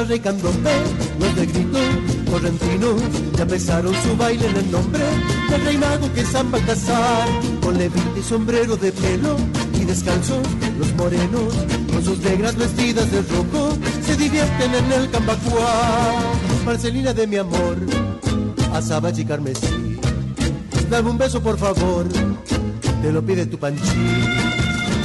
[0.00, 0.70] Compás de guitarra y candombe,
[1.18, 1.78] los de grito
[2.30, 3.02] correntinos
[3.36, 5.02] ya empezaron su baile en el nombre
[5.50, 7.28] del rey mago que samba a casar.
[7.60, 9.36] Con levita y sombrero de pelo
[9.74, 10.46] y descalzos,
[10.78, 11.54] los morenos
[11.92, 16.20] con sus negras vestidas de rojo se divierten en el cambacuá.
[16.64, 17.76] Marcelina de mi amor,
[18.72, 19.98] asaba y carmesí,
[20.88, 22.06] dame un beso por favor,
[23.02, 24.24] te lo pide tu panchín.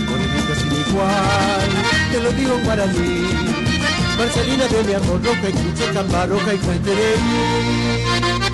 [0.09, 1.69] Morenita sin igual,
[2.11, 3.54] te lo digo para mí.
[4.17, 8.44] Marcelina de mi amor, roja y cucho, camba roja y fuente de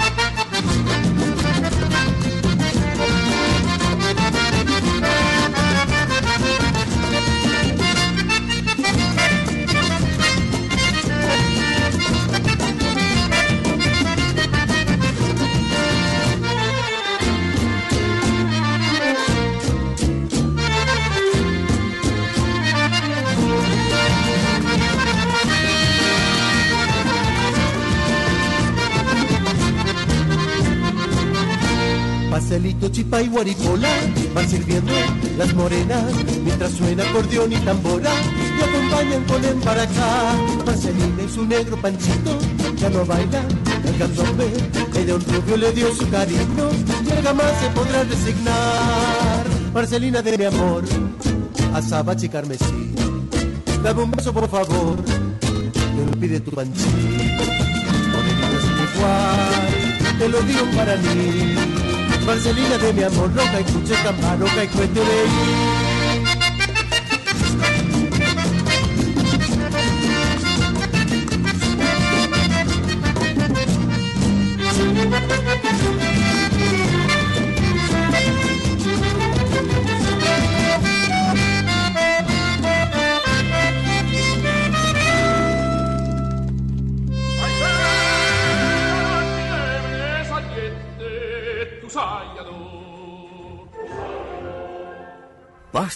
[33.12, 33.90] chipa y guaripola
[34.34, 34.94] van sirviendo
[35.38, 36.14] las morenas
[36.44, 38.12] mientras suena acordeón y tambora
[38.58, 40.34] y acompañan con embaracá.
[40.66, 42.38] Marcelina y su negro panchito
[42.78, 43.46] ya no bailan
[43.86, 44.48] el candombe,
[44.96, 46.70] ella a un rubio le dio su cariño
[47.06, 49.46] y jamás se podrá resignar.
[49.74, 50.84] Marcelina de mi amor,
[51.74, 52.94] asaba y carmesí,
[53.84, 57.38] dame un beso por favor, te lo pide tu panchín.
[58.12, 61.81] Morenita sin igual, te lo digo para mí.
[62.26, 65.02] Marcelina de mi amor, roja y cuche, camba roja y cuente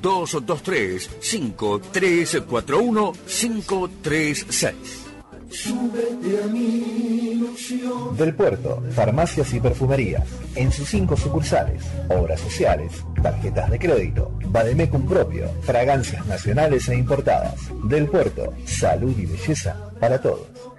[0.00, 5.08] 223 5341 536.
[5.50, 8.16] Súbete a mi ilusión.
[8.16, 10.24] Del Puerto, farmacias y perfumerías.
[10.54, 12.92] En sus cinco sucursales, obras sociales,
[13.22, 17.54] tarjetas de crédito, Bademecum propio, fragancias nacionales e importadas.
[17.84, 20.46] Del Puerto, salud y belleza para todos.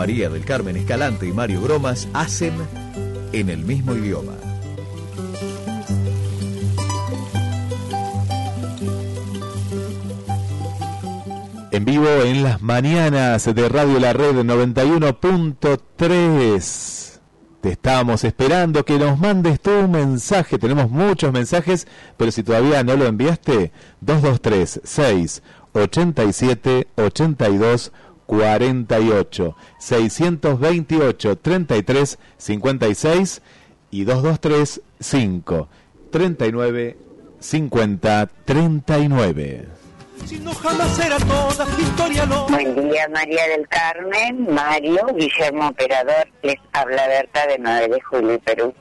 [0.00, 2.54] María del Carmen Escalante y Mario Bromas hacen
[3.34, 4.32] en el mismo idioma.
[11.70, 17.20] En vivo en las mañanas de Radio La Red 91.3.
[17.60, 20.58] Te estábamos esperando que nos mandes tu mensaje.
[20.58, 21.86] Tenemos muchos mensajes,
[22.16, 23.70] pero si todavía no lo enviaste,
[24.00, 25.42] 223 6
[25.74, 27.92] 87 82
[28.30, 33.42] 48 628 33 56
[33.90, 35.68] y 223 5
[36.12, 36.96] 39
[37.40, 39.68] 50 39.
[40.26, 42.46] Si no jamás era toda historia no.
[42.46, 48.38] Buen día María del Carmen, Mario, Guillermo Operador, les habla Berta de 9 de julio
[48.44, 48.72] Perú.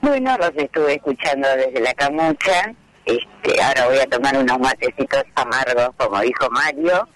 [0.00, 2.72] Bueno, los estuve escuchando desde la camucha,
[3.04, 7.08] este, ahora voy a tomar unos matecitos amargos como dijo Mario,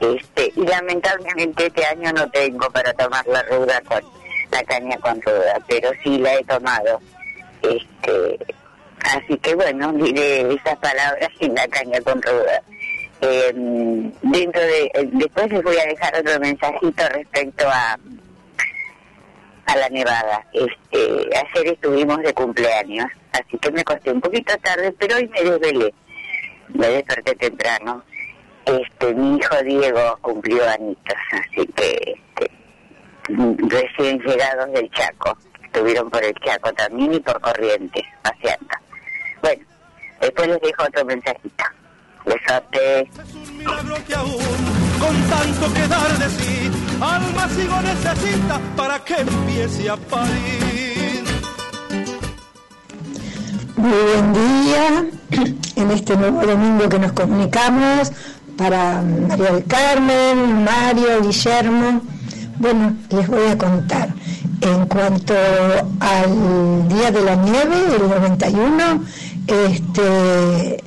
[0.00, 4.00] este, y lamentablemente este año no tengo para tomar la ruda con
[4.50, 7.00] la caña con ruda, pero sí la he tomado.
[7.62, 8.38] Este,
[9.00, 12.62] así que bueno, diré esas palabras sin la caña con ruda.
[13.20, 17.98] Eh, dentro de eh, después les voy a dejar otro mensajito respecto a
[19.68, 20.46] a la nevada.
[20.52, 25.42] Este, ayer estuvimos de cumpleaños, así que me costé un poquito tarde, pero hoy me
[25.42, 25.94] desvelé.
[26.68, 28.02] Me desperté temprano.
[28.68, 32.50] Este, mi hijo Diego cumplió añitos, así que este,
[33.66, 35.38] recién llegados del Chaco.
[35.64, 38.68] Estuvieron por el Chaco también y por Corrientes, paseando.
[39.40, 39.64] Bueno,
[40.20, 41.64] después les dejo otro mensajito.
[42.26, 43.08] Besote.
[43.52, 46.70] milagro que aún con tanto que dar de sí,
[47.00, 51.24] alma sigo necesita para que empiece a parir.
[53.76, 55.06] Muy buen día
[55.76, 58.12] en este nuevo domingo que nos comunicamos
[58.58, 62.02] para María del Carmen, Mario, Guillermo.
[62.58, 64.08] Bueno, les voy a contar.
[64.60, 65.32] En cuanto
[66.00, 69.04] al Día de la Nieve, el 91,
[69.46, 70.82] este,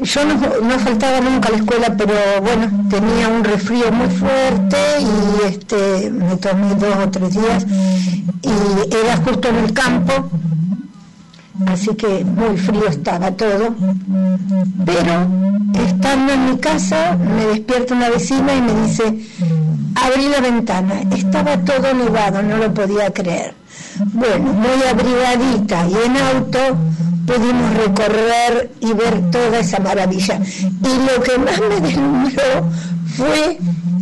[0.00, 4.76] yo no, no faltaba nunca a la escuela, pero bueno, tenía un resfrío muy fuerte
[5.00, 7.66] y este, me tomé dos o tres días
[8.42, 10.12] y era justo en el campo,
[11.66, 13.74] así que muy frío estaba todo.
[14.84, 15.26] Pero
[15.86, 19.04] estando en mi casa me despierta una vecina y me dice,
[19.94, 23.54] abrí la ventana, estaba todo nevado, no lo podía creer.
[24.12, 26.58] Bueno, muy abrigadita y en auto
[27.26, 30.40] pudimos recorrer y ver toda esa maravilla.
[30.60, 32.70] Y lo que más me deslumbró
[33.16, 33.58] fue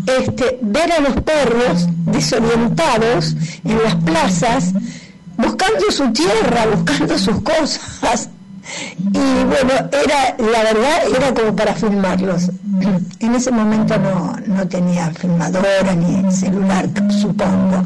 [0.06, 4.72] este, ver a los perros desorientados en las plazas,
[5.36, 8.31] buscando su tierra, buscando sus cosas.
[9.12, 12.51] Y bueno, era, la verdad, era como para filmarlos.
[13.20, 17.85] En ese momento no, no tenía filmadora ni celular, supongo.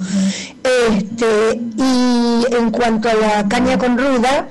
[0.63, 4.49] Este, y en cuanto a la caña con ruda,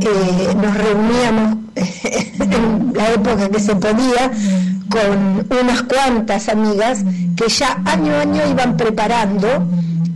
[0.00, 1.58] eh, nos reuníamos
[2.40, 4.30] en la época que se podía
[4.88, 7.04] con unas cuantas amigas
[7.36, 9.66] que ya año a año iban preparando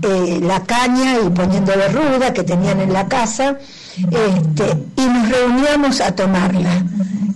[0.02, 3.56] eh, la caña y poniéndole ruda que tenían en la casa
[3.96, 6.84] este, y nos reuníamos a tomarla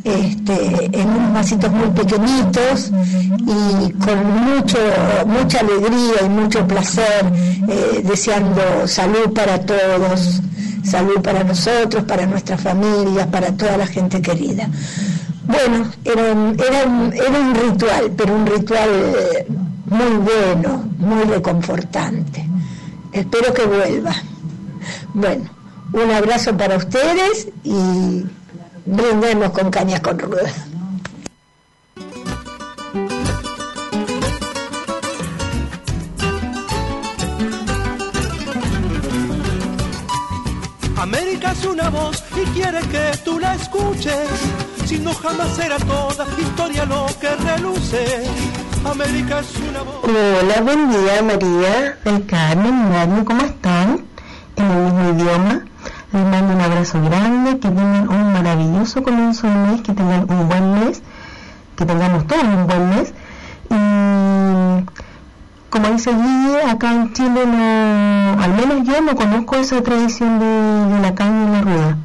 [0.07, 2.93] este, en unos vasitos muy pequeñitos
[3.41, 4.79] y con mucho,
[5.27, 7.27] mucha alegría y mucho placer,
[7.69, 10.41] eh, deseando salud para todos,
[10.85, 14.69] salud para nosotros, para nuestras familias, para toda la gente querida.
[15.45, 19.47] Bueno, era un, era un, era un ritual, pero un ritual eh,
[19.87, 22.47] muy bueno, muy reconfortante.
[23.13, 24.15] Espero que vuelva.
[25.15, 25.49] Bueno,
[25.93, 28.25] un abrazo para ustedes y
[28.85, 30.55] brindemos con cañas con ruedas.
[40.97, 44.29] América es una voz y quiere que tú la escuches,
[44.87, 48.66] si no jamás será toda historia lo que reluce.
[48.87, 48.99] Voz.
[50.05, 54.05] Hola, buen día María, el Carmen, Mario, ¿cómo están?
[54.55, 55.65] En el mismo idioma.
[56.13, 60.49] Les mando un abrazo grande, que tengan un maravilloso comienzo de mes, que tengan un
[60.49, 61.03] buen mes,
[61.77, 63.13] que tengamos todos un buen mes.
[63.71, 64.85] Y
[65.69, 70.95] como dice Guille, acá en Chile no, al menos yo no conozco esa tradición de,
[70.95, 71.97] de la caña y la rueda.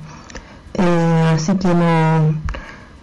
[0.73, 2.33] Eh, así que no,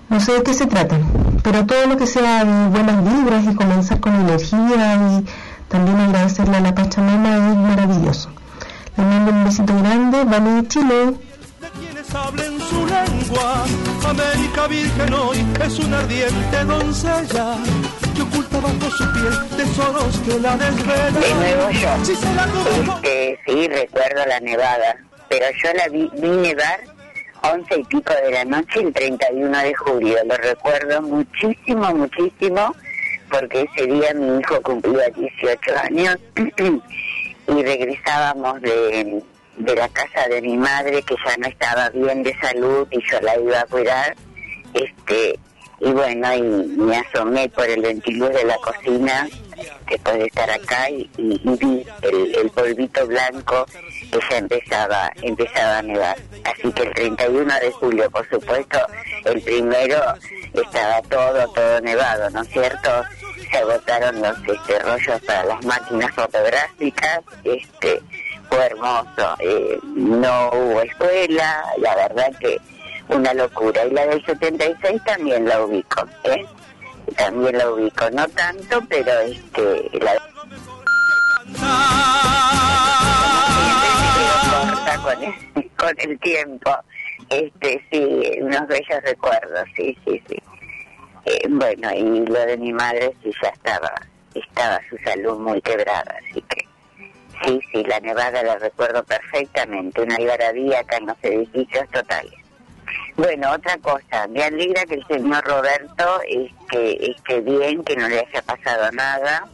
[0.08, 0.98] no sé de qué se trata,
[1.42, 5.26] pero todo lo que sea de buenas vibras y comenzar con energía y
[5.68, 8.30] también agradecerle a la Pachamama es maravilloso.
[8.96, 11.14] Les mando un besito grande, vamos de Chile.
[11.78, 13.64] quienes hablen su lengua.
[14.08, 17.56] América Virgen hoy es una ardiente doncella
[18.14, 21.14] que oculta bajo su piel tesoros que la desvelan.
[21.14, 22.04] De nuevo yo.
[22.04, 22.46] Si se la
[23.02, 24.96] Este, sí, recuerdo la nevada,
[25.28, 26.97] pero yo la vi, vi nevar
[27.42, 30.18] 11 y pico de la noche el 31 de julio.
[30.26, 32.74] Lo recuerdo muchísimo, muchísimo,
[33.30, 36.16] porque ese día mi hijo cumplía 18 años
[37.48, 39.22] y regresábamos de,
[39.56, 43.20] de la casa de mi madre, que ya no estaba bien de salud y yo
[43.20, 44.16] la iba a cuidar.
[44.74, 45.38] Este,
[45.80, 49.28] y bueno, y me asomé por el ventiluz de la cocina
[49.88, 53.66] después de estar acá y, vi el, el polvito blanco
[54.10, 56.16] que ya empezaba, empezaba a nevar.
[56.44, 58.78] Así que el 31 de julio, por supuesto,
[59.24, 60.14] el primero
[60.52, 62.90] estaba todo, todo nevado, ¿no es cierto?
[63.50, 68.00] Se agotaron los este, rollos para las máquinas fotográficas, este,
[68.48, 69.36] fue hermoso.
[69.40, 72.60] Eh, no hubo escuela, la verdad que
[73.08, 73.84] una locura.
[73.86, 76.44] Y la del 76 también la ubico, ¿eh?
[77.16, 80.14] También la ubico, no tanto, pero este, la
[85.02, 86.70] con el, con el tiempo.
[87.30, 90.36] Este, sí, unos bellos recuerdos, sí, sí, sí.
[91.24, 93.92] Eh, bueno, y lo de mi madre sí ya estaba,
[94.34, 96.66] estaba su salud muy quebrada, así que
[97.44, 102.37] sí, sí, la nevada la recuerdo perfectamente, una algarabía acá en los edificios totales.
[103.18, 108.20] Bueno, otra cosa, me alegra que el señor Roberto esté, esté bien, que no le
[108.20, 109.44] haya pasado nada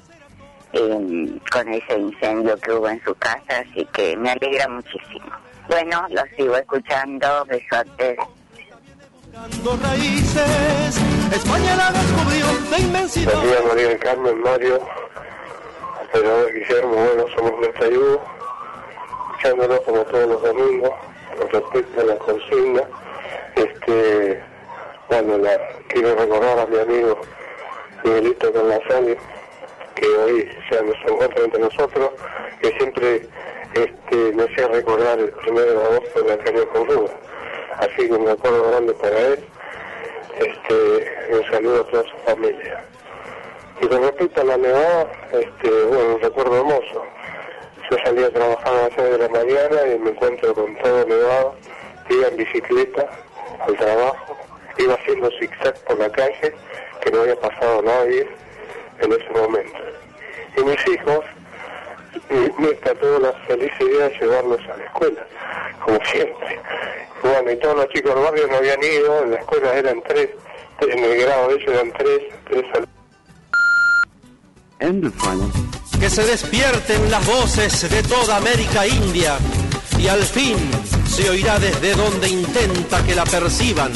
[0.74, 5.32] eh, con ese incendio que hubo en su casa, así que me alegra muchísimo.
[5.66, 8.18] Bueno, lo sigo escuchando, besotes.
[9.82, 11.00] Raíces,
[11.32, 13.32] España la descubrió de inmensidad.
[13.32, 14.86] Buen día María del Carmen, Mario,
[16.02, 18.18] operador Guillermo, bueno, somos ayuda,
[19.30, 20.90] escuchándonos como todos los domingos,
[21.38, 22.82] con respecto a la consigna,
[23.56, 24.42] este,
[25.08, 25.58] bueno, la,
[25.88, 27.20] quiero recordar a mi amigo
[28.04, 29.14] Miguelito Carnazani,
[29.94, 32.10] que hoy se encuentra entre nosotros,
[32.60, 33.28] que siempre
[33.74, 37.10] este, me hacía recordar el primero de agosto de caña con Ruda.
[37.78, 39.44] Así que un acuerdo grande para él,
[40.38, 42.84] este, un saludo a toda su familia.
[43.80, 47.04] Y con respecto a la nevada, este, bueno, un recuerdo hermoso.
[47.90, 51.06] Yo salí a trabajar a las 6 de la mañana y me encuentro con todo
[51.06, 51.54] nevado,
[52.08, 53.23] iba en bicicleta
[53.60, 54.36] al trabajo,
[54.78, 56.54] iba haciendo zigzag por la calle,
[57.00, 58.26] que no había pasado nadie
[59.00, 59.78] en ese momento.
[60.56, 61.24] Y mis hijos,
[62.30, 65.26] y me trató la feliz idea de llevarlos a la escuela,
[65.84, 66.60] como siempre.
[67.22, 70.30] Bueno, y todos los chicos del barrio no habían ido, en la escuela eran tres,
[70.80, 72.88] en el grado de ellos eran tres, tres al-
[76.00, 79.38] Que se despierten las voces de toda América India
[80.04, 80.56] y al fin
[81.06, 83.90] se oirá desde donde intenta que la perciban.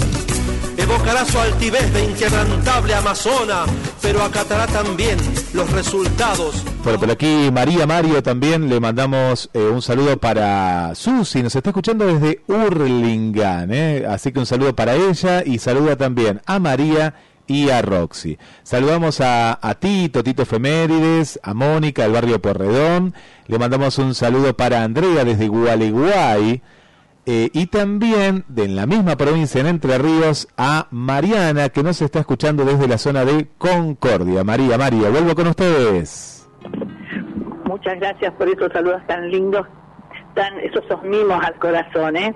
[0.78, 3.66] Evocará su altivez de inquebrantable amazona,
[4.00, 5.18] pero acatará también
[5.52, 6.64] los resultados.
[6.82, 11.70] Bueno, por aquí María Mario también le mandamos eh, un saludo para Susi, nos está
[11.70, 14.06] escuchando desde Urlingan, ¿eh?
[14.08, 17.14] así que un saludo para ella y saluda también a María
[17.48, 18.38] y a Roxy.
[18.62, 23.14] Saludamos a, a Tito, Tito Femérides, a Mónica del barrio Porredón,
[23.48, 26.62] le mandamos un saludo para Andrea desde Gualeguay,
[27.30, 32.20] eh, y también de la misma provincia en Entre Ríos a Mariana que nos está
[32.20, 34.44] escuchando desde la zona de Concordia.
[34.44, 36.48] María, María, vuelvo con ustedes.
[37.66, 39.66] Muchas gracias por esos saludos tan lindos,
[40.34, 42.34] tan esos mimos al corazón, ¿eh?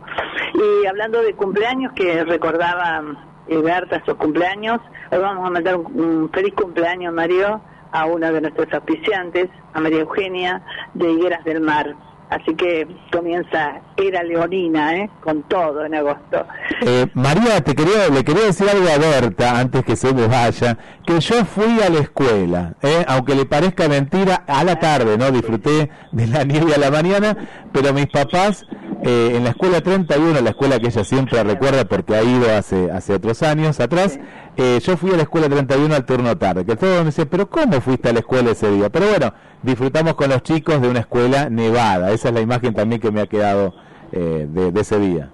[0.54, 3.02] Y hablando de cumpleaños que recordaba
[3.48, 7.60] Berta esos cumpleaños, hoy vamos a mandar un, feliz cumpleaños, Mario,
[7.92, 10.62] a una de nuestros auspiciantes, a María Eugenia
[10.94, 11.94] de Higueras del Mar.
[12.30, 15.10] Así que comienza Era Leonina, ¿eh?
[15.20, 16.46] con todo en agosto.
[16.80, 20.78] Eh, María, te quería, le quería decir algo a Berta antes que se me vaya,
[21.06, 23.04] que yo fui a la escuela, ¿eh?
[23.06, 25.30] aunque le parezca mentira, a la tarde, ¿no?
[25.30, 27.36] Disfruté de la nieve a la mañana,
[27.70, 28.64] pero mis papás
[29.02, 32.90] eh, en la escuela 31, la escuela que ella siempre recuerda porque ha ido hace,
[32.90, 34.18] hace otros años atrás,
[34.56, 37.48] eh, yo fui a la escuela 31 al turno tarde, que todo me decía, pero
[37.48, 38.90] ¿cómo fuiste a la escuela ese día?
[38.90, 43.00] Pero bueno, disfrutamos con los chicos de una escuela nevada, esa es la imagen también
[43.00, 43.74] que me ha quedado
[44.12, 45.30] eh, de, de ese día.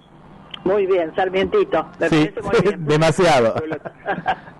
[0.64, 1.86] Muy bien, Sarmientito.
[2.00, 2.84] Me Sí, parece muy bien.
[2.86, 3.54] demasiado.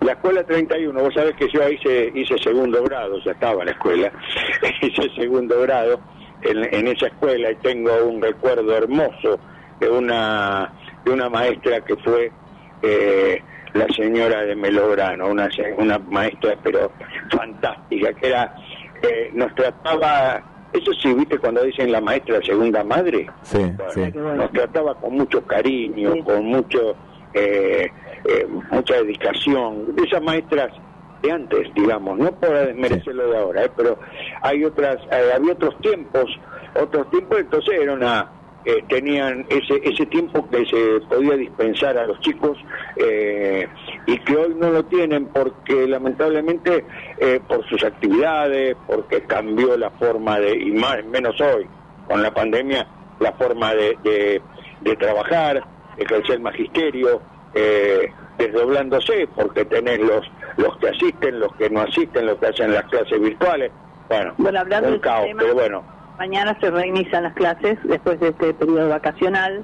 [0.01, 3.71] La escuela 31, vos sabés que yo hice, hice segundo grado, ya estaba en la
[3.73, 4.11] escuela,
[4.81, 5.99] hice segundo grado
[6.41, 9.39] en, en esa escuela y tengo un recuerdo hermoso
[9.79, 10.71] de una,
[11.05, 12.31] de una maestra que fue
[12.81, 13.41] eh,
[13.73, 16.91] la señora de Melograno, una, se- una maestra pero
[17.31, 18.55] fantástica, que era,
[19.01, 20.41] eh, nos trataba,
[20.73, 23.59] eso sí, viste cuando dicen la maestra segunda madre, Sí,
[23.89, 24.11] sí.
[24.15, 26.95] nos trataba con mucho cariño, con mucho
[27.33, 27.91] eh,
[28.25, 29.95] eh, mucha dedicación.
[29.95, 30.71] De esas maestras
[31.21, 33.99] de antes, digamos, no por desmerecer lo de ahora, eh, pero
[34.41, 36.25] hay otras, eh, había otros tiempos,
[36.81, 38.31] otros tiempos, entonces era una,
[38.65, 42.57] eh, tenían ese, ese tiempo que se podía dispensar a los chicos
[42.97, 43.67] eh,
[44.05, 46.85] y que hoy no lo tienen porque lamentablemente
[47.47, 51.67] por sus actividades, porque cambió la forma de, y más menos hoy,
[52.07, 52.87] con la pandemia,
[53.19, 54.41] la forma de, de,
[54.81, 55.63] de trabajar,
[55.97, 57.21] ejercer magisterio,
[58.37, 60.25] desdoblándose, porque tenés los,
[60.57, 63.71] los que asisten, los que no asisten, los que hacen las clases virtuales,
[64.09, 65.83] bueno, Bueno, hablando del caos, tema- pero bueno,
[66.17, 69.63] Mañana se reinician las clases después de este periodo vacacional,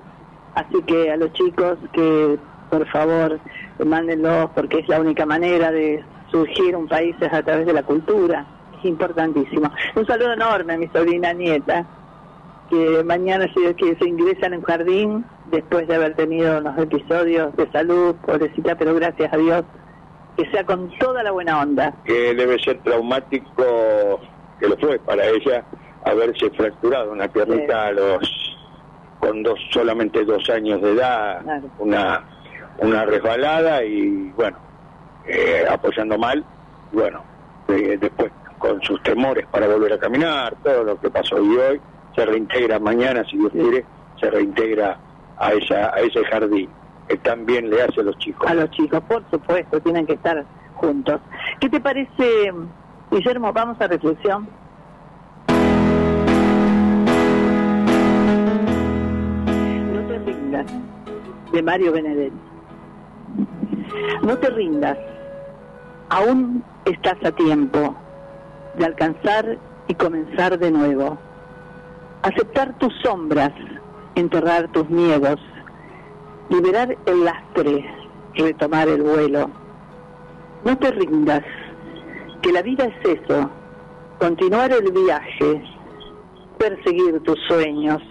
[0.54, 2.38] así que a los chicos que
[2.70, 3.40] por favor
[3.84, 6.02] mándenlos porque es la única manera de
[6.32, 8.46] surgir un país es a través de la cultura,
[8.80, 9.70] es importantísimo.
[9.96, 11.86] Un saludo enorme a mi sobrina nieta,
[12.70, 17.54] que mañana se, que se ingresa en un jardín después de haber tenido unos episodios
[17.58, 19.64] de salud, pobrecita, pero gracias a Dios,
[20.36, 21.94] que sea con toda la buena onda.
[22.04, 24.20] que debe ser traumático,
[24.60, 25.64] que lo fue para ella,
[26.04, 28.58] haberse fracturado una piernita a los
[29.20, 31.42] con dos solamente dos años de edad,
[31.80, 32.24] una
[32.78, 34.58] una resbalada y bueno,
[35.26, 36.44] eh, apoyando mal,
[36.92, 37.24] bueno,
[37.70, 41.82] eh, después con sus temores para volver a caminar, todo lo que pasó y hoy
[42.16, 43.86] se reintegra mañana, si Dios quiere,
[44.20, 44.98] se reintegra
[45.38, 46.70] a esa a ese jardín
[47.08, 48.50] que también le hace a los chicos.
[48.50, 50.46] A los chicos, por supuesto, tienen que estar
[50.76, 51.22] juntos.
[51.60, 52.54] ¿Qué te parece,
[53.12, 53.54] Guillermo?
[53.54, 54.48] Vamos a reflexión.
[59.94, 60.66] No te rindas,
[61.52, 62.38] de Mario Benedetti.
[64.24, 64.98] No te rindas,
[66.10, 67.96] aún estás a tiempo
[68.78, 69.58] de alcanzar
[69.88, 71.18] y comenzar de nuevo.
[72.24, 73.54] Aceptar tus sombras,
[74.16, 75.40] enterrar tus miedos,
[76.50, 77.86] liberar el lastre,
[78.36, 79.50] retomar el vuelo.
[80.64, 81.44] No te rindas,
[82.42, 83.50] que la vida es eso,
[84.20, 85.64] continuar el viaje,
[86.58, 88.02] perseguir tus sueños,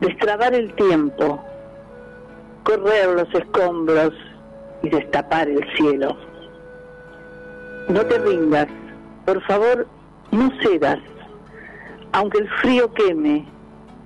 [0.00, 1.42] destrabar el tiempo,
[2.64, 4.12] correr los escombros
[4.82, 6.16] y destapar el cielo.
[7.88, 8.66] No te rindas,
[9.24, 9.86] por favor,
[10.32, 10.98] no cedas,
[12.12, 13.46] aunque el frío queme,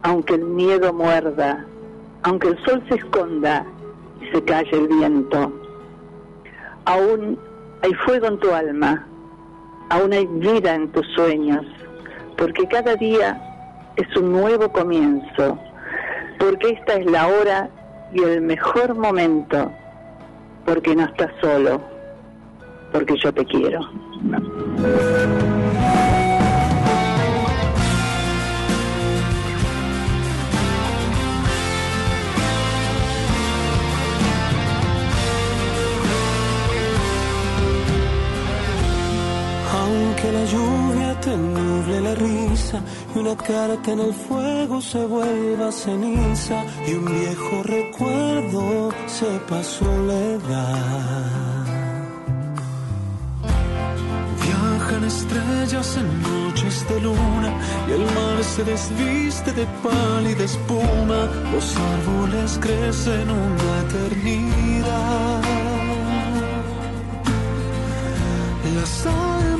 [0.02, 1.66] aunque el miedo muerda,
[2.22, 3.64] aunque el sol se esconda
[4.20, 5.52] y se calle el viento.
[6.84, 7.38] Aún
[7.82, 9.06] hay fuego en tu alma,
[9.90, 11.64] aún hay vida en tus sueños,
[12.36, 13.40] porque cada día
[13.96, 15.58] es un nuevo comienzo,
[16.38, 17.70] porque esta es la hora
[18.12, 19.70] y el mejor momento,
[20.64, 21.80] porque no estás solo,
[22.92, 23.80] porque yo te quiero.
[40.32, 42.80] La lluvia te nuble la risa
[43.14, 51.50] y una carta en el fuego se vuelva ceniza y un viejo recuerdo sepa soledad.
[54.42, 57.50] Viajan estrellas en noches de luna
[57.88, 61.20] y el mar se desviste de pálida espuma.
[61.52, 65.42] Los árboles crecen una eternidad.
[68.76, 69.06] Las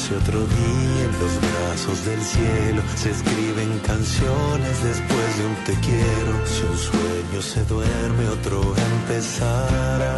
[0.00, 5.74] Nace otro día en los brazos del cielo, se escriben canciones después de un te
[5.74, 6.46] quiero.
[6.46, 10.16] Si un sueño se duerme, otro empezará.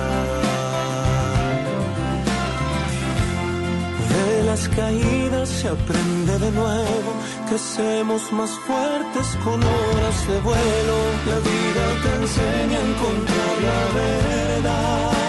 [4.08, 7.12] De las caídas se aprende de nuevo,
[7.48, 10.96] crecemos más fuertes con horas de vuelo.
[11.26, 15.21] La vida te enseña a encontrar la verdad.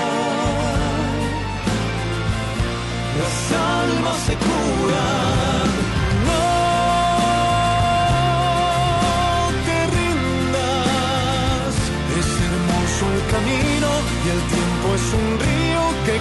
[3.19, 5.69] Las almas se curan.
[6.29, 6.43] No
[9.65, 11.73] te rindas.
[12.19, 13.89] Es hermoso el camino
[14.25, 16.15] y el tiempo es un río que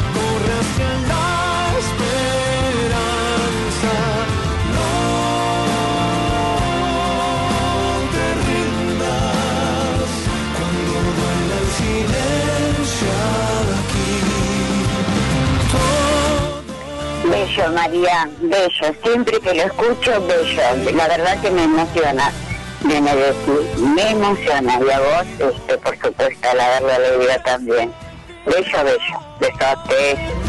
[17.71, 18.95] María, bello.
[19.03, 20.93] Siempre que lo escucho, bello.
[20.95, 22.33] La verdad que me emociona.
[22.85, 22.97] Me
[24.11, 24.81] emociona.
[24.81, 27.93] Y a vos, este, por supuesto, al haberlo leído también.
[28.47, 29.21] Bello, bello.
[29.41, 30.42] Besotes.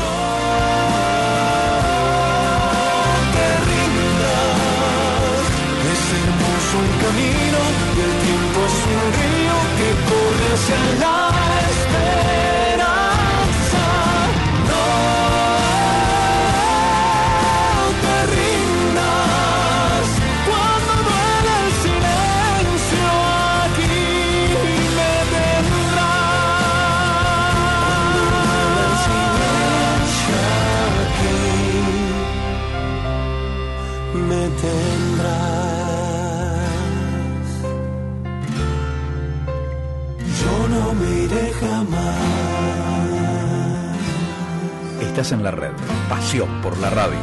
[45.13, 45.69] Estás en la red.
[46.09, 47.19] Pasión por la radio.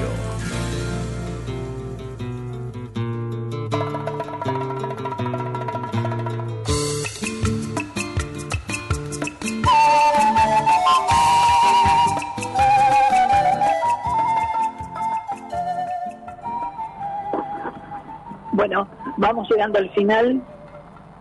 [18.53, 18.87] Bueno,
[19.17, 20.41] vamos llegando al final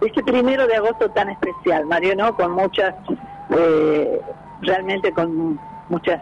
[0.01, 2.35] de este primero de agosto tan especial, Mario, ¿no?
[2.35, 2.93] Con muchas,
[3.57, 4.21] eh,
[4.61, 5.59] realmente con
[5.89, 6.21] muchas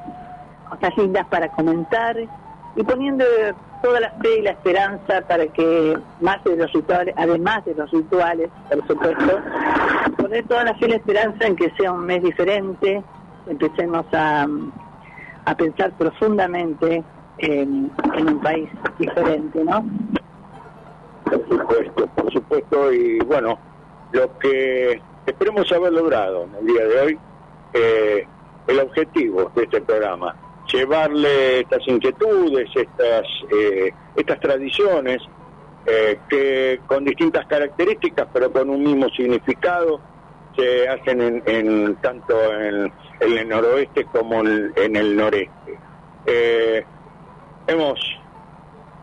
[0.69, 2.17] cosas lindas para comentar
[2.75, 3.25] y poniendo
[3.81, 7.89] toda la fe y la esperanza para que más de los rituales, además de los
[7.91, 9.39] rituales, por supuesto,
[10.17, 13.03] poner toda la fe y la esperanza en que sea un mes diferente,
[13.47, 14.47] empecemos a,
[15.45, 17.03] a pensar profundamente
[17.39, 17.91] en,
[18.27, 18.69] un país
[18.99, 19.85] diferente, ¿no?
[21.25, 23.59] Por supuesto, por supuesto, y bueno,
[24.11, 27.19] lo que esperemos haber logrado en el día de hoy,
[27.73, 28.27] eh,
[28.67, 30.35] el objetivo de este programa,
[30.71, 35.19] llevarle estas inquietudes, estas, eh, estas tradiciones,
[35.85, 40.01] eh, que con distintas características, pero con un mismo significado,
[40.55, 45.79] se hacen en, en- tanto en, el noroeste como en, el noreste.
[46.25, 46.83] Eh,
[47.67, 47.99] hemos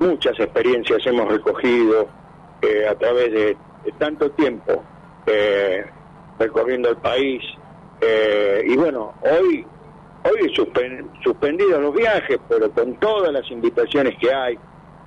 [0.01, 2.09] muchas experiencias hemos recogido
[2.61, 4.85] eh, a través de, de tanto tiempo
[5.27, 5.85] eh,
[6.39, 7.43] recorriendo el país
[8.66, 9.66] y bueno hoy
[10.24, 14.59] hoy suspen- suspendidos los viajes pero con todas las invitaciones que hay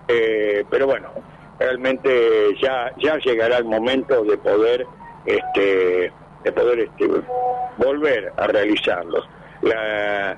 [0.07, 1.09] eh, pero bueno
[1.59, 4.85] realmente ya ya llegará el momento de poder
[5.25, 6.11] este
[6.43, 7.09] de poder este
[7.77, 9.27] volver a realizarlos
[9.61, 10.37] la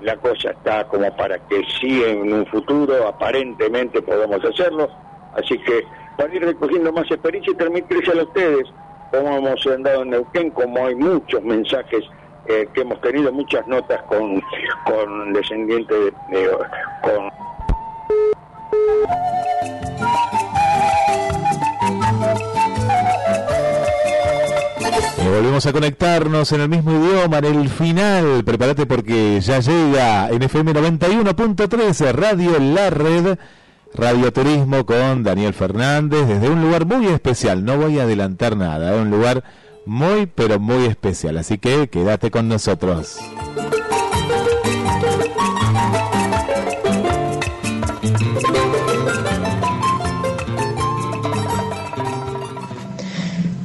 [0.00, 4.88] la cosa está como para que sí en un futuro aparentemente podamos hacerlo.
[5.34, 5.84] Así que
[6.16, 8.64] para ir recogiendo más experiencia y transmitirse a ustedes
[9.10, 12.02] cómo hemos andado en Neuquén, como hay muchos mensajes
[12.46, 14.40] eh, que hemos tenido, muchas notas con,
[14.86, 16.50] con descendientes de, de-
[17.02, 17.30] con
[25.22, 28.42] Y volvemos a conectarnos en el mismo idioma, en el final.
[28.44, 33.38] Prepárate porque ya llega en FM 91.13 Radio La Red,
[33.94, 37.64] Radio Turismo con Daniel Fernández, desde un lugar muy especial.
[37.64, 39.42] No voy a adelantar nada, es un lugar
[39.90, 41.36] muy, pero muy especial.
[41.38, 43.18] Así que quédate con nosotros.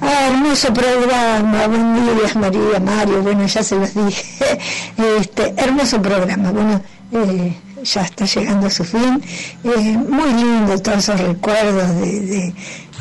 [0.01, 4.59] Ah, hermoso programa, buen día María, Mario, bueno, ya se los dije,
[5.19, 6.81] este, hermoso programa, bueno,
[7.11, 7.53] eh,
[7.83, 9.21] ya está llegando a su fin,
[9.63, 12.53] Eh, muy lindo todos esos recuerdos de, de-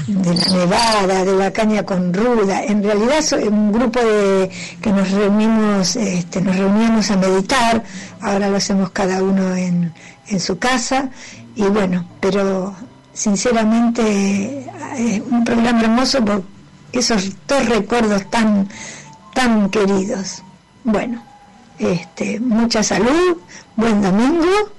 [0.07, 4.51] de la nevada, de la caña con ruda, en realidad soy un grupo de
[4.81, 7.83] que nos reunimos, este, nos reuníamos a meditar,
[8.21, 9.93] ahora lo hacemos cada uno en,
[10.29, 11.11] en su casa,
[11.55, 12.75] y bueno, pero
[13.13, 14.67] sinceramente
[14.99, 16.43] es un programa hermoso por
[16.93, 18.69] esos dos recuerdos tan
[19.35, 20.43] tan queridos.
[20.85, 21.23] Bueno,
[21.79, 23.37] este, mucha salud,
[23.77, 24.71] buen domingo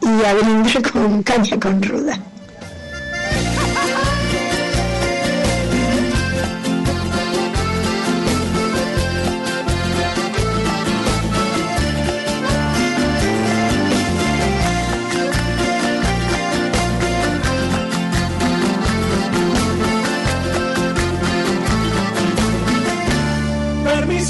[0.00, 2.18] y a brindar con caña con ruda.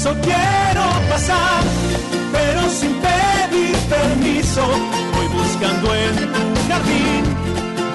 [0.03, 1.63] Permiso quiero pasar,
[2.33, 4.61] pero sin pedir permiso.
[5.15, 7.23] Voy buscando en tu jardín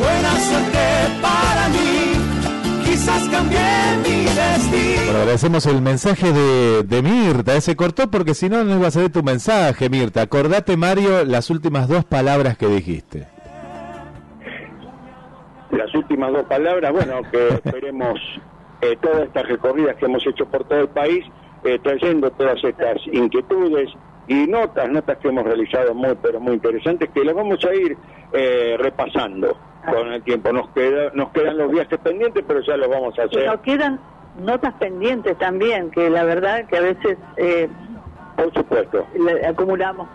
[0.01, 0.79] buena suerte
[1.21, 2.85] para mí.
[2.85, 3.59] Quizás cambie
[4.05, 5.03] mi destino.
[5.05, 7.55] Bueno, agradecemos el mensaje de, de Mirta.
[7.57, 10.23] Eh, Se cortó porque si no, no iba a salir tu mensaje, Mirta.
[10.23, 13.27] Acordate, Mario, las últimas dos palabras que dijiste.
[15.73, 18.19] las últimas dos palabras, bueno, que esperemos
[18.81, 21.25] eh, todas estas recorridas que hemos hecho por todo el país,
[21.65, 23.91] eh, trayendo todas estas inquietudes
[24.27, 27.97] y notas, notas que hemos realizado muy, pero muy interesantes, que las vamos a ir
[28.33, 29.57] eh, repasando
[29.91, 30.53] con el tiempo.
[30.53, 33.47] Nos, queda, nos quedan los viajes pendientes, pero ya los vamos a Y hacer.
[33.47, 33.99] nos quedan
[34.39, 37.69] notas pendientes también, que la verdad que a veces eh,
[38.37, 39.07] Por supuesto.
[39.19, 40.09] le- acumulamos.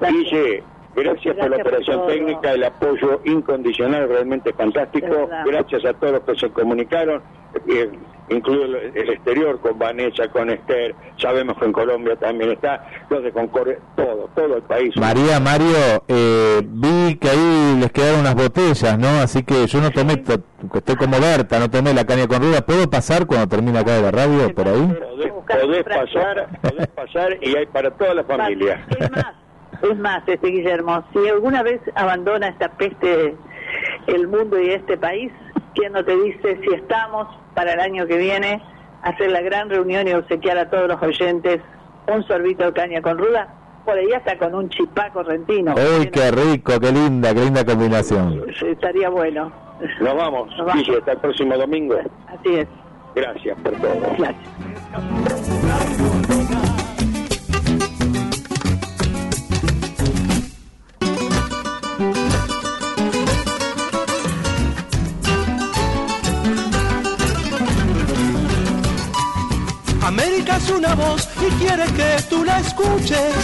[0.96, 2.08] La Gracias por operación todo.
[2.08, 5.30] técnica, el apoyo incondicional, realmente fantástico.
[5.46, 7.22] Gracias a todos los que se comunicaron,
[7.68, 7.90] eh,
[8.30, 13.24] incluido el, el exterior, con Vanessa, con Esther, sabemos que en Colombia también está, los
[13.24, 14.96] de Concordia, todo, todo el país.
[14.98, 15.76] María, Mario,
[16.08, 19.08] eh, vi que ahí les quedaron unas botellas, ¿no?
[19.22, 20.42] Así que yo no tomé, to-
[20.74, 22.62] estoy como Berta, no tomé la caña con ruda.
[22.66, 24.98] ¿Puedo pasar cuando termine acá de la radio por ahí?
[25.10, 28.86] Podés, podés pasar, podés pasar y hay para toda la familia.
[29.84, 33.36] Es más, este Guillermo, si alguna vez abandona esta peste
[34.08, 35.30] el mundo y este país,
[35.76, 38.64] ¿quién no te dice si estamos para el año que viene
[39.02, 41.60] a hacer la gran reunión y obsequiar a todos los oyentes
[42.08, 43.54] un sorbito de caña con ruda?
[43.84, 45.76] Por ahí hasta con un chipá correntino.
[45.76, 48.46] ¡Uy, qué rico, qué linda, qué linda combinación!
[48.66, 49.52] Estaría bueno.
[50.00, 51.96] Nos vamos, Guille, hasta el próximo domingo.
[52.28, 52.68] Así es.
[53.16, 54.00] Gracias por todo.
[54.18, 56.13] Gracias.
[70.64, 73.36] Es una voz y quiere que tú la escuches,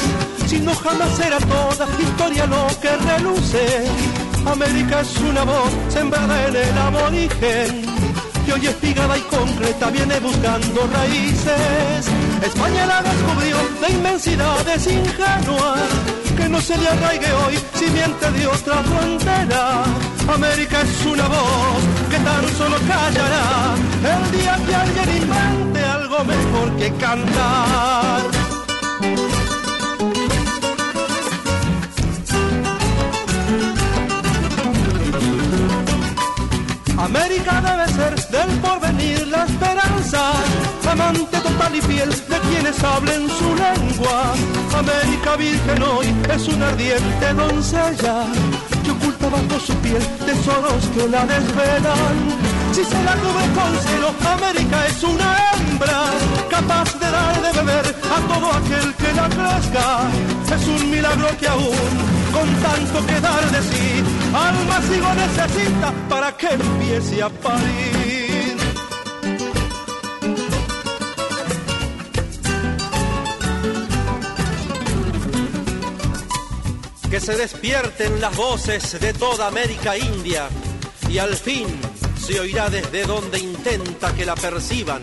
[0.48, 3.66] si no jamás será toda historia lo que reluce.
[4.46, 7.86] América es una voz sembrada en el aborigen,
[8.46, 12.08] que hoy espigada y concreta viene buscando raíces.
[12.42, 15.90] España la descubrió de inmensidades ingenuas,
[16.38, 19.84] que no se le arraigue hoy simiente de otra frontera.
[20.34, 21.82] América es una voz
[22.24, 23.76] tan solo callará
[24.14, 28.22] el día que alguien invente algo mejor que cantar.
[36.98, 40.22] América debe ser del porvenir la esperanza,
[40.90, 44.34] amante total y fiel de quienes hablen su lengua.
[44.78, 48.26] América virgen hoy es una ardiente doncella
[48.84, 52.16] que oculta bajo su piel tesoros que la desvelan.
[52.72, 56.02] si se la cubre con celo, América es una hembra
[56.50, 57.86] capaz de dar de beber
[58.16, 59.86] a todo aquel que la crezca.
[60.56, 61.94] Es un milagro que aún,
[62.34, 64.04] con tanto que dar de sí,
[64.34, 68.09] alma sigo necesita para que empiece a parir.
[77.10, 80.48] Que se despierten las voces de toda América India
[81.10, 81.66] y al fin
[82.20, 85.02] se oirá desde donde intenta que la perciban.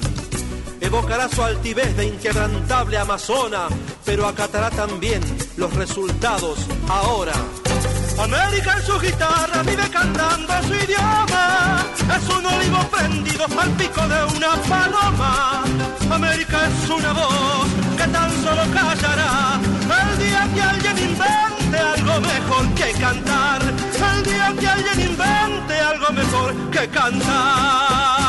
[0.81, 3.66] Evocará su altivez de inquebrantable amazona,
[4.05, 5.20] pero acatará también
[5.57, 7.33] los resultados ahora.
[8.19, 11.85] América en su guitarra vive cantando su idioma.
[12.16, 15.65] Es un olivo prendido al pico de una paloma.
[16.09, 17.66] América es una voz
[17.97, 19.61] que tan solo callará
[20.03, 21.56] el día que alguien invente
[22.20, 23.62] mejor que cantar.
[23.62, 28.26] El día que alguien invente algo mejor que cantar.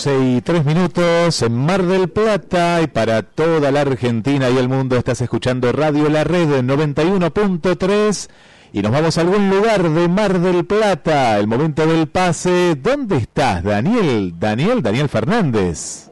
[0.00, 4.66] Once y tres minutos en Mar del Plata y para toda la Argentina y el
[4.66, 8.30] mundo estás escuchando Radio La Red 91.3
[8.72, 12.76] y nos vamos a algún lugar de Mar del Plata, el momento del pase.
[12.76, 14.32] ¿Dónde estás, Daniel?
[14.38, 16.10] Daniel, Daniel Fernández.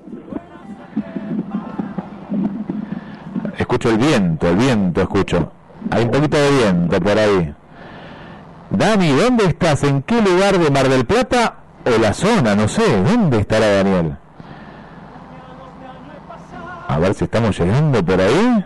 [3.57, 5.51] Escucho el viento, el viento escucho.
[5.91, 7.55] Hay un poquito de viento por ahí.
[8.69, 9.83] Dani, ¿dónde estás?
[9.85, 12.55] ¿En qué lugar de Mar del Plata o la zona?
[12.55, 13.03] No sé.
[13.03, 14.17] ¿Dónde estará Daniel?
[16.89, 18.65] A ver si estamos llegando por ahí.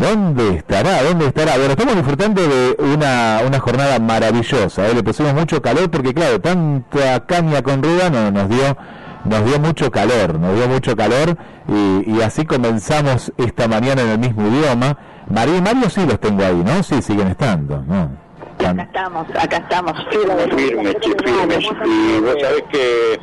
[0.00, 1.02] ¿Dónde estará?
[1.02, 1.56] ¿Dónde estará?
[1.56, 4.88] Bueno, estamos disfrutando de una, una jornada maravillosa.
[4.88, 4.94] ¿eh?
[4.94, 8.76] Le pusimos mucho calor porque, claro, tanta caña con ruda no, nos dio
[9.24, 14.08] nos dio mucho calor, nos dio mucho calor y, y así comenzamos esta mañana en
[14.10, 14.98] el mismo idioma.
[15.30, 16.82] María y Mario sí los tengo ahí, ¿no?
[16.82, 18.23] Sí, siguen estando, ¿no?
[18.70, 20.54] Acá estamos, acá estamos, firmes.
[20.54, 21.64] firmes, sí, firmes.
[21.84, 23.20] Y vos sabés que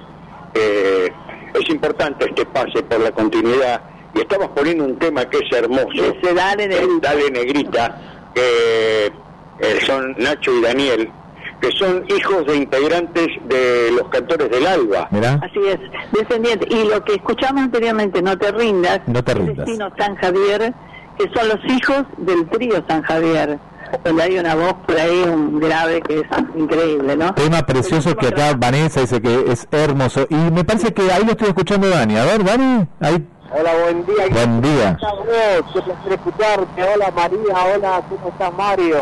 [0.54, 1.14] eh,
[1.54, 3.82] es importante este pase por la continuidad.
[4.14, 5.88] Y estamos poniendo un tema que es hermoso.
[5.94, 7.10] Ese Dale Negrita.
[7.10, 8.02] Dale Negrita,
[8.36, 9.06] que
[9.60, 11.10] eh, son Nacho y Daniel,
[11.62, 15.08] que son hijos de integrantes de los cantores del Alba.
[15.42, 15.80] Así es,
[16.12, 16.68] descendiente.
[16.70, 19.58] Y lo que escuchamos anteriormente, No te rindas, No te rindas.
[19.66, 20.74] Destino San Javier,
[21.18, 23.60] que son los hijos del trío San Javier,
[24.04, 27.34] donde hay una voz por ahí, un grave que es increíble, ¿no?
[27.34, 30.26] Tema precioso que acá Vanessa dice que es hermoso.
[30.30, 32.18] Y me parece que ahí lo estoy escuchando Dani.
[32.18, 33.28] A ver, Dani, ahí.
[33.54, 34.28] Hola, buen día.
[34.32, 34.98] Buen día.
[35.74, 36.84] Qué placer escucharte.
[36.84, 38.98] Hola María, hola, ¿cómo estás Mario?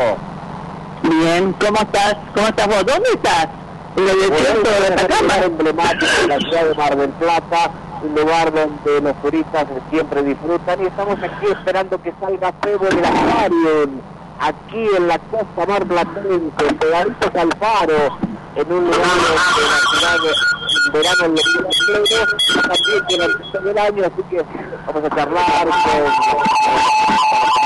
[1.02, 2.16] Bien, ¿cómo estás?
[2.34, 2.84] ¿Cómo estás vos?
[2.84, 3.48] ¿Dónde estás?
[3.96, 5.36] En el desierto de Atacama.
[5.44, 7.70] emblemático de la ciudad de Mar del Plata,
[8.02, 13.00] un lugar donde los turistas siempre disfrutan y estamos aquí esperando que salga Febo de
[13.00, 14.02] la Marion,
[14.40, 18.18] aquí en la costa marplatense, pegaditos al faro,
[18.56, 20.16] en un lugar donde la ciudad
[20.86, 21.44] en verano en los
[21.86, 22.28] plenos,
[22.62, 24.44] también tiene el resto del año, así que
[24.86, 25.68] vamos a charlar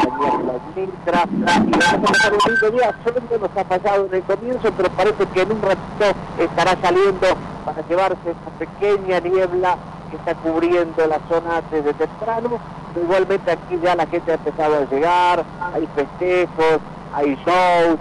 [0.02, 4.14] con la administra y vamos a pasar un lindo día, solo nos ha pasado en
[4.14, 7.26] el comienzo, pero parece que en un ratito estará saliendo
[7.64, 9.78] para llevarse esta pequeña niebla
[10.14, 12.58] que está cubriendo la zona desde temprano.
[12.96, 16.78] Igualmente aquí ya la gente ha empezado a llegar, hay festejos,
[17.12, 17.98] hay shows,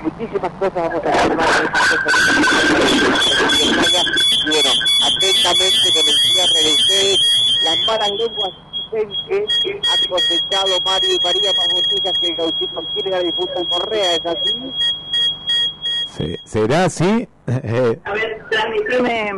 [0.00, 1.32] muchísimas cosas vamos a hacer
[4.18, 4.70] y bueno,
[5.04, 7.18] atentamente con el cierre de ustedes,
[7.64, 9.08] las malas lenguas dicen
[9.62, 14.14] que han cosechado Mario y María más botellas que el gauchito quiere la difunta Correa,
[14.14, 14.72] ¿es así?
[16.16, 17.28] Se- ¿Será así?
[17.46, 19.30] Eh, A ver, transmitime.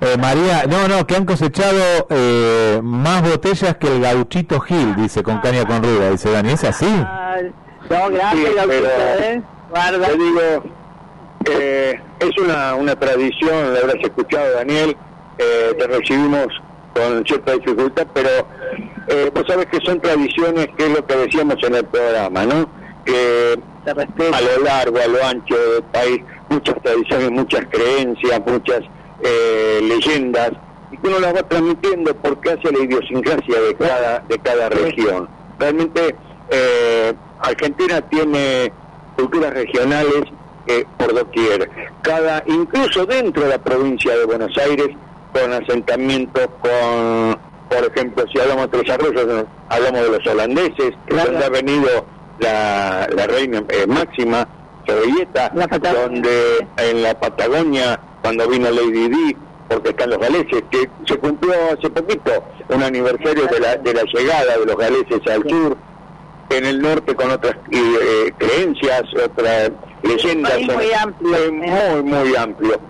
[0.00, 5.22] eh, María, no, no, que han cosechado eh, más botellas que el gauchito Gil, dice,
[5.22, 6.52] con caña con ruda, dice Dani.
[6.52, 6.86] ¿Es así?
[6.86, 9.42] No, gracias, Sí, Gauchito, pero- ¿eh?
[9.70, 10.06] Guarda.
[10.06, 10.40] Te digo,
[11.46, 14.96] eh, es una, una tradición, la habrás escuchado, Daniel,
[15.38, 16.46] eh, te recibimos
[16.94, 18.28] con cierta dificultad, pero
[19.08, 22.68] eh, vos sabés que son tradiciones, que es lo que decíamos en el programa, ¿no?
[23.04, 28.80] Que a lo largo, a lo ancho del país, muchas tradiciones, muchas creencias, muchas
[29.22, 30.52] eh, leyendas,
[30.90, 35.28] y que uno las va transmitiendo porque hace la idiosincrasia de cada, de cada región.
[35.58, 36.16] Realmente
[36.50, 38.72] eh, Argentina tiene
[39.16, 40.24] culturas regionales
[40.66, 41.70] eh, por doquier.
[42.02, 44.88] Cada, incluso dentro de la provincia de Buenos Aires,
[45.32, 51.50] con asentamientos, con, por ejemplo, si hablamos de desarrollos, hablamos de los holandeses, donde ha
[51.50, 52.06] venido
[52.38, 54.46] la, la reina eh, máxima,
[54.86, 55.50] Cebolleta,
[55.94, 59.36] donde en la Patagonia, cuando vino Lady Di,
[59.68, 64.02] porque están los galeses, que se cumplió hace poquito un aniversario de la, de la
[64.02, 65.76] llegada de los galeses al sur,
[66.50, 69.70] en el norte con otras eh, creencias, otras
[70.02, 70.52] leyendas.
[70.52, 72.80] país muy amplio, Eh, muy, muy amplio.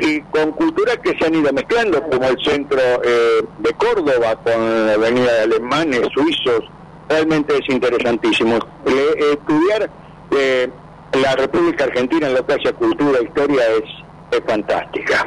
[0.00, 4.86] Y con culturas que se han ido mezclando, como el centro eh, de Córdoba, con
[4.86, 6.62] la avenida de alemanes, suizos,
[7.08, 8.58] realmente es interesantísimo.
[8.84, 9.90] Estudiar
[10.30, 10.70] eh,
[11.12, 15.26] la República Argentina en lo que hace cultura e historia es, es fantástica.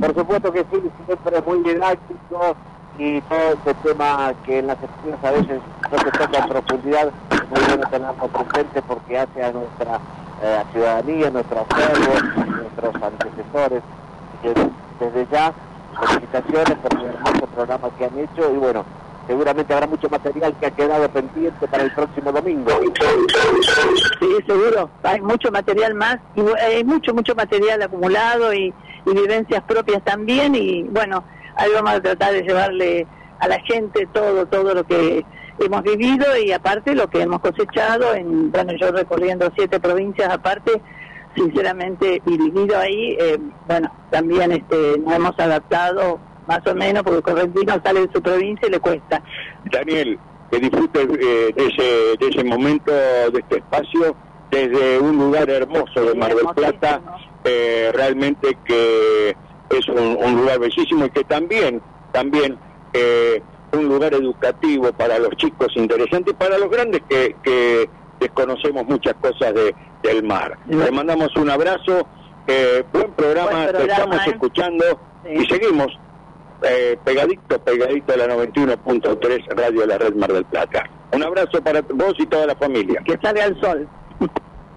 [0.00, 2.56] Por supuesto que sí, siempre es muy didáctico
[2.98, 5.60] y todo ese tema que en las escuelas a veces
[5.90, 10.00] no se toca en profundidad, es muy bueno tenerlo presente porque hace a nuestra
[10.42, 13.82] eh, ciudadanía, nuestros pueblos, nuestros antecesores.
[15.00, 15.52] Desde ya,
[15.98, 18.84] felicitaciones por el hermoso programa que han hecho y bueno,
[19.26, 22.70] seguramente habrá mucho material que ha quedado pendiente para el próximo domingo.
[24.20, 24.90] Sí, seguro.
[25.02, 28.72] Hay mucho material más y hay mucho, mucho material acumulado y,
[29.06, 30.54] y vivencias propias también.
[30.54, 31.24] Y bueno,
[31.56, 33.06] ahí vamos a tratar de llevarle
[33.38, 35.24] a la gente todo, todo lo que
[35.58, 38.14] hemos vivido y aparte lo que hemos cosechado.
[38.14, 40.80] En, bueno, yo recorriendo siete provincias aparte,
[41.34, 47.22] sinceramente, y vivido ahí, eh, bueno, también este, nos hemos adaptado más o menos porque
[47.22, 49.22] Correntino sale de su provincia y le cuesta.
[49.70, 50.18] Daniel,
[50.50, 54.14] que disfrutes eh, de, ese, de ese momento, de este espacio,
[54.50, 57.00] desde un lugar hermoso de Mar del Plata,
[57.44, 59.36] eh, realmente que
[59.70, 62.58] es un, un lugar bellísimo y que también, también
[62.92, 63.42] eh,
[63.72, 67.88] un lugar educativo para los chicos interesante y para los grandes que, que
[68.20, 70.56] desconocemos muchas cosas de, del mar.
[70.68, 72.06] Le mandamos un abrazo,
[72.46, 74.30] eh, buen programa, Buen te estamos ¿eh?
[74.30, 74.84] escuchando
[75.28, 75.88] y seguimos
[76.66, 80.84] eh, pegadito, pegadito a la 91.3 Radio de la Red Mar del Plata.
[81.12, 83.00] Un abrazo para vos y toda la familia.
[83.04, 83.88] Que salga el sol.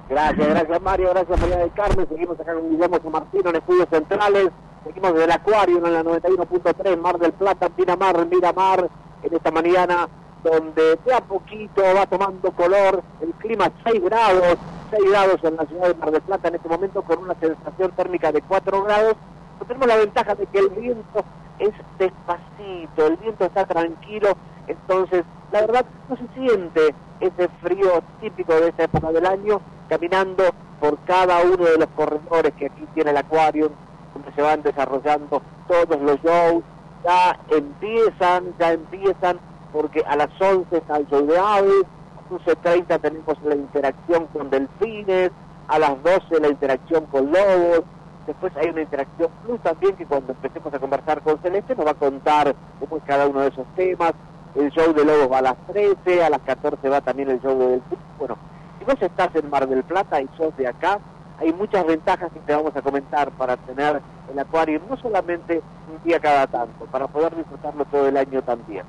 [0.09, 2.07] Gracias, gracias Mario, gracias María del Carmen.
[2.07, 4.49] Seguimos acá con Guillermo San Martino en Estudios Centrales.
[4.85, 8.89] Seguimos desde el Acuario en la 91.3, Mar del Plata, Pinamar, Miramar,
[9.23, 10.07] en esta mañana
[10.43, 14.57] donde de a poquito va tomando color el clima 6 grados,
[14.91, 17.91] 6 grados en la ciudad de Mar del Plata en este momento con una sensación
[17.91, 19.15] térmica de 4 grados.
[19.57, 21.25] Pero tenemos la ventaja de que el viento
[21.59, 24.29] es despacito, el viento está tranquilo,
[24.67, 30.43] entonces la verdad no se siente ese frío típico de esta época del año caminando
[30.79, 33.71] por cada uno de los corredores que aquí tiene el acuario,
[34.13, 36.63] donde se van desarrollando todos los shows,
[37.03, 39.39] ya empiezan, ya empiezan,
[39.73, 41.83] porque a las 11 está el show de aves,
[42.17, 45.31] a las 11.30 tenemos la interacción con delfines,
[45.67, 47.83] a las 12 la interacción con lobos,
[48.27, 51.91] después hay una interacción plus también que cuando empecemos a conversar con Celeste nos va
[51.91, 54.13] a contar es cada uno de esos temas,
[54.55, 57.57] el show de lobos va a las 13, a las 14 va también el show
[57.57, 58.37] de delfines, bueno,
[58.79, 60.99] si vos estás en Mar del Plata y sos de acá,
[61.39, 64.01] hay muchas ventajas que te vamos a comentar para tener
[64.31, 68.83] el acuario, no solamente un día cada tanto, para poder disfrutarlo todo el año también.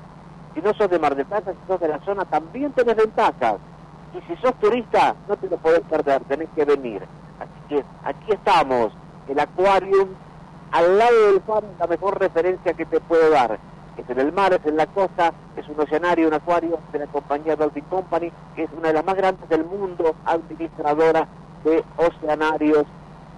[0.53, 3.57] Si no sos de Mar del Plata, si sos de la zona, también tenés ventajas.
[4.13, 7.03] Y si sos turista, no te lo podés perder, tenés que venir.
[7.39, 8.91] Así que aquí estamos,
[9.29, 10.07] el acuario
[10.71, 13.59] al lado del faro, la mejor referencia que te puedo dar.
[13.97, 17.07] Es en el mar, es en la costa, es un oceanario, un acuario de la
[17.07, 21.27] compañía Dolphin Company, que es una de las más grandes del mundo, administradora
[21.63, 22.85] de oceanarios,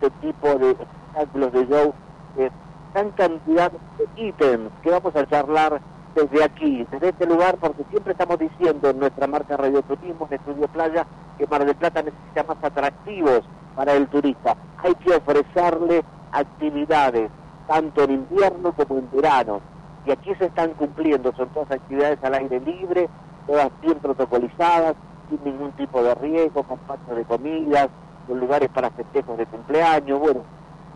[0.02, 1.94] de tipo de espectáculos de show,
[2.36, 2.52] de
[2.94, 5.82] gran cantidad de ítems que vamos a charlar
[6.16, 10.36] desde aquí, desde este lugar, porque siempre estamos diciendo en nuestra marca Radio Turismo, en
[10.36, 11.06] Estudio Playa,
[11.38, 13.42] que Mar del Plata necesita más atractivos
[13.76, 14.56] para el turista.
[14.84, 17.30] Hay que ofrecerle actividades,
[17.68, 19.62] tanto en invierno como en verano.
[20.06, 23.10] Y aquí se están cumpliendo, son todas actividades al aire libre,
[23.48, 24.96] todas bien protocolizadas,
[25.30, 27.90] sin ningún tipo de riesgo, con patios de comidas,
[28.28, 30.42] con lugares para festejos de cumpleaños, bueno,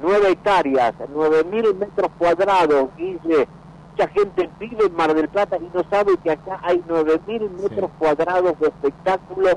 [0.02, 3.48] nueve hectáreas, nueve mil metros cuadrados, Guille,
[3.96, 7.50] mucha gente vive en Mar del Plata y no sabe que acá hay nueve mil
[7.52, 9.50] metros cuadrados de espectáculo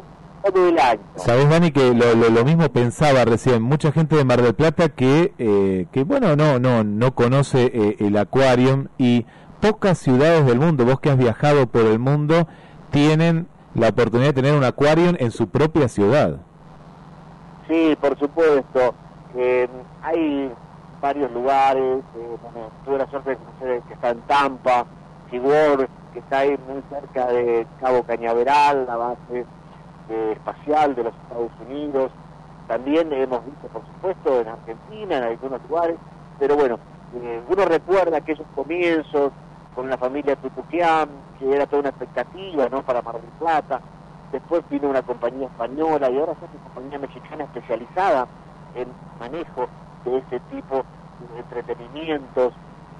[0.44, 1.00] todo el año.
[1.16, 3.62] Sabes, Dani, que lo, lo, lo mismo pensaba recién.
[3.62, 7.96] Mucha gente de Mar del Plata que, eh, que bueno, no, no, no conoce eh,
[7.98, 9.26] el Aquarium y
[9.60, 12.46] pocas ciudades del mundo, vos que has viajado por el mundo,
[12.90, 16.36] tienen la oportunidad de tener un Aquarium en su propia ciudad.
[17.68, 18.94] Sí, por supuesto.
[19.36, 19.68] Eh,
[20.00, 20.52] hay
[21.00, 22.02] varios lugares.
[22.16, 24.86] eh, bueno, tuve la suerte de conocer que está en Tampa,
[25.30, 29.46] Sigor, que está ahí muy cerca de Cabo Cañaveral, la base
[30.08, 32.10] eh, espacial de los Estados Unidos.
[32.66, 35.96] También hemos visto, por supuesto, en Argentina, en algunos lugares.
[36.38, 36.78] Pero bueno,
[37.14, 39.32] eh, uno recuerda aquellos comienzos
[39.74, 41.08] con la familia Tutuquián,
[41.38, 42.82] que era toda una expectativa ¿no?
[42.82, 43.80] para Mar del Plata.
[44.32, 48.26] Después vino una compañía española y ahora es una compañía mexicana especializada
[48.74, 48.88] en
[49.18, 49.68] manejo
[50.04, 50.84] de este tipo
[51.32, 52.52] de entretenimientos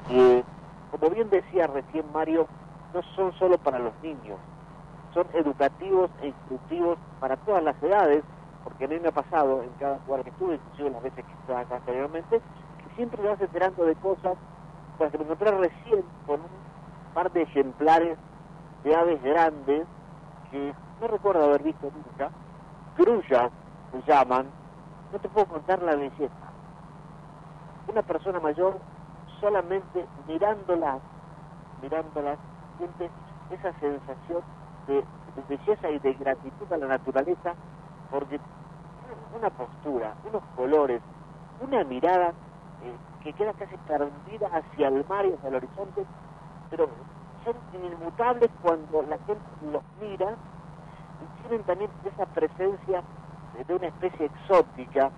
[0.08, 0.44] que,
[0.90, 2.46] como bien decía recién Mario,
[2.94, 4.38] no son solo para los niños,
[5.14, 8.24] son educativos e instructivos para todas las edades,
[8.64, 11.32] porque a mí me ha pasado en cada lugar que estuve, inclusive las veces que
[11.32, 14.36] estaba acá anteriormente, que siempre me vas enterando de cosas,
[14.96, 18.18] pues que me encontré recién con un par de ejemplares
[18.84, 19.86] de aves grandes
[20.50, 22.30] que no recuerdo haber visto nunca,
[22.96, 23.50] grullas
[23.92, 24.46] se llaman,
[25.12, 26.48] no te puedo contar la belleza.
[27.88, 28.78] Una persona mayor
[29.40, 31.00] solamente mirándolas,
[31.82, 32.38] mirándolas,
[32.76, 33.10] siente
[33.50, 34.42] esa sensación
[34.86, 37.54] de, de belleza y de gratitud a la naturaleza,
[38.10, 38.38] porque
[39.36, 41.00] una postura, unos colores,
[41.60, 42.28] una mirada
[42.82, 46.04] eh, que queda casi perdida hacia el mar y hacia el horizonte,
[46.70, 46.88] pero
[47.44, 49.42] son inmutables cuando la gente
[49.72, 50.36] los mira
[51.20, 53.02] y tienen también esa presencia
[53.66, 55.10] de una especie exótica,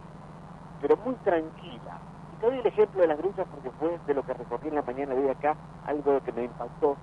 [0.81, 1.99] pero muy tranquila.
[2.41, 4.83] Te doy el ejemplo de las grullas porque fue de lo que recorrí en la
[4.83, 5.55] mañana de acá,
[5.87, 6.97] algo que me impactó.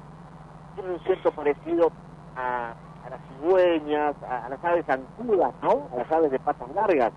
[0.73, 1.91] Tiene un cierto parecido
[2.35, 2.73] a,
[3.05, 5.89] a las cigüeñas, a, a, las aves zancudas, ¿no?
[5.93, 7.11] A las aves de patas largas.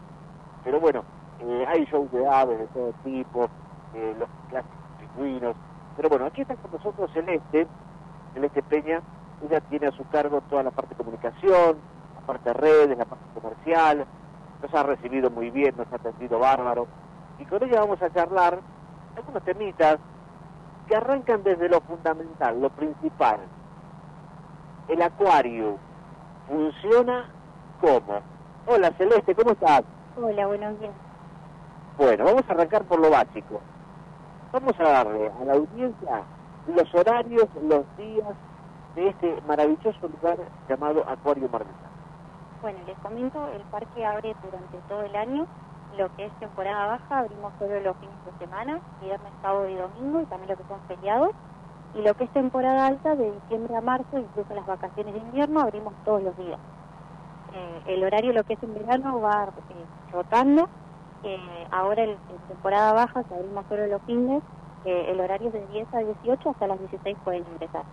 [0.65, 1.03] Pero bueno,
[1.41, 3.49] eh, hay shows de aves de todo tipo,
[3.95, 5.57] eh, los clásicos pingüinos.
[5.97, 7.67] Pero bueno, aquí está con nosotros Celeste,
[8.35, 9.01] Celeste Peña,
[9.43, 11.79] ella tiene a su cargo toda la parte de comunicación,
[12.15, 14.05] la parte de redes, la parte comercial,
[14.63, 16.87] nos ha recibido muy bien, nos ha atendido bárbaro,
[17.41, 18.59] y con ella vamos a charlar
[19.17, 19.99] algunos temitas
[20.87, 23.41] que arrancan desde lo fundamental, lo principal.
[24.89, 25.79] El acuario
[26.47, 27.31] funciona
[27.81, 28.21] como.
[28.67, 29.83] Hola Celeste, ¿cómo estás?
[30.21, 30.93] Hola, buenos días.
[31.97, 33.61] Bueno, vamos a arrancar por lo básico.
[34.53, 36.23] Vamos a darle a la audiencia
[36.67, 38.29] los horarios, los días
[38.97, 40.39] de este maravilloso lugar
[40.69, 41.65] llamado Acuario Mar.
[42.61, 45.47] Bueno, les comento, el parque abre durante todo el año.
[45.97, 50.21] Lo que es temporada baja, abrimos solo los fines de semana, viernes, sábado y domingo,
[50.21, 51.31] y también lo que son feriados.
[51.95, 55.61] Y lo que es temporada alta, de diciembre a marzo, incluso las vacaciones de invierno,
[55.61, 56.61] abrimos todos los días.
[57.53, 60.69] Eh, el horario, lo que es en verano, va eh, rotando.
[61.25, 62.17] Eh, ahora, en
[62.49, 64.43] temporada baja, que abrimos solo los fines,
[64.85, 67.85] eh, el horario es de 10 a 18, hasta las 16 pueden ingresar.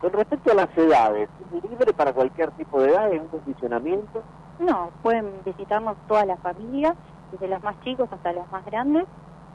[0.00, 3.12] Con respecto a las edades, ¿es libre para cualquier tipo de edad?
[3.12, 4.22] ¿Es un condicionamiento?
[4.58, 6.94] No, pueden visitarnos toda la familia,
[7.30, 9.04] desde los más chicos hasta los más grandes.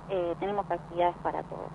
[0.10, 1.72] Eh, tenemos actividades para todos.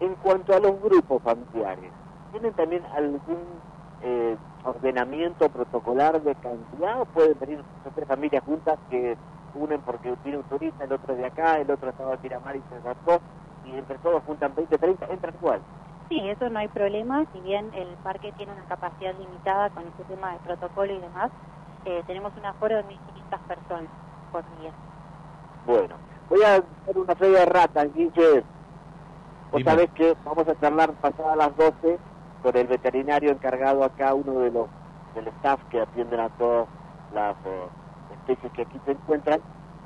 [0.00, 1.92] En cuanto a los grupos familiares,
[2.30, 3.60] ¿tienen también algún
[4.00, 9.16] eh, ordenamiento protocolar de cantidad o pueden venir dos tres familias juntas que
[9.54, 12.62] unen porque viene un turista, el otro de acá, el otro estaba en Miramar y
[12.62, 13.20] se sacó
[13.64, 15.62] y entre todos juntan 20, 30, entran igual?
[16.08, 20.04] Sí, eso no hay problema, si bien el parque tiene una capacidad limitada con este
[20.04, 21.30] tema de protocolo y demás,
[21.84, 23.90] eh, tenemos un aforo de 1.500 personas
[24.30, 24.72] por día.
[25.66, 25.94] Bueno,
[26.28, 28.44] voy a hacer una fe de rata, Guille.
[29.50, 29.70] Vos Dime.
[29.70, 31.98] sabés que vamos a charlar pasadas las 12
[32.42, 34.66] con el veterinario encargado acá, uno de los
[35.14, 36.66] del staff que atienden a todas
[37.14, 37.66] las eh,
[38.14, 39.40] especies que aquí se encuentran.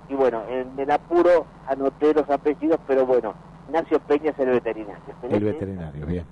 [0.08, 3.34] Y bueno, en el apuro anoté los apellidos, pero bueno,
[3.66, 5.02] Ignacio Peña es el veterinario.
[5.23, 6.25] El veterinario, bien.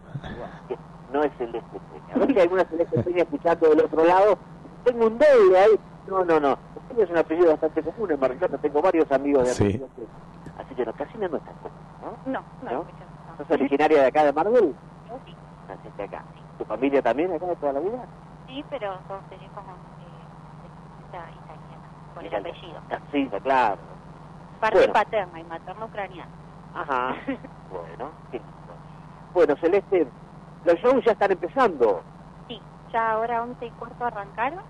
[1.13, 2.25] no es Celeste Peña.
[2.25, 4.39] ¿Ves que hay alguna Celeste Peña escuchando del otro lado?
[4.85, 5.81] Tengo un doble ahí.
[6.07, 6.59] No, no, no.
[6.89, 8.59] Peña es un apellido bastante común en Mar del Plata.
[8.59, 9.83] Tengo varios amigos de Sí.
[10.59, 11.73] Así que no, casi no es común,
[12.03, 12.33] ¿no?
[12.33, 12.87] No, no, ¿No?
[13.39, 14.75] ¿Sos originaria de acá de Mar del?
[15.09, 15.35] Yo sí,
[15.69, 16.23] Naciste acá.
[16.59, 18.07] ¿Tu familia también acá de toda la vida?
[18.47, 19.65] sí, pero todos tenemos
[20.01, 20.25] eh,
[20.63, 22.81] descendencia italiana, por el apellido.
[23.11, 23.79] Sí, claro.
[24.61, 24.93] Parte Bueno.
[24.93, 26.29] paterna y materno ucraniana.
[26.75, 27.17] Ajá.
[27.71, 28.75] bueno, qué lindo.
[29.33, 30.07] Bueno, Celeste,
[30.65, 32.03] los shows ya están empezando.
[32.95, 34.63] Ya ahora 11 y cuarto arrancaron.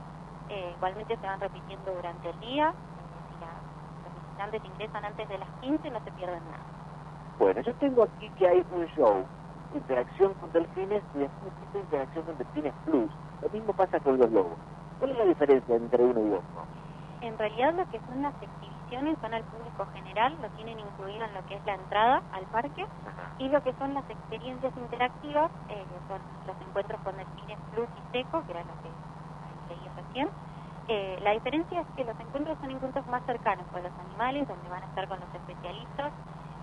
[0.49, 2.75] Eh, igualmente se van repitiendo durante el día.
[3.29, 3.63] Si la-
[4.03, 6.65] los visitantes ingresan antes de las 15 no se pierden nada.
[7.37, 9.29] Bueno, yo tengo aquí que hay un show,
[9.75, 13.13] interacción con delfines y después existe interacción con delfines plus.
[13.43, 14.59] Lo mismo pasa con los lobos.
[14.97, 16.67] ¿Cuál es la diferencia entre uno y otro?
[17.21, 18.35] En realidad lo que son las
[18.95, 22.87] son al público general, lo tienen incluido en lo que es la entrada al parque
[23.39, 28.13] y lo que son las experiencias interactivas, eh, son los encuentros con delfines plus y
[28.13, 28.91] seco, que era lo que
[29.75, 30.29] leí recién.
[30.87, 34.69] Eh, la diferencia es que los encuentros son encuentros más cercanos con los animales, donde
[34.69, 36.13] van a estar con los especialistas,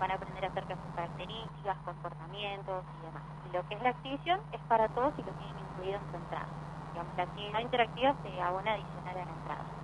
[0.00, 3.22] van a aprender acerca de sus características, comportamientos y demás.
[3.50, 6.16] Y lo que es la exhibición es para todos y lo tienen incluido en su
[6.16, 6.48] entrada.
[6.92, 9.81] Digamos, la actividad interactiva se abona adicional a la entrada.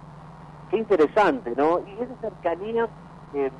[0.69, 1.81] Qué interesante, ¿no?
[1.87, 2.89] Y esa cercanía,
[3.33, 3.53] eh,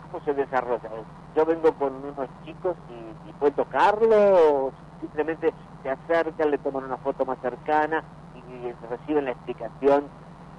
[0.00, 0.90] ¿cómo se desarrolla?
[1.34, 6.84] Yo vengo con unos chicos y, y puedo tocarlo, o simplemente se acercan, le toman
[6.84, 10.10] una foto más cercana y reciben la explicación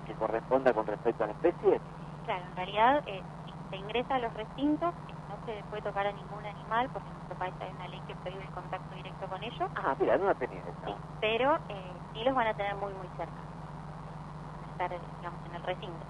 [0.06, 1.82] que corresponda con respecto a la especie?
[2.24, 3.24] Claro, en realidad eh,
[3.70, 4.94] se ingresa a los recintos
[5.28, 8.16] no se puede tocar a ningún animal porque en nuestro país hay una ley que
[8.16, 9.70] prohíbe el contacto directo con ellos.
[9.76, 10.88] Ah, mira, no la tenía esa.
[10.88, 13.42] Sí, pero eh, sí los van a tener muy muy cerca.
[14.78, 16.06] Estar, en el recinto.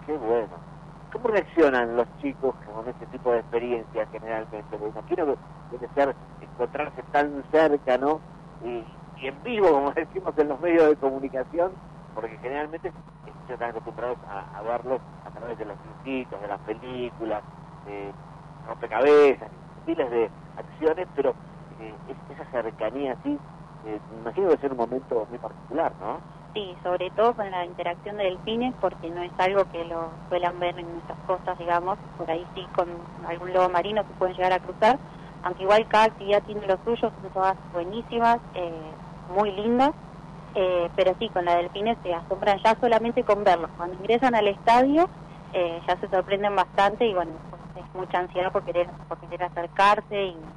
[0.00, 0.62] Qué bueno.
[1.12, 4.78] ¿Cómo reaccionan los chicos con este tipo de experiencias generalmente?
[4.78, 5.38] Me imagino que
[5.70, 8.22] debe ser encontrarse tan cerca, ¿no?
[8.60, 11.78] Y, en vivo, como decimos en los medios de comunicación,
[12.14, 12.94] porque generalmente
[13.26, 14.62] ellos están acostumbrados a, a
[15.24, 17.44] a través de los dibujitos, de las películas,
[17.84, 18.14] de
[18.62, 19.50] rompecabezas,
[19.86, 21.36] miles de acciones, pero
[21.78, 23.40] eh, es- esa cercanía así,
[23.82, 26.22] eh, me imagino que ser un momento muy particular, ¿no?
[26.58, 30.58] Sí, sobre todo con la interacción de delfines, porque no es algo que lo suelan
[30.58, 32.00] ver en nuestras costas, digamos.
[32.16, 32.88] Por ahí sí, con
[33.28, 34.98] algún lobo marino que pueden llegar a cruzar.
[35.42, 38.92] Aunque igual cada actividad tiene lo suyo, son todas buenísimas, eh,
[39.28, 39.92] muy lindas.
[40.52, 43.70] Eh, pero sí, con la delfines se asombran ya solamente con verlos.
[43.76, 45.08] Cuando ingresan al estadio,
[45.52, 49.44] eh, ya se sorprenden bastante y bueno, pues es mucha ansiedad por querer, por querer
[49.44, 50.52] acercarse y,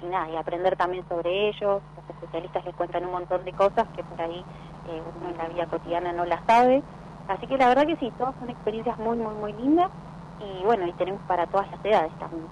[0.00, 1.82] y nada, y aprender también sobre ellos.
[1.94, 4.46] Los especialistas les cuentan un montón de cosas que por ahí
[4.84, 6.82] eh, uno en la vida cotidiana no las sabe.
[7.28, 9.90] Así que la verdad que sí, todas son experiencias muy, muy, muy lindas
[10.38, 12.50] y bueno, y tenemos para todas las edades también.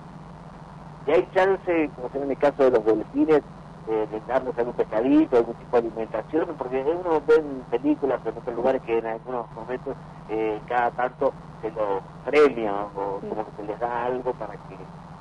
[1.06, 3.42] Y hay chance, como en el caso de los delfines,
[3.86, 8.36] eh, de darles algún pescadito, algún tipo de alimentación, porque uno ve en películas en
[8.36, 9.96] otros lugares que en algunos momentos
[10.28, 14.74] eh, cada tanto se lo premia o como que se les da algo para que,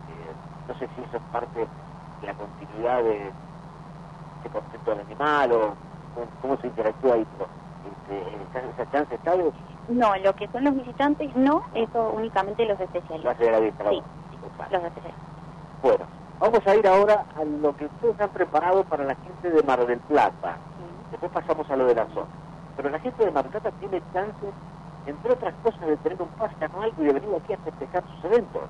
[0.07, 0.35] eh,
[0.67, 1.67] no sé si eso es parte
[2.21, 3.33] de la continuidad de
[4.39, 5.77] ese concepto del animal o
[6.41, 7.25] cómo, se interactúa ahí,
[8.91, 9.51] chance está de
[9.89, 13.37] No, lo que son los visitantes no, eso únicamente los lo especialistas.
[13.61, 13.89] vista.
[13.89, 14.01] Sí,
[14.71, 15.13] los especialistas.
[15.81, 16.05] Bueno,
[16.39, 19.85] vamos a ir ahora a lo que ustedes han preparado para la gente de Mar
[19.85, 20.57] del Plata.
[21.11, 22.27] Después pasamos a lo de la zona.
[22.75, 24.45] Pero la gente de Mar del Plata tiene chance,
[25.05, 28.25] entre otras cosas, de tener un pase anual y de venir aquí a festejar sus
[28.25, 28.69] eventos.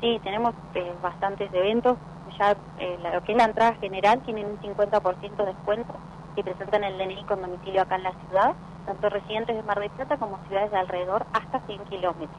[0.00, 1.96] Sí, tenemos eh, bastantes eventos.
[2.38, 5.94] Ya eh, lo que es la entrada general tienen un 50% de descuento
[6.34, 8.54] si presentan el DNI con domicilio acá en la ciudad,
[8.86, 12.30] tanto residentes de Mar del Plata como ciudades de alrededor hasta 100 kilómetros.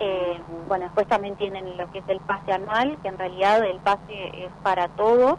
[0.00, 3.78] Eh, bueno, después también tienen lo que es el pase anual, que en realidad el
[3.78, 5.36] pase es para todos,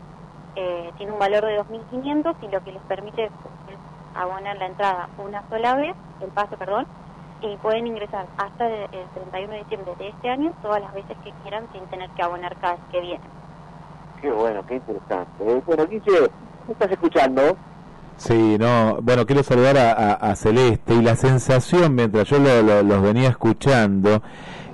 [0.56, 3.32] eh, tiene un valor de 2.500 y lo que les permite es
[4.16, 6.88] abonar la entrada una sola vez, el pase, perdón,
[7.42, 11.18] y pueden ingresar hasta el el 31 de diciembre de este año todas las veces
[11.24, 13.30] que quieran sin tener que abonar cada vez que vienen.
[14.22, 15.52] Qué bueno, qué interesante.
[15.52, 16.30] Eh, bueno, Guille,
[16.68, 17.58] ¿me estás escuchando?
[18.18, 22.62] Sí, no, bueno, quiero saludar a, a- a Celeste y la sensación mientras yo lo-
[22.62, 24.22] lo- los venía escuchando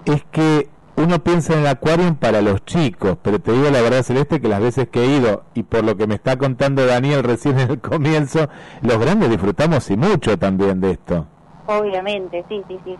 [0.06, 4.04] es que uno piensa en el acuario para los chicos, pero te digo la verdad
[4.04, 7.24] Celeste que las veces que he ido y por lo que me está contando Daniel
[7.24, 8.48] recién en el comienzo,
[8.84, 11.26] los grandes disfrutamos y mucho también de esto.
[11.66, 12.96] Obviamente, sí, sí, sí.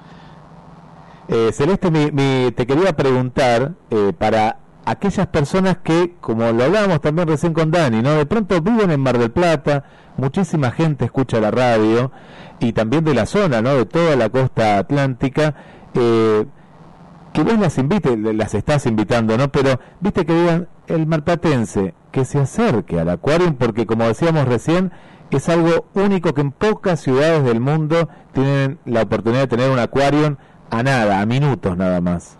[1.28, 7.02] Eh, Celeste, mi- mi- te quería preguntar eh, para aquellas personas que, como lo hablábamos
[7.02, 8.16] también recién con Dani, ¿no?
[8.16, 9.84] De pronto viven en Mar del Plata,
[10.18, 12.12] muchísima gente escucha la radio
[12.60, 13.76] y también de la zona, ¿no?
[13.76, 15.56] De toda la costa atlántica.
[15.94, 16.46] Eh,
[17.34, 19.50] que vos las invites, las estás invitando, ¿no?
[19.52, 24.92] Pero viste que digan el marplatense que se acerque al acuario porque como decíamos recién
[25.38, 29.80] es algo único que en pocas ciudades del mundo tienen la oportunidad de tener un
[29.80, 30.38] acuario
[30.70, 32.38] a nada, a minutos nada más.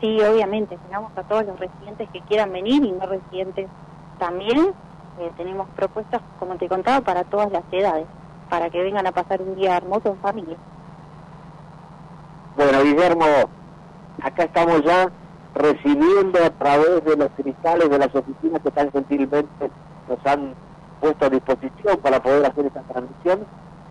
[0.00, 3.68] Sí, obviamente, tenemos a todos los residentes que quieran venir y no residentes
[4.18, 4.72] también.
[5.20, 8.06] Eh, tenemos propuestas, como te contaba, para todas las edades,
[8.48, 10.56] para que vengan a pasar un día hermoso en familia.
[12.56, 13.24] Bueno, Guillermo,
[14.22, 15.10] acá estamos ya
[15.54, 19.70] recibiendo a través de los cristales de las oficinas que tan gentilmente
[20.08, 20.54] nos han
[21.00, 23.44] puesto a disposición para poder hacer esta transmisión,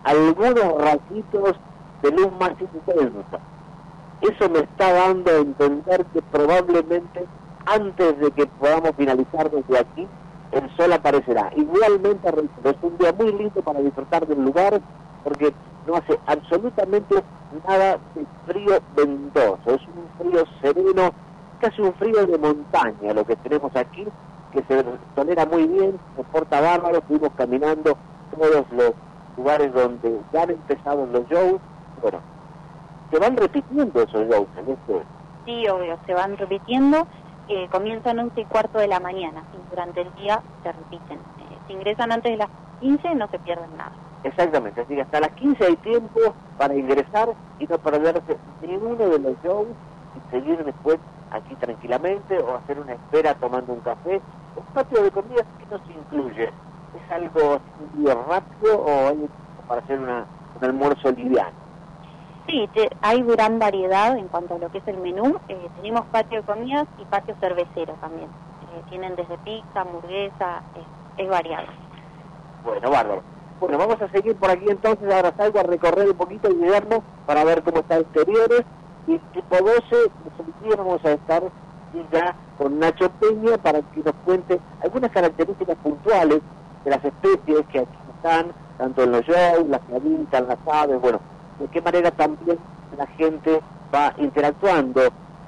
[0.04, 1.56] algunos ratitos
[2.02, 3.40] de luz más intensa.
[4.20, 7.26] Eso me está dando a entender que probablemente
[7.66, 10.06] antes de que podamos finalizar desde aquí,
[10.52, 11.50] el sol aparecerá.
[11.54, 12.28] Igualmente,
[12.64, 14.80] es un día muy lindo para disfrutar del lugar,
[15.22, 15.52] porque
[15.86, 17.22] no hace absolutamente
[17.66, 21.12] nada de frío ventoso, es un frío sereno,
[21.60, 24.06] casi un frío de montaña lo que tenemos aquí,
[24.52, 27.96] que se tolera muy bien, se porta bárbaro, fuimos caminando
[28.34, 28.94] todos los
[29.36, 31.60] lugares donde ya han empezado los shows,
[32.02, 32.20] bueno,
[33.10, 35.02] se van repitiendo esos shows en este
[35.44, 37.06] Sí, obvio, se van repitiendo.
[37.48, 41.18] Eh, comienzan 11 y cuarto de la mañana y durante el día se repiten.
[41.18, 43.92] Eh, si ingresan antes de las 15 no se pierden nada.
[44.22, 46.20] Exactamente, así que hasta las 15 hay tiempo
[46.58, 49.68] para ingresar y no perderse ninguno de los shows
[50.14, 50.98] y seguir después
[51.30, 54.20] aquí tranquilamente o hacer una espera tomando un café.
[54.56, 56.44] Un patio de comidas que no se incluye.
[56.44, 57.60] ¿Es algo
[58.28, 59.28] rápido o algo
[59.66, 60.26] para hacer una,
[60.60, 61.67] un almuerzo liviano.
[62.48, 65.36] Sí, te- hay gran variedad en cuanto a lo que es el menú.
[65.48, 68.24] Eh, tenemos patio de comidas y patio cervecero también.
[68.28, 71.66] Eh, tienen desde pizza, hamburguesa, es- es variado.
[72.64, 73.22] Bueno, bárbaro.
[73.60, 77.00] Bueno, vamos a seguir por aquí entonces, ahora salgo a recorrer un poquito y vernos
[77.26, 78.62] para ver cómo está exteriores.
[79.06, 81.42] Y tipo 12, nosotros vamos a estar
[82.12, 86.40] ya con Nacho Peña para que nos cuente algunas características puntuales
[86.84, 91.20] de las especies que aquí están, tanto en los shows, las habitan, las aves, bueno,
[91.58, 92.58] de qué manera también
[92.96, 93.60] la gente
[93.94, 95.02] va interactuando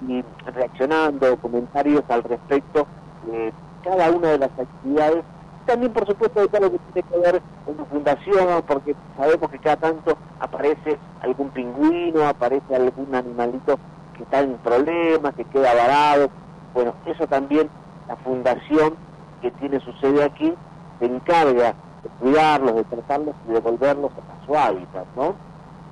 [0.07, 2.87] y reaccionando, comentarios al respecto
[3.27, 5.25] de cada una de las actividades
[5.67, 9.51] también por supuesto de todo lo que tiene que ver con la fundación, porque sabemos
[9.51, 13.79] que cada tanto aparece algún pingüino, aparece algún animalito
[14.17, 16.31] que está en problemas, que queda varado.
[16.75, 17.69] Bueno, eso también
[18.09, 18.95] la fundación
[19.41, 20.53] que tiene su sede aquí
[20.99, 25.35] se encarga de cuidarlos, de tratarlos y de devolverlos a su hábitat, ¿no?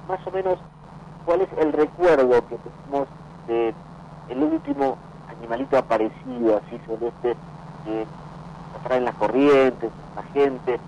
[0.08, 0.58] Más o menos,
[1.26, 3.08] ¿cuál es el recuerdo que tenemos
[3.46, 3.74] de
[4.28, 4.96] el último
[5.28, 7.36] animalito aparecido así celeste
[7.84, 8.06] que
[8.82, 10.80] traen las corrientes, la gente,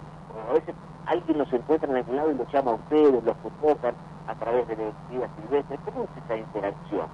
[0.48, 0.74] a veces
[1.04, 3.94] alguien los encuentra en algún lado y los llama a ustedes, los convocan
[4.26, 5.78] a través de la vida silvestre.
[5.84, 7.06] ¿Cómo es esa interacción?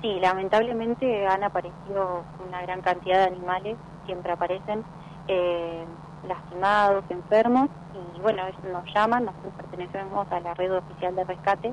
[0.00, 4.84] Sí, lamentablemente han aparecido una gran cantidad de animales, siempre aparecen
[5.26, 5.86] eh,
[6.26, 7.68] lastimados, enfermos,
[8.16, 11.72] y bueno, ellos nos llaman, nosotros pertenecemos a la red oficial de rescate,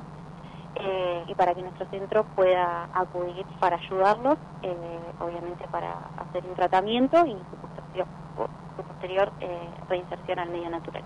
[0.76, 4.76] eh, y para que nuestro centro pueda acudir para ayudarlos, eh,
[5.18, 8.06] obviamente para hacer un tratamiento y su posterior,
[8.76, 11.02] posterior eh, reinserción al medio natural.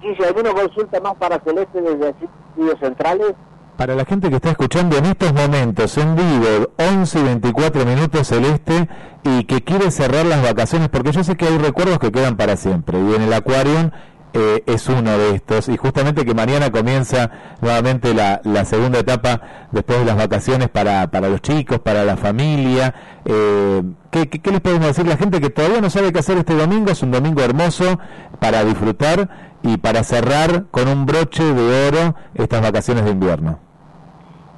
[0.00, 3.34] Guille, ¿alguna consulta más para Celeste desde estudios centrales?
[3.76, 8.28] Para la gente que está escuchando en estos momentos en vivo, 11 y 24 minutos
[8.28, 8.88] celeste,
[9.24, 12.56] y que quiere cerrar las vacaciones, porque yo sé que hay recuerdos que quedan para
[12.56, 13.90] siempre, y en el Aquarium
[14.34, 19.40] eh, es uno de estos, y justamente que mañana comienza nuevamente la, la segunda etapa
[19.72, 22.94] después de las vacaciones para, para los chicos, para la familia.
[23.24, 25.06] Eh, ¿qué, qué, qué les podemos decir?
[25.06, 27.98] La gente que todavía no sabe qué hacer este domingo, es un domingo hermoso
[28.38, 33.58] para disfrutar y para cerrar con un broche de oro estas vacaciones de invierno.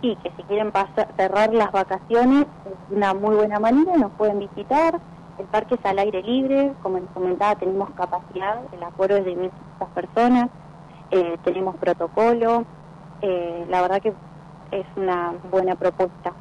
[0.00, 4.38] Y que si quieren pasar, cerrar las vacaciones es una muy buena manera, nos pueden
[4.38, 5.00] visitar.
[5.38, 9.36] El parque es al aire libre, como les comentaba, tenemos capacidad, el aforo es de
[9.36, 10.50] 1.500 personas,
[11.10, 12.64] eh, tenemos protocolo,
[13.20, 14.12] eh, la verdad que
[14.70, 16.32] es una buena propuesta.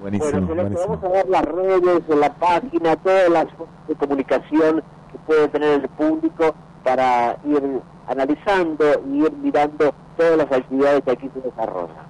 [0.00, 0.96] Buenísimo, bueno, Celeste, buenísimo.
[0.96, 5.80] vamos a ver las redes, la página, todas las formas de comunicación que puede tener
[5.80, 6.54] el público
[6.88, 12.08] para ir analizando y ir mirando todas las actividades que aquí se desarrollan.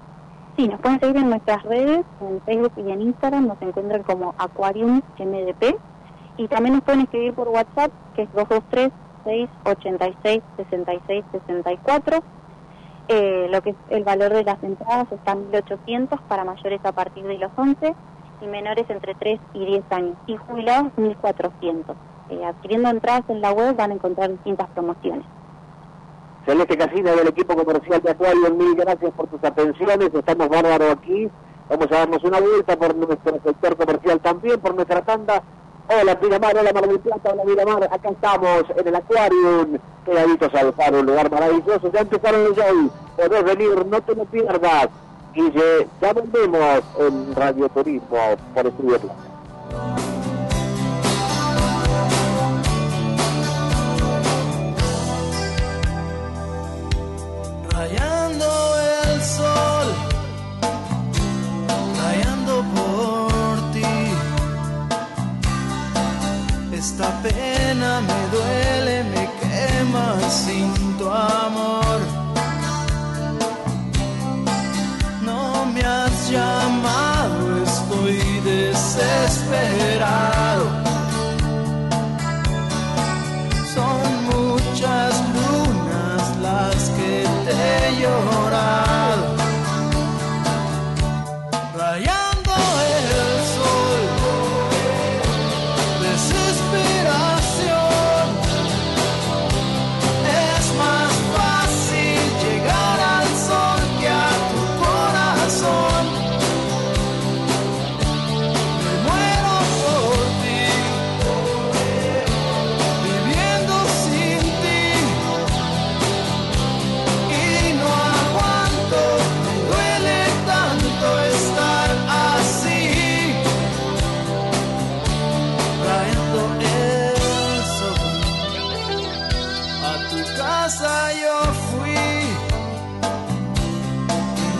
[0.55, 4.33] Sí, nos pueden seguir en nuestras redes, en Facebook y en Instagram, nos encuentran como
[4.37, 5.75] Aquarium MDP
[6.37, 8.29] y también nos pueden escribir por WhatsApp, que es
[9.25, 12.23] 223-686-6664.
[13.09, 16.93] Eh, lo que es el valor de las entradas está en 1.800 para mayores a
[16.93, 17.93] partir de los 11
[18.41, 21.97] y menores entre 3 y 10 años y jubilados 1.400.
[22.29, 25.25] Eh, adquiriendo entradas en la web van a encontrar distintas promociones.
[26.45, 31.29] Celeste Casina del equipo comercial de Acuario, mil gracias por tus atenciones, estamos bárbaros aquí,
[31.69, 35.43] vamos a darnos una vuelta por nuestro sector comercial también, por nuestra tanda.
[35.89, 40.73] Hola Miramar, hola Mar del Plata, hola Miramar, acá estamos en el Aquarium, pegaditos al
[40.73, 44.89] faro, un lugar maravilloso, ya empezaron los shows, podés venir, no te lo pierdas.
[45.33, 48.17] Guille, ya volvemos en Radio Turismo
[48.53, 50.08] por Estudio Plata.
[57.79, 58.47] Rayando
[59.05, 59.87] el sol,
[62.01, 63.95] rayando por ti.
[66.73, 71.99] Esta pena me duele, me quema sin tu amor.
[75.21, 78.19] No me has llamado, estoy
[78.51, 80.78] desesperado.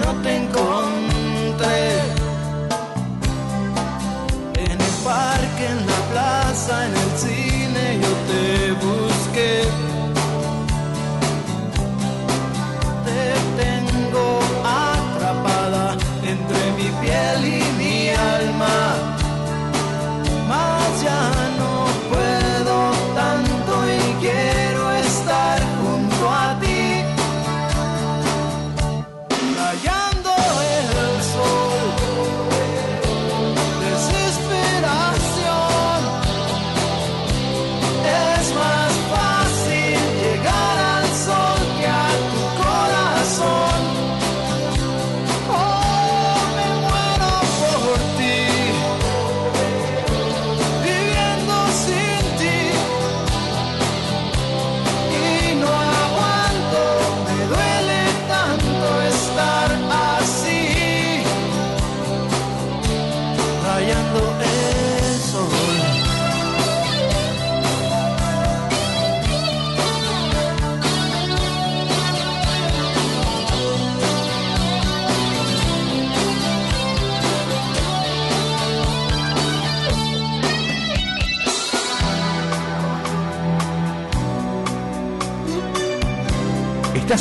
[0.10, 1.89] Y no te encontré.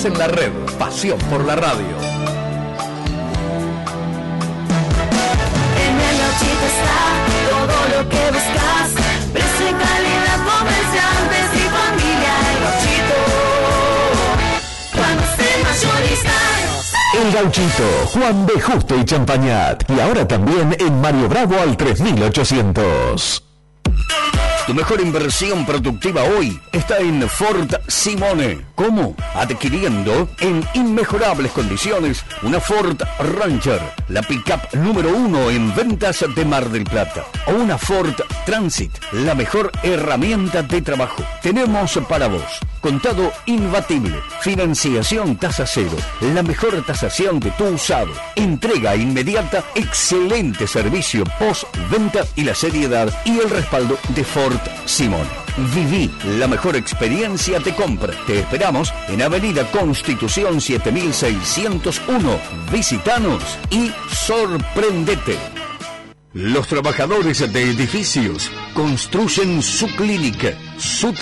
[0.09, 1.97] En la red, pasión por la radio.
[5.85, 6.99] En el gauchito está
[7.51, 8.89] todo lo que buscas.
[9.33, 12.35] Precio y calidad, comerciantes y familia.
[12.49, 13.19] El gauchito,
[14.97, 16.37] cuando esté mayorista.
[17.15, 18.61] El Gauchito, Juan B.
[18.61, 19.91] Justo y Champañat.
[19.91, 23.48] Y ahora también en Mario Bravo al 3800.
[24.69, 28.67] Tu mejor inversión productiva hoy está en Ford Simone.
[28.75, 29.17] ¿Cómo?
[29.35, 36.69] Adquiriendo en inmejorables condiciones una Ford Ranger, la pickup número uno en ventas de Mar
[36.69, 37.25] del Plata.
[37.47, 38.13] O una Ford
[38.45, 41.25] Transit, la mejor herramienta de trabajo.
[41.41, 48.97] Tenemos para vos contado imbatible, financiación tasa cero, la mejor tasación de tu usado, entrega
[48.97, 55.27] inmediata, excelente servicio post-venta y la seriedad y el respaldo de Ford Simón.
[55.75, 58.15] Viví la mejor experiencia de compra.
[58.27, 62.39] Te esperamos en Avenida Constitución 7601.
[62.71, 65.58] Visitanos y sorprendete.
[66.39, 70.57] Los trabajadores de edificios construyen su clínica.
[70.79, 71.13] Su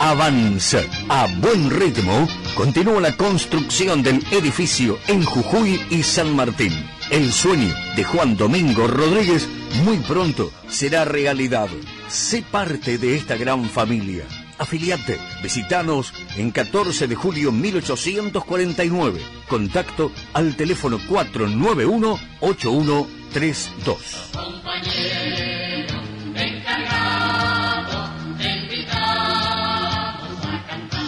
[0.00, 0.80] avanza.
[1.10, 6.72] A buen ritmo, continúa la construcción del edificio en Jujuy y San Martín.
[7.10, 9.46] El sueño de Juan Domingo Rodríguez
[9.84, 11.68] muy pronto será realidad.
[12.08, 14.24] Sé parte de esta gran familia.
[14.56, 19.20] Afiliate, visitanos en 14 de julio 1849.
[19.46, 20.98] Contacto al teléfono
[23.32, 24.32] 491-8132.
[24.32, 26.00] Compañero,
[26.34, 31.00] encargado, te invitamos a cantar.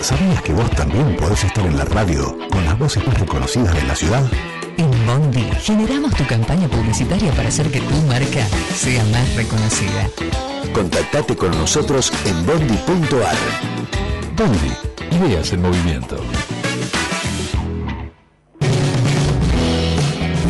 [0.00, 3.82] ¿Sabías que vos también podés estar en la radio con las voces más reconocidas de
[3.82, 4.30] la ciudad?
[4.76, 10.08] En Bondi generamos tu campaña publicitaria para hacer que tu marca sea más reconocida.
[10.72, 13.36] Contactate con nosotros en bondi.ar.
[14.36, 14.72] Bondi,
[15.10, 16.16] ideas en movimiento.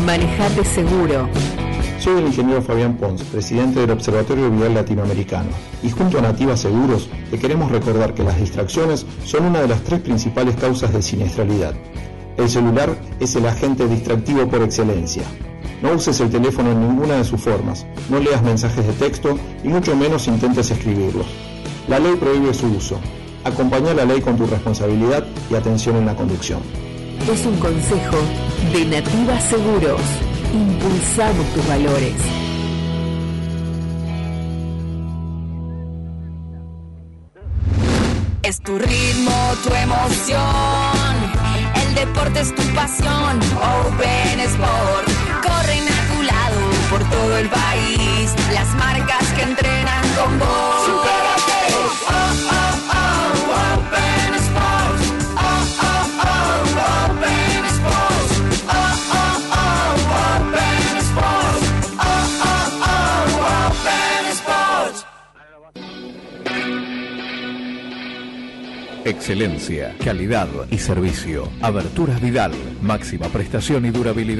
[0.09, 1.29] Manejate seguro.
[1.99, 5.51] Soy el ingeniero Fabián Pons, presidente del Observatorio Vial Latinoamericano,
[5.83, 9.83] y junto a Nativa Seguros te queremos recordar que las distracciones son una de las
[9.83, 11.75] tres principales causas de siniestralidad.
[12.37, 15.21] El celular es el agente distractivo por excelencia.
[15.83, 19.67] No uses el teléfono en ninguna de sus formas, no leas mensajes de texto y
[19.67, 21.27] mucho menos intentes escribirlos.
[21.87, 22.99] La ley prohíbe su uso.
[23.43, 26.88] Acompaña la ley con tu responsabilidad y atención en la conducción.
[27.27, 28.17] Es un consejo
[28.73, 30.01] de Nativa Seguros.
[30.51, 32.15] Impulsamos tus valores.
[38.41, 40.39] Es tu ritmo, tu emoción.
[41.75, 43.39] El deporte es tu pasión.
[43.85, 45.07] Open Sport.
[45.43, 48.33] Corren a tu lado por todo el país.
[48.53, 51.28] Las marcas que entrenan con vos.
[69.09, 71.49] Excelencia, calidad y servicio.
[71.63, 72.51] Aberturas Vidal,
[72.83, 74.37] máxima prestación y durabilidad.